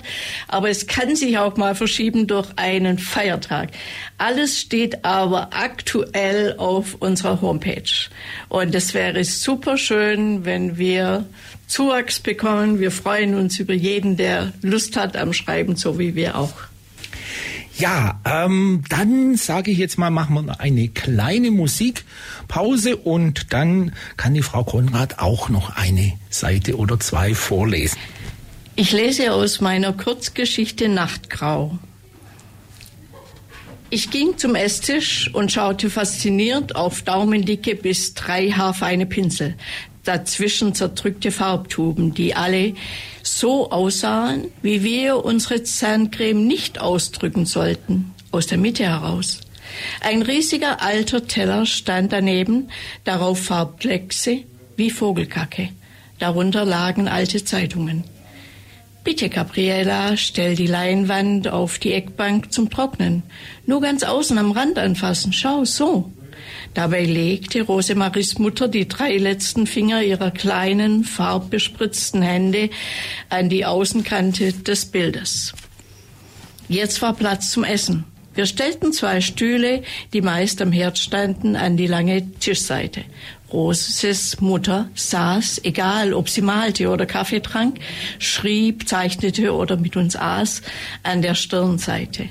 aber 0.48 0.70
es 0.70 0.86
kann 0.86 1.14
sich 1.14 1.38
auch 1.38 1.57
mal 1.57 1.74
verschieben 1.74 2.26
durch 2.26 2.48
einen 2.57 2.98
Feiertag. 2.98 3.70
Alles 4.18 4.61
steht 4.61 5.04
aber 5.04 5.50
aktuell 5.52 6.54
auf 6.59 6.96
unserer 6.98 7.40
Homepage. 7.40 8.09
Und 8.48 8.74
es 8.74 8.92
wäre 8.94 9.22
super 9.24 9.78
schön, 9.78 10.44
wenn 10.44 10.78
wir 10.78 11.26
Zuwachs 11.68 12.20
bekommen. 12.20 12.80
Wir 12.80 12.90
freuen 12.90 13.34
uns 13.34 13.59
über 13.59 13.74
jeden, 13.74 14.16
der 14.16 14.52
Lust 14.62 14.96
hat 14.96 15.16
am 15.16 15.32
Schreiben, 15.32 15.76
so 15.76 15.98
wie 15.98 16.14
wir 16.14 16.36
auch. 16.36 16.54
Ja, 17.79 18.20
ähm, 18.24 18.83
dann 18.89 19.37
sage 19.37 19.70
ich 19.70 19.79
jetzt 19.79 19.99
mal, 19.99 20.11
machen 20.11 20.47
wir 20.47 20.61
eine 20.61 20.89
kleine 20.89 21.51
Musikpause 21.51 22.97
und 22.97 23.53
dann 23.53 23.93
kann 24.16 24.33
die 24.33 24.43
Frau 24.43 24.64
Konrad 24.64 25.18
auch 25.18 25.51
noch 25.51 25.77
eine 25.77 26.14
Seite 26.31 26.77
oder 26.77 26.99
zwei 26.99 27.35
vorlesen. 27.35 27.99
Ich 28.77 28.93
lese 28.93 29.33
aus 29.33 29.61
meiner 29.61 29.93
Kurzgeschichte 29.93 30.89
Nachtgrau. 30.89 31.79
Ich 33.91 34.11
ging 34.11 34.37
zum 34.37 34.55
Esstisch 34.55 35.31
und 35.33 35.53
schaute 35.53 35.91
fasziniert 35.91 36.74
auf 36.77 37.03
daumendicke 37.03 37.74
bis 37.74 38.14
drei 38.14 38.51
haarfeine 38.51 39.07
Pinsel 39.07 39.55
dazwischen 40.07 40.74
zerdrückte 40.74 41.30
Farbtuben, 41.30 42.14
die 42.14 42.34
alle 42.34 42.74
so 43.22 43.70
aussahen, 43.70 44.46
wie 44.62 44.82
wir 44.82 45.24
unsere 45.24 45.62
Zahncreme 45.62 46.46
nicht 46.46 46.80
ausdrücken 46.80 47.46
sollten, 47.46 48.14
aus 48.30 48.46
der 48.46 48.59
Mitte 48.59 48.84
heraus. 48.84 49.40
Ein 50.00 50.22
riesiger 50.22 50.82
alter 50.82 51.26
Teller 51.26 51.66
stand 51.66 52.12
daneben, 52.12 52.70
darauf 53.04 53.42
Farbkleckse 53.42 54.44
wie 54.76 54.90
Vogelkacke. 54.90 55.70
Darunter 56.18 56.64
lagen 56.64 57.09
alte 57.09 57.44
Zeitungen. 57.44 58.04
Bitte, 59.04 59.28
Gabriela, 59.28 60.16
stell 60.16 60.57
die 60.57 60.66
Leinwand 60.66 61.46
auf 61.46 61.78
die 61.78 61.92
Eckbank 61.92 62.52
zum 62.52 62.70
Trocknen. 62.70 63.22
Nur 63.64 63.80
ganz 63.80 64.02
außen 64.02 64.36
am 64.36 64.50
Rand 64.50 64.78
anfassen. 64.78 65.32
Schau, 65.32 65.64
so. 65.64 66.11
Dabei 66.77 67.07
legte 67.07 67.62
Rosemaries 67.62 68.39
Mutter 68.39 68.68
die 68.68 68.87
drei 68.87 69.16
letzten 69.16 69.66
Finger 69.66 70.03
ihrer 70.03 70.31
kleinen, 70.31 71.05
farbbespritzten 71.05 72.20
Hände 72.20 72.68
an 73.31 73.49
die 73.49 73.64
Außenkante 73.64 74.53
des 74.53 74.85
Bildes. 74.85 75.55
Jetzt 76.68 77.01
war 77.01 77.14
Platz 77.14 77.51
zum 77.51 77.64
Essen. 77.64 78.05
Wir 78.35 78.45
stellten 78.45 78.93
zwei 78.93 79.22
Stühle, 79.22 79.85
die 80.12 80.20
meist 80.20 80.61
am 80.61 80.70
Herd 80.70 80.99
standen, 80.99 81.57
an 81.57 81.79
die 81.79 81.87
lange 81.87 82.31
Tischseite. 82.41 83.05
Roses 83.51 84.43
Mutter 84.43 84.91
saß, 84.95 85.62
egal 85.64 86.12
ob 86.12 86.29
sie 86.29 86.43
malte 86.43 86.91
oder 86.91 87.07
Kaffee 87.07 87.41
trank, 87.41 87.79
schrieb, 88.18 88.87
zeichnete 88.87 89.55
oder 89.55 89.79
mit 89.79 89.97
uns 89.97 90.14
aß, 90.14 90.61
an 91.03 91.22
der 91.22 91.37
Stirnseite. 91.37 92.29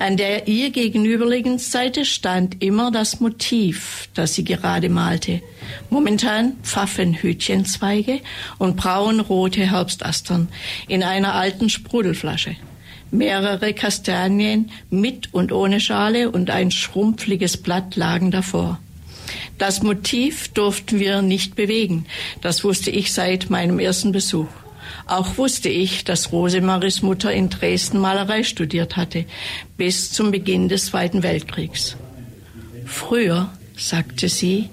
An 0.00 0.16
der 0.16 0.48
ihr 0.48 0.70
gegenüberliegenden 0.70 1.58
Seite 1.58 2.06
stand 2.06 2.62
immer 2.62 2.90
das 2.90 3.20
Motiv, 3.20 4.08
das 4.14 4.34
sie 4.34 4.44
gerade 4.44 4.88
malte. 4.88 5.42
Momentan 5.90 6.56
Pfaffenhütchenzweige 6.62 8.20
und 8.56 8.78
braunrote 8.78 9.70
Herbstastern 9.70 10.48
in 10.88 11.02
einer 11.02 11.34
alten 11.34 11.68
Sprudelflasche. 11.68 12.56
Mehrere 13.10 13.74
Kastanien 13.74 14.70
mit 14.88 15.34
und 15.34 15.52
ohne 15.52 15.80
Schale 15.80 16.30
und 16.30 16.48
ein 16.48 16.70
schrumpfliges 16.70 17.58
Blatt 17.58 17.94
lagen 17.94 18.30
davor. 18.30 18.80
Das 19.58 19.82
Motiv 19.82 20.48
durften 20.48 20.98
wir 20.98 21.20
nicht 21.20 21.56
bewegen. 21.56 22.06
Das 22.40 22.64
wusste 22.64 22.90
ich 22.90 23.12
seit 23.12 23.50
meinem 23.50 23.78
ersten 23.78 24.12
Besuch. 24.12 24.48
Auch 25.06 25.38
wusste 25.38 25.68
ich, 25.68 26.04
dass 26.04 26.32
Rosemaries 26.32 27.02
Mutter 27.02 27.32
in 27.32 27.50
Dresden 27.50 27.98
Malerei 27.98 28.42
studiert 28.42 28.96
hatte, 28.96 29.24
bis 29.76 30.12
zum 30.12 30.30
Beginn 30.30 30.68
des 30.68 30.86
Zweiten 30.86 31.22
Weltkriegs. 31.22 31.96
Früher, 32.86 33.50
sagte 33.76 34.28
sie, 34.28 34.68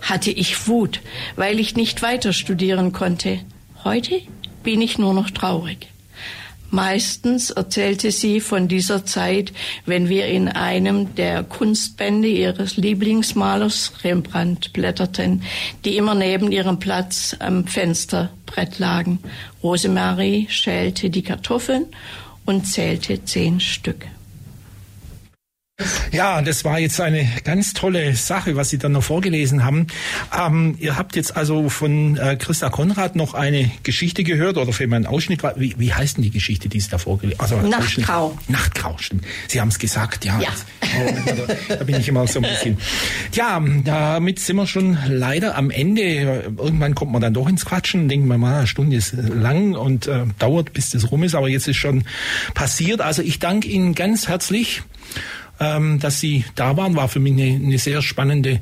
hatte 0.00 0.30
ich 0.30 0.68
Wut, 0.68 1.00
weil 1.36 1.58
ich 1.60 1.76
nicht 1.76 2.02
weiter 2.02 2.32
studieren 2.32 2.92
konnte. 2.92 3.40
Heute 3.84 4.20
bin 4.62 4.80
ich 4.80 4.98
nur 4.98 5.14
noch 5.14 5.30
traurig. 5.30 5.88
Meistens 6.70 7.50
erzählte 7.50 8.10
sie 8.10 8.40
von 8.40 8.68
dieser 8.68 9.06
Zeit, 9.06 9.52
wenn 9.86 10.08
wir 10.08 10.26
in 10.26 10.48
einem 10.48 11.14
der 11.14 11.42
Kunstbände 11.42 12.28
ihres 12.28 12.76
Lieblingsmalers 12.76 13.92
Rembrandt 14.04 14.74
blätterten, 14.74 15.42
die 15.84 15.96
immer 15.96 16.14
neben 16.14 16.52
ihrem 16.52 16.78
Platz 16.78 17.34
am 17.38 17.66
Fensterbrett 17.66 18.78
lagen. 18.78 19.18
Rosemarie 19.62 20.46
schälte 20.50 21.08
die 21.08 21.22
Kartoffeln 21.22 21.86
und 22.44 22.66
zählte 22.66 23.24
zehn 23.24 23.60
Stück. 23.60 24.06
Ja, 26.10 26.42
das 26.42 26.64
war 26.64 26.80
jetzt 26.80 27.00
eine 27.00 27.28
ganz 27.44 27.72
tolle 27.72 28.16
Sache, 28.16 28.56
was 28.56 28.70
Sie 28.70 28.78
dann 28.78 28.92
noch 28.92 29.04
vorgelesen 29.04 29.64
haben. 29.64 29.86
Ähm, 30.36 30.76
ihr 30.80 30.96
habt 30.96 31.14
jetzt 31.14 31.36
also 31.36 31.68
von 31.68 32.16
äh, 32.16 32.36
Christa 32.36 32.70
Konrad 32.70 33.14
noch 33.14 33.34
eine 33.34 33.70
Geschichte 33.84 34.24
gehört 34.24 34.56
oder 34.56 34.72
für 34.72 34.84
einen 34.84 35.06
Ausschnitt. 35.06 35.42
Wie, 35.56 35.76
wie 35.78 35.94
heißt 35.94 36.16
denn 36.16 36.24
die 36.24 36.30
Geschichte, 36.30 36.68
die 36.68 36.80
Sie 36.80 36.90
da 36.90 36.98
vorgelesen 36.98 37.40
haben? 37.40 37.54
Also, 37.54 37.68
Nachtgrau. 37.68 38.38
Nachtgrau, 38.48 38.96
stimmt. 38.98 39.24
Sie 39.46 39.60
haben 39.60 39.68
es 39.68 39.78
gesagt, 39.78 40.24
ja. 40.24 40.40
ja. 40.40 40.48
da, 41.68 41.76
da 41.76 41.84
bin 41.84 42.00
ich 42.00 42.08
immer 42.08 42.26
so 42.26 42.40
ein 42.40 42.48
bisschen. 42.50 42.78
Ja, 43.32 43.62
damit 43.84 44.40
sind 44.40 44.56
wir 44.56 44.66
schon 44.66 44.98
leider 45.06 45.56
am 45.56 45.70
Ende. 45.70 46.02
Irgendwann 46.56 46.96
kommt 46.96 47.12
man 47.12 47.20
dann 47.20 47.34
doch 47.34 47.48
ins 47.48 47.64
Quatschen, 47.64 48.08
denkt 48.08 48.26
man 48.26 48.40
mal, 48.40 48.58
eine 48.58 48.66
Stunde 48.66 48.96
ist 48.96 49.12
lang 49.12 49.74
und 49.74 50.08
äh, 50.08 50.24
dauert, 50.40 50.72
bis 50.72 50.90
das 50.90 51.12
rum 51.12 51.22
ist. 51.22 51.36
Aber 51.36 51.48
jetzt 51.48 51.68
ist 51.68 51.76
schon 51.76 52.04
passiert. 52.54 53.00
Also 53.00 53.22
ich 53.22 53.38
danke 53.38 53.68
Ihnen 53.68 53.94
ganz 53.94 54.26
herzlich 54.26 54.82
ähm, 55.60 55.98
dass 56.00 56.20
Sie 56.20 56.44
da 56.54 56.76
waren. 56.76 56.96
War 56.96 57.08
für 57.08 57.20
mich 57.20 57.32
eine, 57.32 57.54
eine 57.54 57.78
sehr 57.78 58.02
spannende 58.02 58.60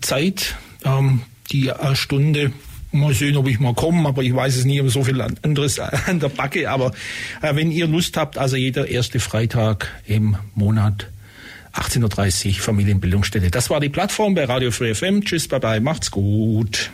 Zeit. 0.00 0.56
Ähm, 0.84 1.22
die 1.50 1.68
äh, 1.68 1.94
Stunde 1.94 2.52
Mal 2.94 3.12
sehen, 3.12 3.36
ob 3.36 3.48
ich 3.48 3.58
mal 3.58 3.74
komme, 3.74 4.08
aber 4.08 4.22
ich 4.22 4.32
weiß 4.32 4.54
es 4.54 4.64
nie, 4.64 4.80
um 4.80 4.88
so 4.88 5.02
viel 5.02 5.20
anderes 5.20 5.80
an 6.06 6.20
der 6.20 6.28
Backe. 6.28 6.70
Aber 6.70 6.92
äh, 7.42 7.56
wenn 7.56 7.72
ihr 7.72 7.88
Lust 7.88 8.16
habt, 8.16 8.38
also 8.38 8.54
jeder 8.54 8.86
erste 8.86 9.18
Freitag 9.18 9.88
im 10.06 10.36
Monat 10.54 11.08
18.30 11.74 12.46
Uhr 12.46 12.54
Familienbildungsstätte. 12.62 13.50
Das 13.50 13.68
war 13.68 13.80
die 13.80 13.88
Plattform 13.88 14.36
bei 14.36 14.44
Radio 14.44 14.70
Free 14.70 14.94
FM. 14.94 15.24
Tschüss, 15.24 15.48
bye 15.48 15.58
bye, 15.58 15.80
macht's 15.80 16.12
gut. 16.12 16.90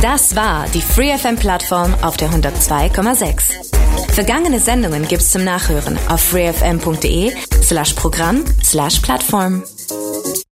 Das 0.00 0.36
war 0.36 0.68
die 0.72 0.82
Free 0.82 1.16
FM 1.18 1.34
Plattform 1.34 1.94
auf 2.02 2.16
der 2.16 2.30
102,6. 2.30 3.75
Vergangene 4.12 4.60
Sendungen 4.60 5.06
gibt's 5.06 5.30
zum 5.30 5.44
Nachhören 5.44 5.98
auf 6.08 6.20
freefm.de 6.20 7.32
slash 7.62 7.92
Programm 7.94 8.44
slash 8.62 9.00
Plattform. 9.00 9.62